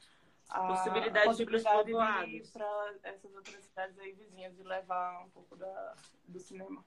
a 0.51 0.67
Possibilidade 0.67 1.13
de 1.13 1.19
ir 1.19 1.25
possibilidade 1.25 1.85
de 1.85 1.91
ir 1.91 1.95
povoados. 1.95 2.51
para 2.51 2.95
essas 3.05 3.35
outras 3.35 3.65
cidades 3.65 3.99
aí 3.99 4.13
vizinhas 4.13 4.53
e 4.59 4.63
levar 4.63 5.25
um 5.25 5.31
pouco 5.31 5.57
da, 5.57 5.95
do 6.27 6.39
cinema. 6.41 6.85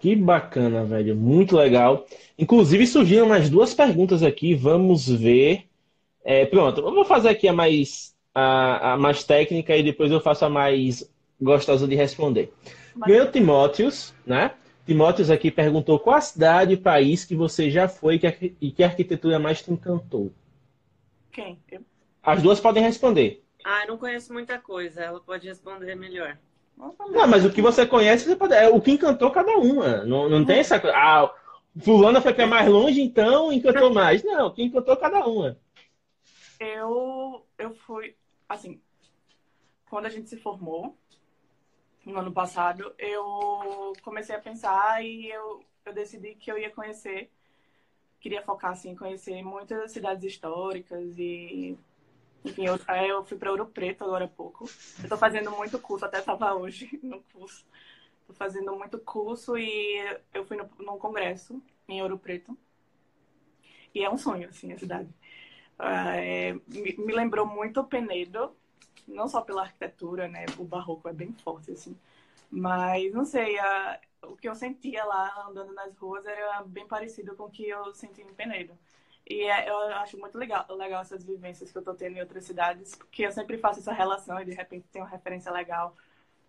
Que 0.00 0.16
bacana, 0.16 0.84
velho. 0.84 1.14
Muito 1.14 1.56
legal. 1.56 2.06
Inclusive, 2.38 2.86
surgiram 2.86 3.26
mais 3.28 3.48
duas 3.48 3.72
perguntas 3.72 4.22
aqui. 4.22 4.54
Vamos 4.54 5.08
ver. 5.08 5.68
É, 6.24 6.44
pronto, 6.46 6.80
eu 6.80 6.92
vou 6.94 7.04
fazer 7.04 7.28
aqui 7.28 7.48
a 7.48 7.52
mais, 7.52 8.14
a, 8.34 8.92
a 8.92 8.96
mais 8.96 9.24
técnica 9.24 9.76
e 9.76 9.82
depois 9.82 10.10
eu 10.10 10.20
faço 10.20 10.44
a 10.44 10.50
mais 10.50 11.08
gostosa 11.40 11.86
de 11.86 11.94
responder. 11.96 12.52
Primeiro, 12.98 13.30
Timóteos, 13.30 14.14
né? 14.26 14.52
Timóteos 14.86 15.30
aqui 15.30 15.50
perguntou 15.50 15.98
qual 15.98 16.16
a 16.16 16.20
cidade 16.20 16.74
e 16.74 16.76
país 16.76 17.24
que 17.24 17.34
você 17.34 17.70
já 17.70 17.88
foi 17.88 18.16
e 18.16 18.18
que, 18.18 18.56
e 18.60 18.70
que 18.70 18.82
arquitetura 18.84 19.38
mais 19.38 19.62
te 19.62 19.72
encantou. 19.72 20.32
Quem? 21.32 21.60
Eu? 21.70 21.84
As 22.22 22.42
duas 22.42 22.60
podem 22.60 22.82
responder. 22.82 23.42
Ah, 23.64 23.82
eu 23.82 23.88
não 23.88 23.98
conheço 23.98 24.32
muita 24.32 24.58
coisa. 24.58 25.02
Ela 25.02 25.20
pode 25.20 25.48
responder 25.48 25.94
melhor. 25.96 26.38
Não, 26.76 27.26
mas 27.26 27.44
o 27.44 27.50
que 27.50 27.62
você 27.62 27.86
conhece, 27.86 28.24
você 28.24 28.36
pode. 28.36 28.54
É 28.54 28.68
o 28.68 28.80
que 28.80 28.92
encantou 28.92 29.30
cada 29.30 29.56
uma. 29.56 30.04
Não, 30.04 30.28
não 30.28 30.44
tem 30.44 30.58
essa 30.60 30.78
coisa. 30.78 30.96
Ah, 30.96 31.34
fulana 31.80 32.20
foi 32.20 32.34
para 32.34 32.46
mais 32.46 32.68
longe, 32.68 33.00
então 33.00 33.52
encantou 33.52 33.92
mais. 33.92 34.22
Não, 34.22 34.46
o 34.46 34.52
que 34.52 34.62
encantou 34.62 34.96
cada 34.96 35.26
uma. 35.26 35.58
Eu, 36.60 37.44
eu 37.58 37.74
fui, 37.74 38.14
assim, 38.48 38.80
quando 39.90 40.06
a 40.06 40.08
gente 40.08 40.28
se 40.28 40.36
formou, 40.36 40.96
no 42.04 42.18
ano 42.18 42.32
passado, 42.32 42.94
eu 42.98 43.92
comecei 44.02 44.34
a 44.34 44.40
pensar 44.40 45.04
e 45.04 45.30
eu, 45.30 45.64
eu 45.84 45.92
decidi 45.92 46.34
que 46.34 46.50
eu 46.50 46.58
ia 46.58 46.70
conhecer, 46.70 47.30
queria 48.22 48.42
focar, 48.42 48.72
assim, 48.72 48.96
conhecer 48.96 49.42
muitas 49.44 49.92
cidades 49.92 50.24
históricas 50.24 51.18
e, 51.18 51.78
enfim, 52.44 52.66
eu, 52.66 52.78
aí 52.88 53.08
eu 53.10 53.24
fui 53.24 53.38
para 53.38 53.50
Ouro 53.52 53.66
Preto 53.66 54.04
agora 54.04 54.26
há 54.26 54.28
pouco. 54.28 54.66
Eu 55.02 55.08
tô 55.08 55.18
fazendo 55.18 55.50
muito 55.52 55.78
curso, 55.80 56.04
até 56.06 56.20
estava 56.20 56.54
hoje 56.54 56.98
no 57.04 57.22
curso. 57.34 57.64
Tô 58.26 58.34
fazendo 58.34 58.76
muito 58.76 58.98
curso 59.00 59.58
e 59.58 59.98
eu 60.34 60.46
fui 60.46 60.56
no, 60.56 60.68
num 60.80 60.98
congresso 60.98 61.62
em 61.88 62.02
Ouro 62.02 62.18
Preto. 62.18 62.56
E 63.94 64.02
é 64.02 64.10
um 64.10 64.16
sonho, 64.18 64.48
assim, 64.48 64.72
a 64.72 64.78
cidade. 64.78 65.08
Ah, 65.78 66.16
é, 66.16 66.54
me, 66.54 66.96
me 66.98 67.14
lembrou 67.14 67.46
muito 67.46 67.80
o 67.80 67.84
Penedo, 67.86 68.56
não 69.08 69.28
só 69.28 69.40
pela 69.42 69.62
arquitetura, 69.62 70.28
né? 70.28 70.46
O 70.58 70.64
barroco 70.64 71.08
é 71.08 71.12
bem 71.12 71.32
forte, 71.44 71.72
assim. 71.72 71.96
Mas, 72.50 73.12
não 73.12 73.24
sei, 73.24 73.58
a- 73.58 74.00
o 74.24 74.36
que 74.36 74.48
eu 74.48 74.54
sentia 74.54 75.04
lá 75.04 75.46
andando 75.48 75.72
nas 75.74 75.96
ruas 75.98 76.26
era 76.26 76.62
bem 76.64 76.86
parecido 76.86 77.34
com 77.36 77.44
o 77.44 77.50
que 77.50 77.68
eu 77.68 77.94
senti 77.94 78.22
em 78.22 78.34
Penedo. 78.34 78.76
E 79.28 79.42
é, 79.44 79.68
eu 79.70 79.76
acho 79.96 80.18
muito 80.18 80.36
legal, 80.38 80.66
legal 80.76 81.02
essas 81.02 81.24
vivências 81.24 81.70
que 81.70 81.78
eu 81.78 81.82
tô 81.82 81.94
tendo 81.94 82.16
em 82.16 82.20
outras 82.20 82.44
cidades, 82.44 82.94
porque 82.96 83.24
eu 83.26 83.32
sempre 83.32 83.56
faço 83.58 83.80
essa 83.80 83.92
relação 83.92 84.40
e 84.40 84.44
de 84.44 84.52
repente 84.54 84.88
tem 84.90 85.00
uma 85.02 85.08
referência 85.08 85.50
legal 85.52 85.96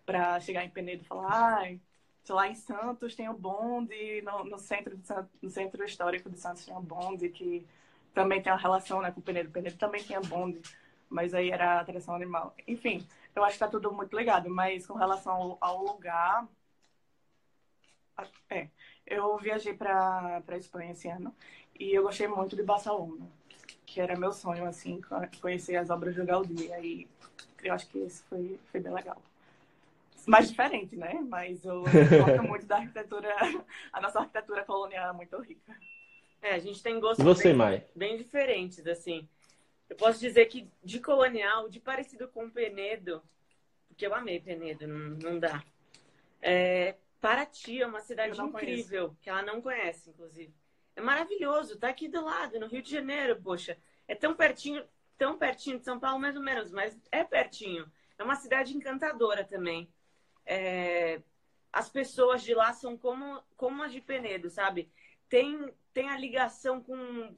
para 0.04 0.40
chegar 0.40 0.64
em 0.64 0.70
Penedo 0.70 1.02
e 1.02 1.06
falar, 1.06 1.58
ai, 1.60 1.80
sei 2.24 2.34
lá, 2.34 2.48
em 2.48 2.54
Santos 2.54 3.14
tem 3.14 3.28
o 3.28 3.34
bonde, 3.34 4.22
no, 4.22 4.44
no 4.44 4.58
centro, 4.58 4.96
de 4.96 5.06
San- 5.06 5.28
no 5.42 5.50
centro 5.50 5.84
histórico 5.84 6.30
de 6.30 6.38
Santos 6.38 6.64
tem 6.64 6.74
um 6.76 6.80
bonde 6.82 7.28
que 7.30 7.66
também 8.12 8.42
tem 8.42 8.52
uma 8.52 8.58
relação 8.58 9.00
né, 9.00 9.10
com 9.10 9.20
o 9.20 9.22
Penedo. 9.22 9.48
O 9.48 9.52
Penedo 9.52 9.76
também 9.78 10.02
tinha 10.02 10.20
bonde, 10.20 10.60
mas 11.08 11.34
aí 11.34 11.50
era 11.50 11.80
atração 11.80 12.14
animal. 12.14 12.54
Enfim, 12.66 13.06
eu 13.34 13.44
acho 13.44 13.54
que 13.54 13.60
tá 13.60 13.68
tudo 13.68 13.92
muito 13.92 14.16
ligado, 14.16 14.48
mas 14.50 14.86
com 14.86 14.94
relação 14.94 15.32
ao, 15.34 15.58
ao 15.60 15.84
lugar. 15.84 16.46
É, 18.50 18.68
Eu 19.06 19.36
viajei 19.38 19.74
para 19.74 20.42
a 20.46 20.56
Espanha 20.56 20.92
esse 20.92 21.08
ano 21.08 21.34
e 21.78 21.92
eu 21.94 22.02
gostei 22.02 22.28
muito 22.28 22.54
de 22.54 22.62
Barcelona, 22.62 23.26
que 23.84 24.00
era 24.00 24.16
meu 24.18 24.32
sonho, 24.32 24.64
assim, 24.66 25.00
conhecer 25.40 25.76
as 25.76 25.90
obras 25.90 26.14
do 26.14 26.24
Gaudí. 26.24 26.72
Aí 26.72 27.08
eu 27.62 27.74
acho 27.74 27.88
que 27.88 27.98
esse 27.98 28.22
foi, 28.24 28.58
foi 28.70 28.80
bem 28.80 28.92
legal. 28.92 29.20
Mais 30.26 30.48
diferente, 30.48 30.96
né? 30.96 31.20
Mas 31.28 31.64
eu 31.64 31.82
gosto 31.82 32.42
muito 32.48 32.66
da 32.66 32.76
arquitetura, 32.76 33.34
a 33.92 34.00
nossa 34.00 34.20
arquitetura 34.20 34.64
colonial 34.64 35.10
é 35.10 35.12
muito 35.12 35.36
rica. 35.40 35.76
É, 36.40 36.54
a 36.54 36.58
gente 36.58 36.82
tem 36.82 37.00
gostos 37.00 37.24
você, 37.24 37.52
bem, 37.52 37.84
bem 37.94 38.16
diferentes, 38.16 38.86
assim. 38.86 39.28
Eu 39.88 39.96
posso 39.96 40.20
dizer 40.20 40.46
que 40.46 40.70
de 40.82 41.00
colonial, 41.00 41.68
de 41.68 41.80
parecido 41.80 42.28
com 42.28 42.50
Penedo, 42.50 43.22
porque 43.88 44.06
eu 44.06 44.14
amei 44.14 44.40
Penedo, 44.40 44.86
não, 44.86 45.10
não 45.16 45.38
dá. 45.38 45.62
É, 46.40 46.96
Paraty 47.24 47.80
é 47.80 47.86
uma 47.86 48.00
cidade 48.00 48.38
incrível, 48.38 49.06
conheço. 49.06 49.18
que 49.22 49.30
ela 49.30 49.40
não 49.40 49.62
conhece, 49.62 50.10
inclusive. 50.10 50.54
É 50.94 51.00
maravilhoso, 51.00 51.78
tá 51.78 51.88
aqui 51.88 52.06
do 52.06 52.22
lado, 52.22 52.60
no 52.60 52.66
Rio 52.66 52.82
de 52.82 52.90
Janeiro, 52.90 53.40
poxa. 53.42 53.78
É 54.06 54.14
tão 54.14 54.34
pertinho, 54.34 54.86
tão 55.16 55.38
pertinho 55.38 55.78
de 55.78 55.86
São 55.86 55.98
Paulo, 55.98 56.20
mais 56.20 56.36
ou 56.36 56.42
menos, 56.42 56.70
mas 56.70 56.94
é 57.10 57.24
pertinho. 57.24 57.90
É 58.18 58.22
uma 58.22 58.34
cidade 58.36 58.76
encantadora 58.76 59.42
também. 59.42 59.90
É... 60.44 61.22
As 61.72 61.88
pessoas 61.88 62.42
de 62.42 62.52
lá 62.52 62.74
são 62.74 62.94
como, 62.94 63.42
como 63.56 63.82
as 63.82 63.90
de 63.90 64.02
Penedo, 64.02 64.50
sabe? 64.50 64.92
Tem, 65.26 65.72
tem 65.94 66.10
a 66.10 66.18
ligação 66.18 66.82
com, 66.82 67.34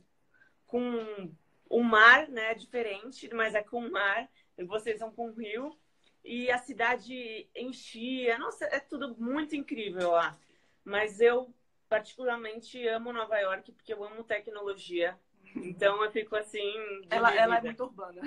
com 0.67 1.33
o 1.71 1.81
mar, 1.85 2.27
né? 2.29 2.55
Diferente, 2.55 3.33
mas 3.33 3.55
é 3.55 3.63
com 3.63 3.87
o 3.87 3.93
mar. 3.93 4.29
Vocês 4.67 4.99
são 4.99 5.13
com 5.13 5.29
o 5.29 5.33
rio 5.33 5.79
e 6.27 6.51
a 6.51 6.59
cidade 6.59 7.49
enchia. 7.55 8.37
Nossa, 8.39 8.65
é 8.67 8.81
tudo 8.81 9.15
muito 9.17 9.55
incrível 9.55 10.11
lá. 10.11 10.37
Mas 10.85 11.21
eu 11.21 11.55
particularmente 11.89 12.87
amo 12.89 13.13
Nova 13.13 13.39
York 13.39 13.71
porque 13.73 13.95
eu 13.95 14.03
amo 14.05 14.25
tecnologia. 14.25 15.17
Então 15.55 16.03
eu 16.05 16.11
fico 16.11 16.35
assim. 16.37 16.75
Ela, 17.09 17.35
ela 17.35 17.59
é 17.59 17.61
muito 17.63 17.85
urbana. 17.85 18.21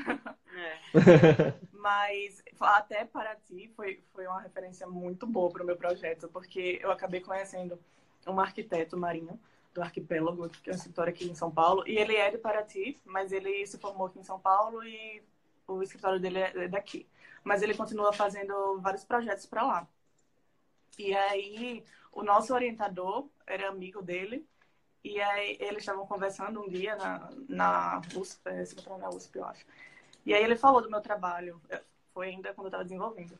É. 0.55 0.79
Mas 1.73 2.41
até 2.59 3.05
para 3.05 3.35
ti 3.35 3.71
foi, 3.75 4.01
foi 4.13 4.25
uma 4.25 4.41
referência 4.41 4.87
muito 4.87 5.27
boa 5.27 5.51
para 5.51 5.63
o 5.63 5.65
meu 5.65 5.75
projeto, 5.75 6.27
porque 6.29 6.79
eu 6.81 6.91
acabei 6.91 7.19
conhecendo 7.19 7.79
um 8.25 8.39
arquiteto 8.39 8.97
marinho 8.97 9.39
do 9.73 9.81
arquipélago, 9.81 10.49
que 10.49 10.69
é 10.69 10.73
um 10.73 10.75
escritório 10.75 11.13
aqui 11.13 11.29
em 11.29 11.35
São 11.35 11.51
Paulo, 11.51 11.83
e 11.87 11.97
ele 11.97 12.15
é 12.15 12.31
de 12.31 12.37
Paraty, 12.37 12.99
mas 13.05 13.31
ele 13.31 13.65
se 13.67 13.77
formou 13.77 14.07
aqui 14.07 14.19
em 14.19 14.23
São 14.23 14.39
Paulo 14.39 14.83
e 14.83 15.21
o 15.67 15.83
escritório 15.83 16.19
dele 16.19 16.39
é 16.39 16.67
daqui 16.67 17.07
mas 17.43 17.61
ele 17.61 17.75
continua 17.75 18.13
fazendo 18.13 18.79
vários 18.79 19.03
projetos 19.03 19.45
para 19.45 19.63
lá. 19.63 19.87
E 20.97 21.15
aí, 21.15 21.83
o 22.11 22.23
nosso 22.23 22.53
orientador 22.53 23.27
era 23.45 23.69
amigo 23.69 24.01
dele, 24.01 24.47
e 25.03 25.21
aí 25.21 25.57
eles 25.59 25.79
estavam 25.79 26.05
conversando 26.05 26.61
um 26.61 26.67
dia 26.67 26.95
na, 26.95 27.29
na 27.47 28.01
USP, 28.15 28.41
é, 28.49 28.65
se 28.65 28.75
na 28.89 29.09
USP, 29.09 29.37
eu 29.37 29.45
acho. 29.45 29.65
E 30.25 30.33
aí 30.33 30.43
ele 30.43 30.57
falou 30.57 30.81
do 30.81 30.89
meu 30.89 31.01
trabalho, 31.01 31.61
é, 31.69 31.81
foi 32.13 32.29
ainda 32.29 32.53
quando 32.53 32.65
eu 32.65 32.69
estava 32.69 32.83
desenvolvendo. 32.83 33.37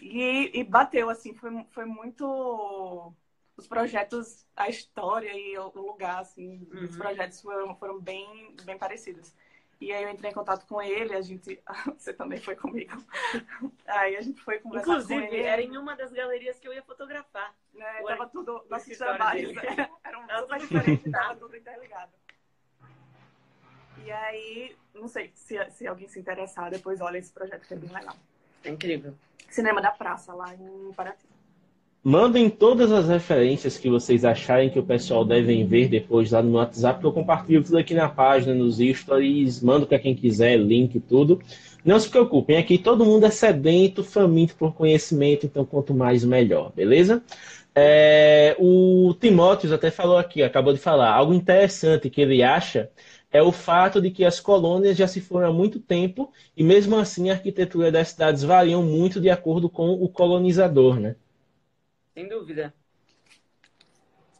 E, 0.00 0.50
e, 0.58 0.64
bateu, 0.64 1.08
assim, 1.10 1.34
foi, 1.34 1.64
foi 1.70 1.84
muito... 1.84 3.12
Os 3.56 3.66
projetos, 3.66 4.46
a 4.54 4.68
história 4.68 5.32
e 5.32 5.56
o 5.56 5.68
lugar, 5.74 6.20
assim, 6.20 6.68
uhum. 6.70 6.84
os 6.84 6.96
projetos 6.96 7.40
foram, 7.40 7.74
foram 7.76 7.98
bem, 7.98 8.54
bem 8.64 8.76
parecidos. 8.76 9.32
E 9.80 9.92
aí 9.92 10.04
eu 10.04 10.10
entrei 10.10 10.30
em 10.30 10.34
contato 10.34 10.66
com 10.66 10.80
ele, 10.80 11.14
a 11.14 11.20
gente. 11.20 11.62
Você 11.98 12.12
também 12.12 12.40
foi 12.40 12.56
comigo. 12.56 12.92
Aí 13.86 14.16
a 14.16 14.22
gente 14.22 14.40
foi 14.40 14.58
conversar 14.58 14.92
Inclusive, 14.92 15.26
com 15.28 15.34
ele. 15.34 15.42
era 15.42 15.62
em 15.62 15.76
uma 15.76 15.94
das 15.94 16.12
galerias 16.12 16.58
que 16.58 16.66
eu 16.66 16.72
ia 16.72 16.82
fotografar. 16.82 17.54
Né? 17.74 18.02
Tava 18.06 18.26
tudo. 18.26 18.64
Nossos 18.70 18.96
trabalhos 18.96 19.52
eram 20.02 20.26
super 20.40 20.58
diferentes, 20.60 21.12
tava 21.12 21.36
tudo 21.36 21.56
interligado. 21.56 22.12
E 24.04 24.10
aí, 24.10 24.76
não 24.94 25.08
sei 25.08 25.32
se, 25.34 25.58
se 25.70 25.86
alguém 25.86 26.08
se 26.08 26.18
interessar, 26.20 26.70
depois 26.70 27.00
olha 27.00 27.18
esse 27.18 27.32
projeto 27.32 27.66
que 27.66 27.74
é 27.74 27.76
bem 27.76 27.90
legal. 27.90 28.16
É 28.64 28.70
incrível. 28.70 29.14
Cinema 29.50 29.80
da 29.80 29.90
Praça, 29.90 30.32
lá 30.32 30.54
em 30.54 30.92
Paraty. 30.92 31.26
Mandem 32.08 32.48
todas 32.48 32.92
as 32.92 33.08
referências 33.08 33.76
que 33.76 33.90
vocês 33.90 34.24
acharem 34.24 34.70
que 34.70 34.78
o 34.78 34.82
pessoal 34.84 35.24
devem 35.24 35.66
ver 35.66 35.88
depois 35.88 36.30
lá 36.30 36.40
no 36.40 36.52
WhatsApp, 36.52 37.00
que 37.00 37.04
eu 37.04 37.12
compartilho 37.12 37.64
tudo 37.64 37.78
aqui 37.78 37.94
na 37.94 38.08
página, 38.08 38.54
nos 38.54 38.78
stories, 38.78 39.60
mando 39.60 39.88
para 39.88 39.98
quem 39.98 40.14
quiser, 40.14 40.56
link 40.56 41.00
tudo. 41.00 41.40
Não 41.84 41.98
se 41.98 42.08
preocupem, 42.08 42.58
aqui 42.58 42.78
todo 42.78 43.04
mundo 43.04 43.26
é 43.26 43.30
sedento, 43.30 44.04
faminto 44.04 44.54
por 44.54 44.72
conhecimento, 44.72 45.46
então 45.46 45.64
quanto 45.64 45.92
mais 45.92 46.24
melhor, 46.24 46.70
beleza? 46.76 47.24
É, 47.74 48.54
o 48.56 49.12
Timóteo 49.18 49.74
até 49.74 49.90
falou 49.90 50.16
aqui, 50.16 50.44
acabou 50.44 50.72
de 50.72 50.78
falar, 50.78 51.12
algo 51.12 51.34
interessante 51.34 52.08
que 52.08 52.20
ele 52.20 52.40
acha 52.40 52.88
é 53.32 53.42
o 53.42 53.50
fato 53.50 54.00
de 54.00 54.12
que 54.12 54.24
as 54.24 54.38
colônias 54.38 54.96
já 54.96 55.08
se 55.08 55.20
foram 55.20 55.48
há 55.48 55.52
muito 55.52 55.80
tempo 55.80 56.30
e 56.56 56.62
mesmo 56.62 56.94
assim 56.94 57.30
a 57.30 57.32
arquitetura 57.32 57.90
das 57.90 58.10
cidades 58.10 58.44
variam 58.44 58.80
muito 58.84 59.20
de 59.20 59.28
acordo 59.28 59.68
com 59.68 59.90
o 59.92 60.08
colonizador, 60.08 61.00
né? 61.00 61.16
Sem 62.16 62.26
dúvida. 62.26 62.74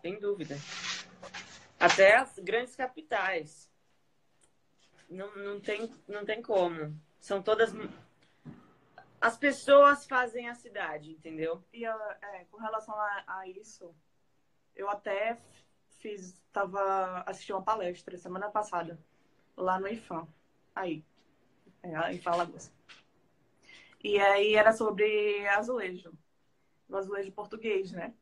Sem 0.01 0.19
dúvida. 0.19 0.57
Até 1.79 2.17
as 2.17 2.39
grandes 2.39 2.75
capitais. 2.75 3.71
Não, 5.11 5.37
não, 5.37 5.61
tem, 5.61 5.95
não 6.09 6.25
tem 6.25 6.41
como. 6.41 6.99
São 7.21 7.43
todas. 7.43 7.75
As 9.21 9.37
pessoas 9.37 10.07
fazem 10.07 10.49
a 10.49 10.55
cidade, 10.55 11.11
entendeu? 11.11 11.63
E 11.71 11.85
é, 11.85 12.47
com 12.51 12.57
relação 12.57 12.99
a, 12.99 13.25
a, 13.27 13.47
isso, 13.47 13.95
eu 14.75 14.89
até 14.89 15.37
fiz. 15.99 16.43
Tava 16.51 17.25
assistindo 17.27 17.57
uma 17.57 17.63
palestra 17.63 18.17
semana 18.17 18.49
passada, 18.49 18.99
lá 19.55 19.79
no 19.79 19.87
IFAM. 19.87 20.27
Aí. 20.75 21.05
É, 21.83 21.95
Alagoas. 22.25 22.73
E 24.03 24.19
aí 24.19 24.55
era 24.55 24.73
sobre 24.73 25.47
azulejo 25.49 26.17
no 26.89 26.97
azulejo 26.97 27.33
português, 27.33 27.93
né? 27.93 28.13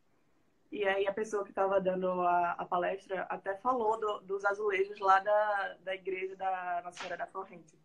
E 0.71 0.85
aí 0.85 1.07
a 1.07 1.13
pessoa 1.13 1.45
que 1.45 1.51
estava 1.51 1.81
dando 1.81 2.09
a, 2.23 2.53
a, 2.53 2.65
palestra 2.65 3.23
até 3.29 3.55
falou 3.57 3.99
do, 3.99 4.21
dos 4.21 4.45
azulejos 4.45 4.99
lá 4.99 5.21
da, 5.21 5.77
da 5.85 5.95
igreja 5.95 6.35
da 6.35 6.81
Nossa 6.85 6.99
Senhora 6.99 7.17
da 7.17 7.27
Corrente. 7.27 7.79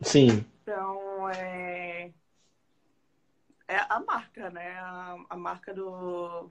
Sim. 0.00 0.46
Então, 0.62 1.28
é, 1.30 2.12
é 3.66 3.76
a 3.88 3.98
marca, 3.98 4.50
né? 4.50 4.78
A, 4.78 5.16
a 5.30 5.36
marca 5.36 5.74
do, 5.74 6.48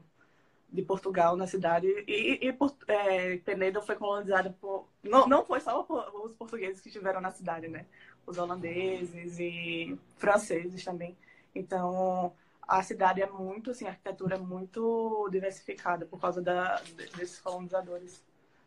de 0.69 0.81
Portugal 0.81 1.37
na 1.37 1.47
cidade. 1.47 1.87
E, 2.07 2.47
e 2.47 2.57
é, 2.87 3.37
Penedo 3.37 3.81
foi 3.81 3.95
colonizada 3.95 4.55
por... 4.59 4.87
Não, 5.01 5.27
não 5.27 5.45
foi 5.45 5.61
só 5.61 5.85
os 6.23 6.33
portugueses 6.33 6.81
que 6.81 6.89
estiveram 6.89 7.21
na 7.21 7.31
cidade, 7.31 7.67
né? 7.67 7.85
Os 8.25 8.37
holandeses 8.37 9.39
e 9.39 9.97
franceses 10.17 10.83
também. 10.83 11.17
Então, 11.55 12.33
a 12.67 12.83
cidade 12.83 13.21
é 13.21 13.29
muito, 13.29 13.71
assim, 13.71 13.85
a 13.85 13.89
arquitetura 13.89 14.35
é 14.35 14.39
muito 14.39 15.29
diversificada 15.31 16.05
por 16.05 16.19
causa 16.19 16.41
da, 16.41 16.81
desses 17.15 17.39
colonizadores. 17.39 18.21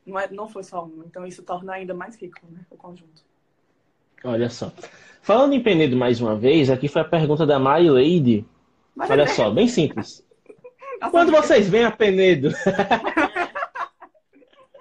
Não, 0.06 0.18
é, 0.18 0.28
não 0.30 0.48
foi 0.48 0.62
só 0.62 0.84
um, 0.84 1.02
então 1.04 1.26
isso 1.26 1.42
torna 1.42 1.74
ainda 1.74 1.92
mais 1.92 2.16
rico 2.16 2.40
né, 2.50 2.64
o 2.70 2.76
conjunto. 2.76 3.22
Olha 4.24 4.48
só. 4.48 4.72
Falando 5.22 5.52
em 5.52 5.62
Penedo 5.62 5.96
mais 5.96 6.20
uma 6.20 6.34
vez, 6.36 6.70
aqui 6.70 6.88
foi 6.88 7.02
a 7.02 7.08
pergunta 7.08 7.46
da 7.46 7.58
My 7.58 7.88
Lady. 7.88 8.46
Mas 8.94 9.10
Olha 9.10 9.22
é 9.22 9.26
só, 9.26 9.50
bem 9.50 9.68
simples. 9.68 10.26
Quando 11.10 11.30
vocês 11.32 11.68
vêm 11.68 11.84
a 11.84 11.90
Penedo? 11.90 12.50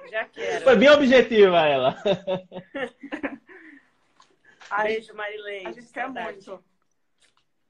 Já 0.09 0.25
quero. 0.25 0.63
Foi 0.63 0.75
bem 0.75 0.89
objetiva 0.89 1.65
ela. 1.65 1.95
Beijo, 4.83 5.13
Marilene. 5.13 5.67
A 5.67 5.71
gente 5.71 5.91
quer 5.91 6.09
muito. 6.09 6.63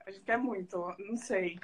A 0.10 0.12
gente 0.12 0.26
quer 0.26 0.40
muito, 0.40 0.96
não 0.98 1.16
sei. 1.16 1.60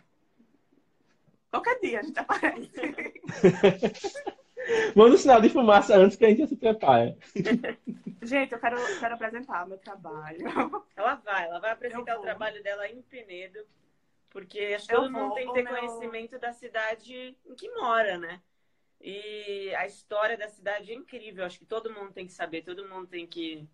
Qualquer 1.49 1.79
dia 1.79 1.99
a 1.99 2.03
gente 2.03 2.19
aparece. 2.19 2.71
Manda 4.95 5.15
um 5.15 5.17
sinal 5.17 5.41
de 5.41 5.49
fumaça 5.49 5.97
antes 5.97 6.15
que 6.15 6.25
a 6.25 6.29
gente 6.29 6.47
se 6.47 6.55
prepare. 6.55 7.17
Gente, 8.21 8.53
eu 8.53 8.59
quero, 8.59 8.99
quero 8.99 9.13
apresentar 9.13 9.67
meu 9.67 9.77
trabalho. 9.77 10.39
Ela 10.95 11.15
vai, 11.15 11.47
ela 11.47 11.59
vai 11.59 11.71
apresentar 11.71 12.17
o 12.17 12.21
trabalho 12.21 12.63
dela 12.63 12.89
em 12.89 13.01
Penedo, 13.03 13.63
porque 14.31 14.73
acho 14.75 14.87
que 14.87 14.95
todo 14.95 15.11
mundo 15.11 15.35
tem 15.35 15.47
que 15.47 15.53
ter 15.53 15.63
meu... 15.63 15.75
conhecimento 15.75 16.39
da 16.39 16.51
cidade 16.51 17.37
em 17.45 17.53
que 17.53 17.69
mora, 17.75 18.17
né? 18.17 18.41
E 18.99 19.75
a 19.75 19.85
história 19.85 20.35
da 20.35 20.49
cidade 20.49 20.91
é 20.91 20.95
incrível. 20.95 21.45
Acho 21.45 21.59
que 21.59 21.65
todo 21.65 21.93
mundo 21.93 22.13
tem 22.13 22.25
que 22.25 22.33
saber, 22.33 22.63
todo 22.63 22.87
mundo 22.87 23.07
tem 23.07 23.27
que. 23.27 23.67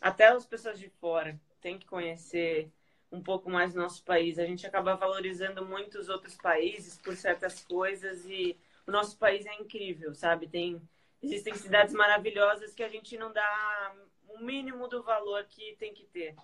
Até 0.00 0.26
as 0.26 0.46
pessoas 0.46 0.80
de 0.80 0.88
fora 0.88 1.38
tem 1.60 1.78
que 1.78 1.86
conhecer 1.86 2.72
um 3.12 3.22
pouco 3.22 3.50
mais 3.50 3.74
do 3.74 3.80
nosso 3.80 4.04
país. 4.04 4.38
A 4.38 4.46
gente 4.46 4.66
acaba 4.66 4.94
valorizando 4.94 5.64
muitos 5.66 6.08
outros 6.08 6.36
países 6.36 6.96
por 6.98 7.16
certas 7.16 7.64
coisas 7.64 8.24
e 8.26 8.56
o 8.86 8.90
nosso 8.92 9.18
país 9.18 9.46
é 9.46 9.54
incrível, 9.54 10.14
sabe? 10.14 10.48
Tem 10.48 10.80
existem 11.22 11.54
cidades 11.54 11.94
maravilhosas 11.94 12.74
que 12.74 12.82
a 12.82 12.88
gente 12.88 13.16
não 13.18 13.32
dá 13.32 13.94
o 14.28 14.38
mínimo 14.38 14.88
do 14.88 15.02
valor 15.02 15.44
que 15.44 15.76
tem 15.76 15.92
que 15.92 16.04
ter. 16.06 16.34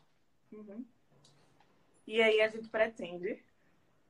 Uhum. 0.52 0.84
E 2.06 2.20
aí 2.22 2.40
a 2.40 2.48
gente 2.48 2.68
pretende 2.68 3.42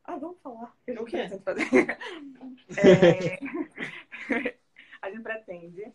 Ah, 0.04 0.16
vamos 0.16 0.38
falar. 0.42 0.76
O 1.00 1.04
quê? 1.04 1.28
fazer. 1.44 1.68
É, 2.78 4.56
a 5.00 5.10
gente 5.10 5.22
pretende 5.22 5.92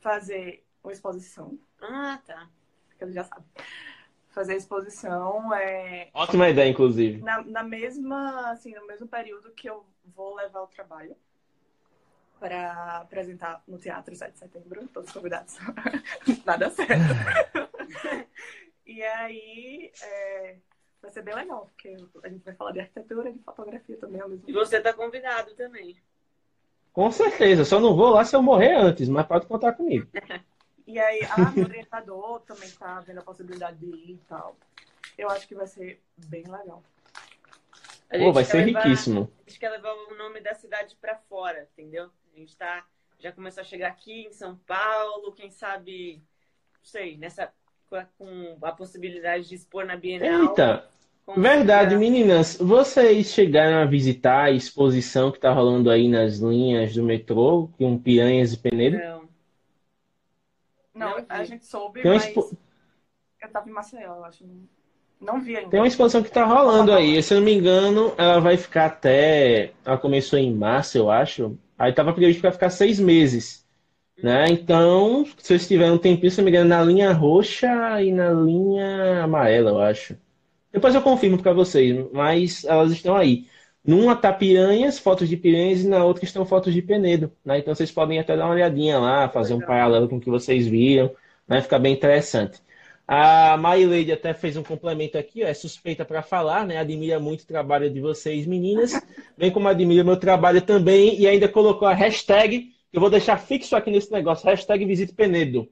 fazer 0.00 0.64
uma 0.82 0.92
exposição, 0.92 1.58
Ah, 1.80 2.20
tá. 2.24 2.48
que 2.96 3.04
ele 3.04 3.12
já 3.12 3.24
sabe. 3.24 3.44
Fazer 4.36 4.52
a 4.52 4.56
exposição 4.56 5.54
é, 5.54 6.10
Ótima 6.12 6.50
ideia, 6.50 6.68
inclusive. 6.68 7.22
na, 7.22 7.42
na 7.42 7.62
mesma, 7.62 8.50
assim, 8.50 8.74
no 8.74 8.86
mesmo 8.86 9.08
período 9.08 9.50
que 9.52 9.66
eu 9.66 9.82
vou 10.14 10.34
levar 10.34 10.60
o 10.60 10.66
trabalho 10.66 11.16
para 12.38 12.98
apresentar 12.98 13.62
no 13.66 13.78
Teatro 13.78 14.14
7 14.14 14.32
de 14.34 14.38
Setembro, 14.38 14.86
todos 14.88 15.10
convidados. 15.10 15.56
Nada 16.44 16.68
certo. 16.68 17.02
e 18.84 19.02
aí 19.02 19.90
é, 20.02 20.56
vai 21.00 21.10
ser 21.10 21.22
bem 21.22 21.34
legal, 21.34 21.70
porque 21.74 21.96
a 22.22 22.28
gente 22.28 22.44
vai 22.44 22.54
falar 22.56 22.72
de 22.72 22.80
arquitetura 22.80 23.30
e 23.30 23.32
de 23.32 23.38
fotografia 23.42 23.96
também 23.96 24.20
ao 24.20 24.28
mesmo 24.28 24.42
E 24.44 24.52
tempo. 24.52 24.58
você 24.58 24.78
tá 24.82 24.92
convidado 24.92 25.54
também. 25.54 25.96
Com 26.92 27.10
certeza. 27.10 27.64
Só 27.64 27.80
não 27.80 27.96
vou 27.96 28.10
lá 28.10 28.22
se 28.22 28.36
eu 28.36 28.42
morrer 28.42 28.74
antes, 28.74 29.08
mas 29.08 29.26
pode 29.26 29.46
contar 29.46 29.72
comigo. 29.72 30.06
E 30.86 30.98
aí, 30.98 31.20
ah, 31.24 31.50
meu 31.54 31.64
orientador 31.64 32.40
também 32.40 32.70
tá 32.70 33.00
vendo 33.00 33.18
a 33.18 33.22
possibilidade 33.22 33.78
de 33.78 33.86
ir 33.86 34.10
e 34.12 34.20
tal. 34.28 34.56
Eu 35.18 35.28
acho 35.30 35.46
que 35.48 35.54
vai 35.54 35.66
ser 35.66 36.00
bem 36.28 36.44
legal. 36.44 36.82
A 38.10 38.18
Pô, 38.18 38.32
vai 38.32 38.44
ser 38.44 38.64
levar- 38.64 38.82
riquíssimo. 38.84 39.30
A 39.46 39.50
gente 39.50 39.58
quer 39.58 39.70
levar 39.70 39.92
o 39.92 40.16
nome 40.16 40.40
da 40.40 40.54
cidade 40.54 40.96
pra 41.00 41.16
fora, 41.28 41.68
entendeu? 41.72 42.08
A 42.34 42.38
gente 42.38 42.56
tá. 42.56 42.84
Já 43.18 43.32
começou 43.32 43.62
a 43.62 43.64
chegar 43.64 43.88
aqui 43.88 44.26
em 44.26 44.32
São 44.32 44.56
Paulo, 44.66 45.32
quem 45.32 45.50
sabe, 45.50 46.22
não 46.78 46.84
sei, 46.84 47.16
nessa. 47.16 47.52
com 47.88 47.94
a- 47.96 48.68
a 48.68 48.72
possibilidade 48.72 49.48
de 49.48 49.54
expor 49.54 49.84
na 49.86 49.96
Bienal. 49.96 50.42
Eita, 50.50 50.88
Como 51.24 51.40
verdade, 51.40 51.94
meninas. 51.96 52.56
Vocês 52.56 53.28
chegaram 53.32 53.78
a 53.78 53.84
visitar 53.84 54.46
a 54.46 54.50
exposição 54.50 55.30
que 55.30 55.38
tá 55.38 55.52
rolando 55.52 55.88
aí 55.88 56.08
nas 56.08 56.38
linhas 56.38 56.94
do 56.94 57.04
metrô, 57.04 57.68
com 57.78 57.96
Piranhas 57.96 58.52
e 58.52 58.58
Penedo? 58.58 58.98
Não. 58.98 59.28
Não, 60.96 61.24
a 61.28 61.44
gente 61.44 61.66
soube, 61.66 62.02
Tem 62.02 62.12
mas 62.12 62.24
expo- 62.24 62.56
eu 63.42 63.48
tava 63.50 63.68
em 63.68 63.72
Maceió, 63.72 64.16
eu 64.16 64.24
acho. 64.24 64.44
Não, 64.46 65.34
não 65.34 65.40
vi 65.40 65.56
ainda. 65.56 65.70
tem 65.70 65.80
uma 65.80 65.86
exposição 65.86 66.22
que 66.22 66.30
tá 66.30 66.44
rolando 66.44 66.92
aí. 66.92 67.22
Se 67.22 67.34
eu 67.34 67.38
não 67.38 67.44
me 67.44 67.52
engano, 67.54 68.12
ela 68.16 68.40
vai 68.40 68.56
ficar 68.56 68.86
até. 68.86 69.72
Ela 69.84 69.98
começou 69.98 70.38
em 70.38 70.52
março, 70.54 70.98
eu 70.98 71.10
acho. 71.10 71.56
Aí 71.78 71.92
tava 71.92 72.12
previsto 72.12 72.40
para 72.40 72.52
ficar 72.52 72.70
seis 72.70 72.98
meses. 72.98 73.64
Né? 74.22 74.46
Então, 74.48 75.26
se 75.26 75.34
vocês 75.48 75.68
tiverem 75.68 75.92
um 75.92 75.98
tempinho, 75.98 76.30
se 76.30 76.40
eu 76.40 76.44
não 76.44 76.50
me 76.50 76.56
engano, 76.56 76.70
na 76.70 76.82
linha 76.82 77.12
roxa 77.12 78.02
e 78.02 78.10
na 78.10 78.30
linha 78.32 79.22
amarela, 79.22 79.70
eu 79.70 79.80
acho. 79.80 80.16
Depois 80.72 80.94
eu 80.94 81.02
confirmo 81.02 81.40
para 81.42 81.52
vocês, 81.52 82.06
mas 82.12 82.64
elas 82.64 82.92
estão 82.92 83.14
aí. 83.14 83.46
Numa 83.86 84.16
tá 84.16 84.32
piranhas, 84.32 84.98
fotos 84.98 85.28
de 85.28 85.36
piranhas, 85.36 85.82
e 85.82 85.88
na 85.88 86.04
outra 86.04 86.24
estão 86.24 86.44
fotos 86.44 86.74
de 86.74 86.82
Penedo, 86.82 87.30
né? 87.44 87.58
Então 87.58 87.74
vocês 87.74 87.90
podem 87.92 88.18
até 88.18 88.36
dar 88.36 88.46
uma 88.46 88.54
olhadinha 88.54 88.98
lá, 88.98 89.28
fazer 89.28 89.54
um 89.54 89.60
paralelo 89.60 90.08
com 90.08 90.16
o 90.16 90.20
que 90.20 90.28
vocês 90.28 90.66
viram, 90.66 91.10
né? 91.46 91.60
Fica 91.62 91.78
bem 91.78 91.92
interessante. 91.92 92.60
A 93.06 93.56
Marilady 93.56 94.10
até 94.10 94.34
fez 94.34 94.56
um 94.56 94.64
complemento 94.64 95.16
aqui, 95.16 95.44
ó, 95.44 95.46
é 95.46 95.54
suspeita 95.54 96.04
para 96.04 96.20
falar, 96.20 96.66
né? 96.66 96.78
Admira 96.78 97.20
muito 97.20 97.42
o 97.42 97.46
trabalho 97.46 97.88
de 97.88 98.00
vocês, 98.00 98.44
meninas, 98.46 99.00
bem 99.38 99.52
como 99.52 99.68
admira 99.68 100.02
meu 100.02 100.16
trabalho 100.16 100.60
também, 100.60 101.16
e 101.20 101.28
ainda 101.28 101.48
colocou 101.48 101.86
a 101.86 101.94
hashtag, 101.94 102.72
que 102.90 102.96
eu 102.96 103.00
vou 103.00 103.08
deixar 103.08 103.38
fixo 103.38 103.76
aqui 103.76 103.92
nesse 103.92 104.10
negócio, 104.10 104.44
hashtag 104.46 104.84
Visite 104.84 105.14
Penedo. 105.14 105.68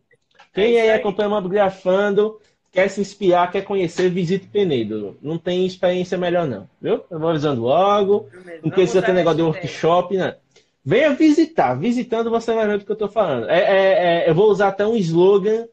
Quem 0.53 0.77
É 0.77 0.83
aí. 0.83 0.91
acompanha 0.93 1.29
o 1.29 1.33
Mobgrafando, 1.33 2.41
quer 2.75 2.89
se 2.89 3.01
inspirar, 3.01 3.51
quer 3.53 3.63
conhecer, 3.63 4.11
visite 4.11 4.49
Penedo. 4.49 5.17
Não 5.23 5.39
tem 5.39 5.65
experiência 5.65 6.19
melhor 6.19 6.47
não, 6.47 6.69
viu? 6.83 7.05
Eu 7.09 7.21
vou 7.21 7.31
avisando 7.31 7.63
logo, 7.63 8.29
Não 8.63 8.71
precisa 8.71 9.01
ter 9.01 9.13
negócio 9.13 9.37
de 9.37 9.43
workshop, 9.43 10.17
né? 10.17 10.37
Venha 10.85 11.15
visitar. 11.15 11.75
Visitando 11.75 12.31
você 12.31 12.53
vai 12.53 12.67
ver 12.67 12.79
do 12.79 12.85
que 12.85 12.91
eu 12.91 12.97
tô 12.97 13.09
falando. 13.09 13.49
É, 13.49 13.61
é, 13.61 14.25
é, 14.27 14.29
eu 14.29 14.35
vou 14.35 14.51
usar 14.51 14.69
até 14.69 14.85
um 14.85 14.97
slogan 14.97 15.67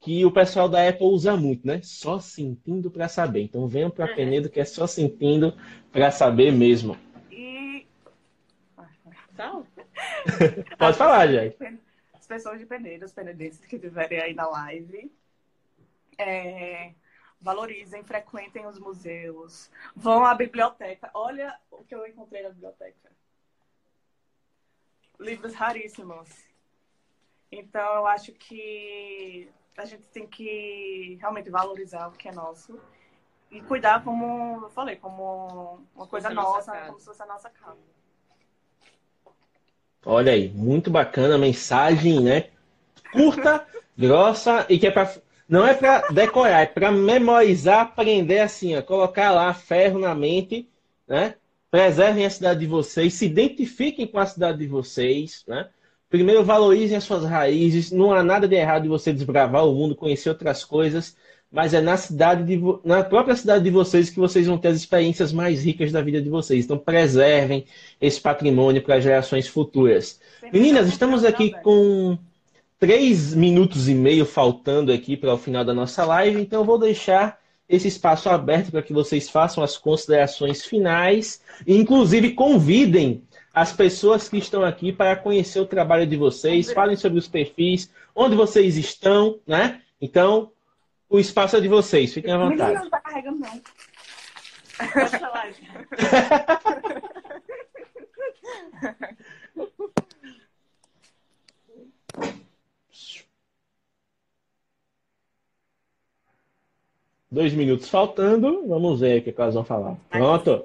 que 0.00 0.24
o 0.24 0.32
pessoal 0.32 0.68
da 0.68 0.86
Apple 0.86 1.06
usa 1.06 1.36
muito, 1.36 1.66
né? 1.66 1.80
Só 1.82 2.18
sentindo 2.18 2.90
para 2.90 3.08
saber. 3.08 3.42
Então 3.42 3.66
venham 3.68 3.88
para 3.88 4.06
Uhum. 4.06 4.14
Penedo 4.16 4.50
que 4.50 4.60
é 4.60 4.64
só 4.64 4.86
sentindo 4.86 5.54
para 5.92 6.10
saber 6.10 6.52
mesmo. 6.52 6.96
E? 7.30 7.86
Pode 10.76 10.96
falar, 10.96 11.28
Jair. 11.28 11.54
as 12.14 12.26
pessoas 12.26 12.58
de 12.58 12.66
Penedo, 12.66 13.04
os 13.04 13.12
penedenses 13.12 13.64
que 13.64 13.76
estiverem 13.76 14.20
aí 14.20 14.34
na 14.34 14.48
live, 14.48 15.10
é, 16.18 16.92
valorizem, 17.40 18.02
frequentem 18.02 18.66
os 18.66 18.78
museus, 18.78 19.70
vão 19.94 20.24
à 20.24 20.34
biblioteca. 20.34 21.10
Olha 21.14 21.58
o 21.70 21.84
que 21.84 21.94
eu 21.94 22.06
encontrei 22.06 22.42
na 22.42 22.50
biblioteca. 22.50 23.10
Livros 25.18 25.54
raríssimos. 25.54 26.28
Então, 27.50 27.94
eu 27.94 28.06
acho 28.06 28.32
que 28.32 29.50
a 29.76 29.84
gente 29.84 30.08
tem 30.08 30.26
que 30.26 31.16
realmente 31.20 31.48
valorizar 31.48 32.08
o 32.08 32.12
que 32.12 32.28
é 32.28 32.32
nosso 32.32 32.78
e 33.50 33.62
cuidar, 33.62 34.04
como 34.04 34.64
eu 34.64 34.70
falei, 34.70 34.96
como 34.96 35.80
uma 35.94 36.06
coisa 36.06 36.28
nossa 36.30 36.72
nossa, 36.72 36.86
como 36.86 36.98
se 36.98 37.06
fosse 37.06 37.22
a 37.22 37.26
nossa 37.26 37.48
casa. 37.48 37.78
Olha 40.04 40.32
aí, 40.32 40.50
muito 40.50 40.90
bacana 40.90 41.36
a 41.36 41.38
mensagem, 41.38 42.20
né? 42.20 42.50
Curta, 43.12 43.66
grossa 43.96 44.66
e 44.68 44.78
que 44.78 44.86
é 44.86 44.90
para 44.90 45.06
não 45.48 45.66
é 45.66 45.72
para 45.72 46.08
decorar, 46.08 46.60
é 46.60 46.66
para 46.66 46.92
memorizar, 46.92 47.80
aprender 47.80 48.40
assim, 48.40 48.76
ó, 48.76 48.82
colocar 48.82 49.30
lá 49.30 49.54
ferro 49.54 49.98
na 49.98 50.14
mente, 50.14 50.68
né? 51.06 51.34
Preservem 51.70 52.26
a 52.26 52.30
cidade 52.30 52.60
de 52.60 52.66
vocês, 52.66 53.14
se 53.14 53.26
identifiquem 53.26 54.06
com 54.06 54.18
a 54.18 54.26
cidade 54.26 54.58
de 54.58 54.66
vocês, 54.66 55.44
né? 55.46 55.68
Primeiro 56.10 56.44
valorizem 56.44 56.96
as 56.96 57.04
suas 57.04 57.24
raízes, 57.24 57.90
não 57.90 58.12
há 58.12 58.22
nada 58.22 58.48
de 58.48 58.54
errado 58.54 58.82
de 58.82 58.88
você 58.88 59.12
desbravar 59.12 59.66
o 59.66 59.74
mundo, 59.74 59.94
conhecer 59.94 60.30
outras 60.30 60.64
coisas, 60.64 61.16
mas 61.50 61.72
é 61.72 61.80
na 61.80 61.96
cidade 61.96 62.44
de, 62.44 62.62
na 62.84 63.02
própria 63.02 63.36
cidade 63.36 63.64
de 63.64 63.70
vocês 63.70 64.10
que 64.10 64.18
vocês 64.18 64.46
vão 64.46 64.58
ter 64.58 64.68
as 64.68 64.76
experiências 64.76 65.32
mais 65.32 65.64
ricas 65.64 65.92
da 65.92 66.02
vida 66.02 66.20
de 66.20 66.28
vocês. 66.28 66.64
Então 66.64 66.78
preservem 66.78 67.64
esse 68.00 68.20
patrimônio 68.20 68.82
para 68.82 69.00
gerações 69.00 69.48
futuras. 69.48 70.20
Meninas, 70.52 70.88
estamos 70.88 71.24
aqui 71.24 71.52
com 71.62 72.18
três 72.78 73.34
minutos 73.34 73.88
e 73.88 73.94
meio 73.94 74.24
faltando 74.24 74.92
aqui 74.92 75.16
para 75.16 75.34
o 75.34 75.38
final 75.38 75.64
da 75.64 75.74
nossa 75.74 76.04
live, 76.04 76.40
então 76.40 76.60
eu 76.60 76.64
vou 76.64 76.78
deixar 76.78 77.38
esse 77.68 77.88
espaço 77.88 78.30
aberto 78.30 78.70
para 78.70 78.82
que 78.82 78.92
vocês 78.92 79.28
façam 79.28 79.62
as 79.62 79.76
considerações 79.76 80.64
finais 80.64 81.42
e, 81.66 81.76
inclusive, 81.76 82.32
convidem 82.32 83.22
as 83.52 83.72
pessoas 83.72 84.28
que 84.28 84.38
estão 84.38 84.64
aqui 84.64 84.92
para 84.92 85.16
conhecer 85.16 85.60
o 85.60 85.66
trabalho 85.66 86.06
de 86.06 86.16
vocês, 86.16 86.72
falem 86.72 86.96
sobre 86.96 87.18
os 87.18 87.28
perfis, 87.28 87.90
onde 88.14 88.36
vocês 88.36 88.76
estão, 88.76 89.40
né? 89.46 89.82
Então, 90.00 90.52
o 91.10 91.18
espaço 91.18 91.56
é 91.56 91.60
de 91.60 91.68
vocês, 91.68 92.14
fiquem 92.14 92.32
à 92.32 92.38
vontade. 92.38 92.74
não 92.74 92.88
tá 92.88 93.00
carregando, 93.00 93.40
não. 93.40 93.60
Pode 94.92 95.18
falar, 95.18 95.50
Dois 107.30 107.52
minutos 107.52 107.88
faltando, 107.90 108.66
vamos 108.66 109.00
ver 109.00 109.20
o 109.20 109.22
que 109.22 109.34
elas 109.38 109.54
vão 109.54 109.64
falar. 109.64 109.96
Pronto? 110.08 110.64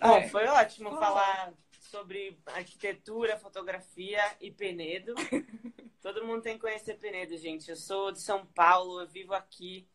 Bom, 0.00 0.16
É. 0.16 0.28
foi 0.28 0.46
ótimo 0.46 0.90
falar 0.90 1.52
sobre 1.80 2.38
arquitetura, 2.46 3.38
fotografia 3.38 4.20
e 4.40 4.50
Penedo. 4.50 5.14
Todo 6.02 6.24
mundo 6.24 6.42
tem 6.42 6.54
que 6.54 6.60
conhecer 6.60 6.94
Penedo, 6.94 7.36
gente. 7.36 7.70
Eu 7.70 7.76
sou 7.76 8.10
de 8.10 8.20
São 8.20 8.44
Paulo, 8.46 9.00
eu 9.00 9.06
vivo 9.06 9.34
aqui. 9.34 9.86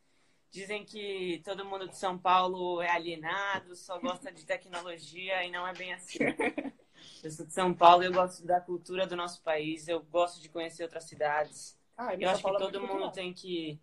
Dizem 0.51 0.86
que 0.86 1.41
todo 1.43 1.65
mundo 1.65 1.89
de 1.89 1.97
São 1.97 2.15
Paulo 2.15 2.80
é 2.80 2.88
alienado, 2.91 3.76
só 3.76 3.99
gosta 3.99 4.32
de 4.32 4.45
tecnologia 4.45 5.43
e 5.43 5.49
não 5.49 5.65
é 5.67 5.74
bem 5.74 5.91
assim. 5.93 6.19
Eu 7.24 7.32
sou 7.32 7.45
de 7.45 7.51
São 7.51 7.74
Paulo, 7.74 8.03
eu 8.03 8.13
gosto 8.13 8.45
da 8.45 8.61
cultura 8.61 9.05
do 9.05 9.15
nosso 9.15 9.41
país, 9.41 9.88
eu 9.88 10.01
gosto 10.03 10.41
de 10.41 10.47
conhecer 10.47 10.84
outras 10.84 11.03
cidades. 11.05 11.78
Ah, 11.97 12.13
Eu 12.15 12.30
acho 12.30 12.43
que 12.43 12.57
todo 12.57 12.80
mundo 12.80 13.11
tem 13.11 13.34
que. 13.34 13.80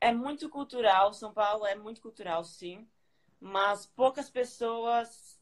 É 0.00 0.12
muito 0.12 0.48
cultural, 0.48 1.12
São 1.12 1.32
Paulo 1.32 1.66
é 1.66 1.74
muito 1.74 2.00
cultural, 2.00 2.44
sim, 2.44 2.88
mas 3.40 3.86
poucas 3.86 4.30
pessoas 4.30 5.40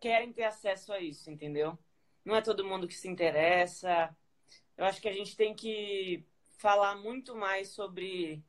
querem 0.00 0.32
ter 0.32 0.44
acesso 0.44 0.92
a 0.92 1.00
isso, 1.00 1.30
entendeu? 1.30 1.78
Não 2.24 2.34
é 2.36 2.42
todo 2.42 2.64
mundo 2.64 2.86
que 2.86 2.94
se 2.94 3.08
interessa. 3.08 4.14
Eu 4.76 4.84
acho 4.84 5.00
que 5.00 5.08
a 5.08 5.12
gente 5.12 5.36
tem 5.36 5.54
que 5.54 6.24
falar 6.58 6.96
muito 6.96 7.34
mais 7.34 7.68
sobre 7.68 8.42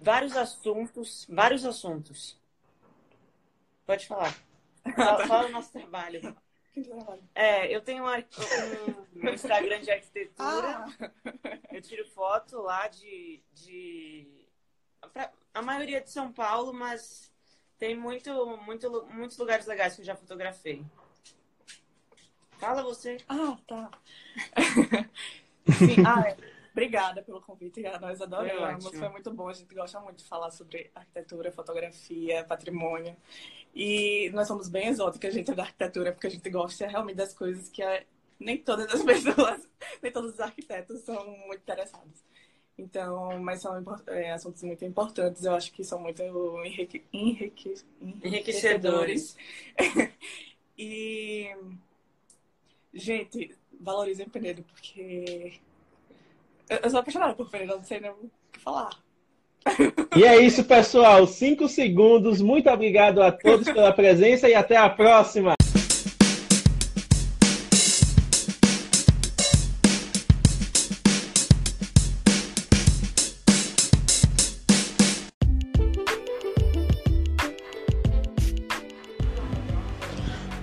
vários 0.00 0.36
assuntos, 0.36 1.26
vários 1.28 1.64
assuntos. 1.64 2.38
Pode 3.86 4.06
falar. 4.06 4.34
Fala, 5.26 5.46
o 5.46 5.52
nosso 5.52 5.72
trabalho. 5.72 6.36
É, 7.34 7.74
eu 7.74 7.80
tenho 7.80 8.04
um, 8.04 9.28
um 9.28 9.28
Instagram 9.30 9.80
de 9.80 9.90
arquitetura. 9.90 10.84
Ah, 10.84 10.86
Eu 11.72 11.80
tiro 11.82 12.06
foto 12.08 12.60
lá 12.60 12.86
de, 12.88 13.42
de 13.52 14.46
pra- 15.12 15.32
a 15.54 15.62
maioria 15.62 16.00
de 16.00 16.10
São 16.10 16.32
Paulo, 16.32 16.72
mas 16.72 17.30
Tem 17.78 17.94
muito, 17.94 18.56
muito, 18.58 19.06
muitos 19.10 19.36
lugares 19.36 19.66
legais 19.66 19.94
que 19.94 20.00
eu 20.00 20.04
já 20.06 20.16
fotografei. 20.16 20.84
Fala 22.58 22.82
você. 22.82 23.18
Ah, 23.28 23.58
tá. 23.66 23.90
Sim, 25.78 25.96
ah, 26.06 26.22
é. 26.28 26.55
Obrigada 26.76 27.22
pelo 27.22 27.40
convite, 27.40 27.80
nós 27.98 28.20
adoramos. 28.20 28.84
Foi, 28.84 28.98
Foi 28.98 29.08
muito 29.08 29.32
bom, 29.32 29.48
a 29.48 29.54
gente 29.54 29.74
gosta 29.74 29.98
muito 29.98 30.18
de 30.18 30.28
falar 30.28 30.50
sobre 30.50 30.90
arquitetura, 30.94 31.50
fotografia, 31.50 32.44
patrimônio. 32.44 33.16
E 33.74 34.28
nós 34.34 34.46
somos 34.46 34.68
bem 34.68 34.88
exóticas, 34.88 35.32
gente, 35.32 35.54
da 35.54 35.62
arquitetura, 35.62 36.12
porque 36.12 36.26
a 36.26 36.30
gente 36.30 36.50
gosta 36.50 36.86
realmente 36.86 37.16
das 37.16 37.32
coisas 37.32 37.70
que 37.70 37.82
é... 37.82 38.04
nem 38.38 38.58
todas 38.58 38.92
as 38.92 39.00
pessoas, 39.02 39.66
nem 40.02 40.12
todos 40.12 40.34
os 40.34 40.40
arquitetos 40.40 41.00
são 41.00 41.26
muito 41.46 41.62
interessados. 41.62 42.22
Então, 42.76 43.40
mas 43.40 43.62
são 43.62 43.82
é, 44.08 44.32
assuntos 44.32 44.62
muito 44.62 44.84
importantes, 44.84 45.46
eu 45.46 45.54
acho 45.54 45.72
que 45.72 45.82
são 45.82 45.98
muito 45.98 46.22
enrique... 46.62 47.06
Enrique... 47.10 47.74
enriquecedores. 48.22 49.34
e, 50.76 51.56
gente, 52.92 53.56
valorizem 53.80 54.28
Penedo, 54.28 54.62
porque 54.62 55.58
eu 56.68 56.90
sou 56.90 57.00
apaixonada 57.00 57.34
por 57.34 57.50
Penedo, 57.50 57.76
não 57.76 57.84
sei 57.84 58.00
nem 58.00 58.10
o 58.10 58.30
que 58.52 58.60
falar. 58.60 58.90
E 60.16 60.24
é 60.24 60.40
isso, 60.40 60.64
pessoal. 60.64 61.26
Cinco 61.26 61.68
segundos. 61.68 62.40
Muito 62.40 62.70
obrigado 62.70 63.20
a 63.20 63.32
todos 63.32 63.66
pela 63.66 63.92
presença 63.92 64.48
e 64.48 64.54
até 64.54 64.76
a 64.76 64.88
próxima. 64.88 65.55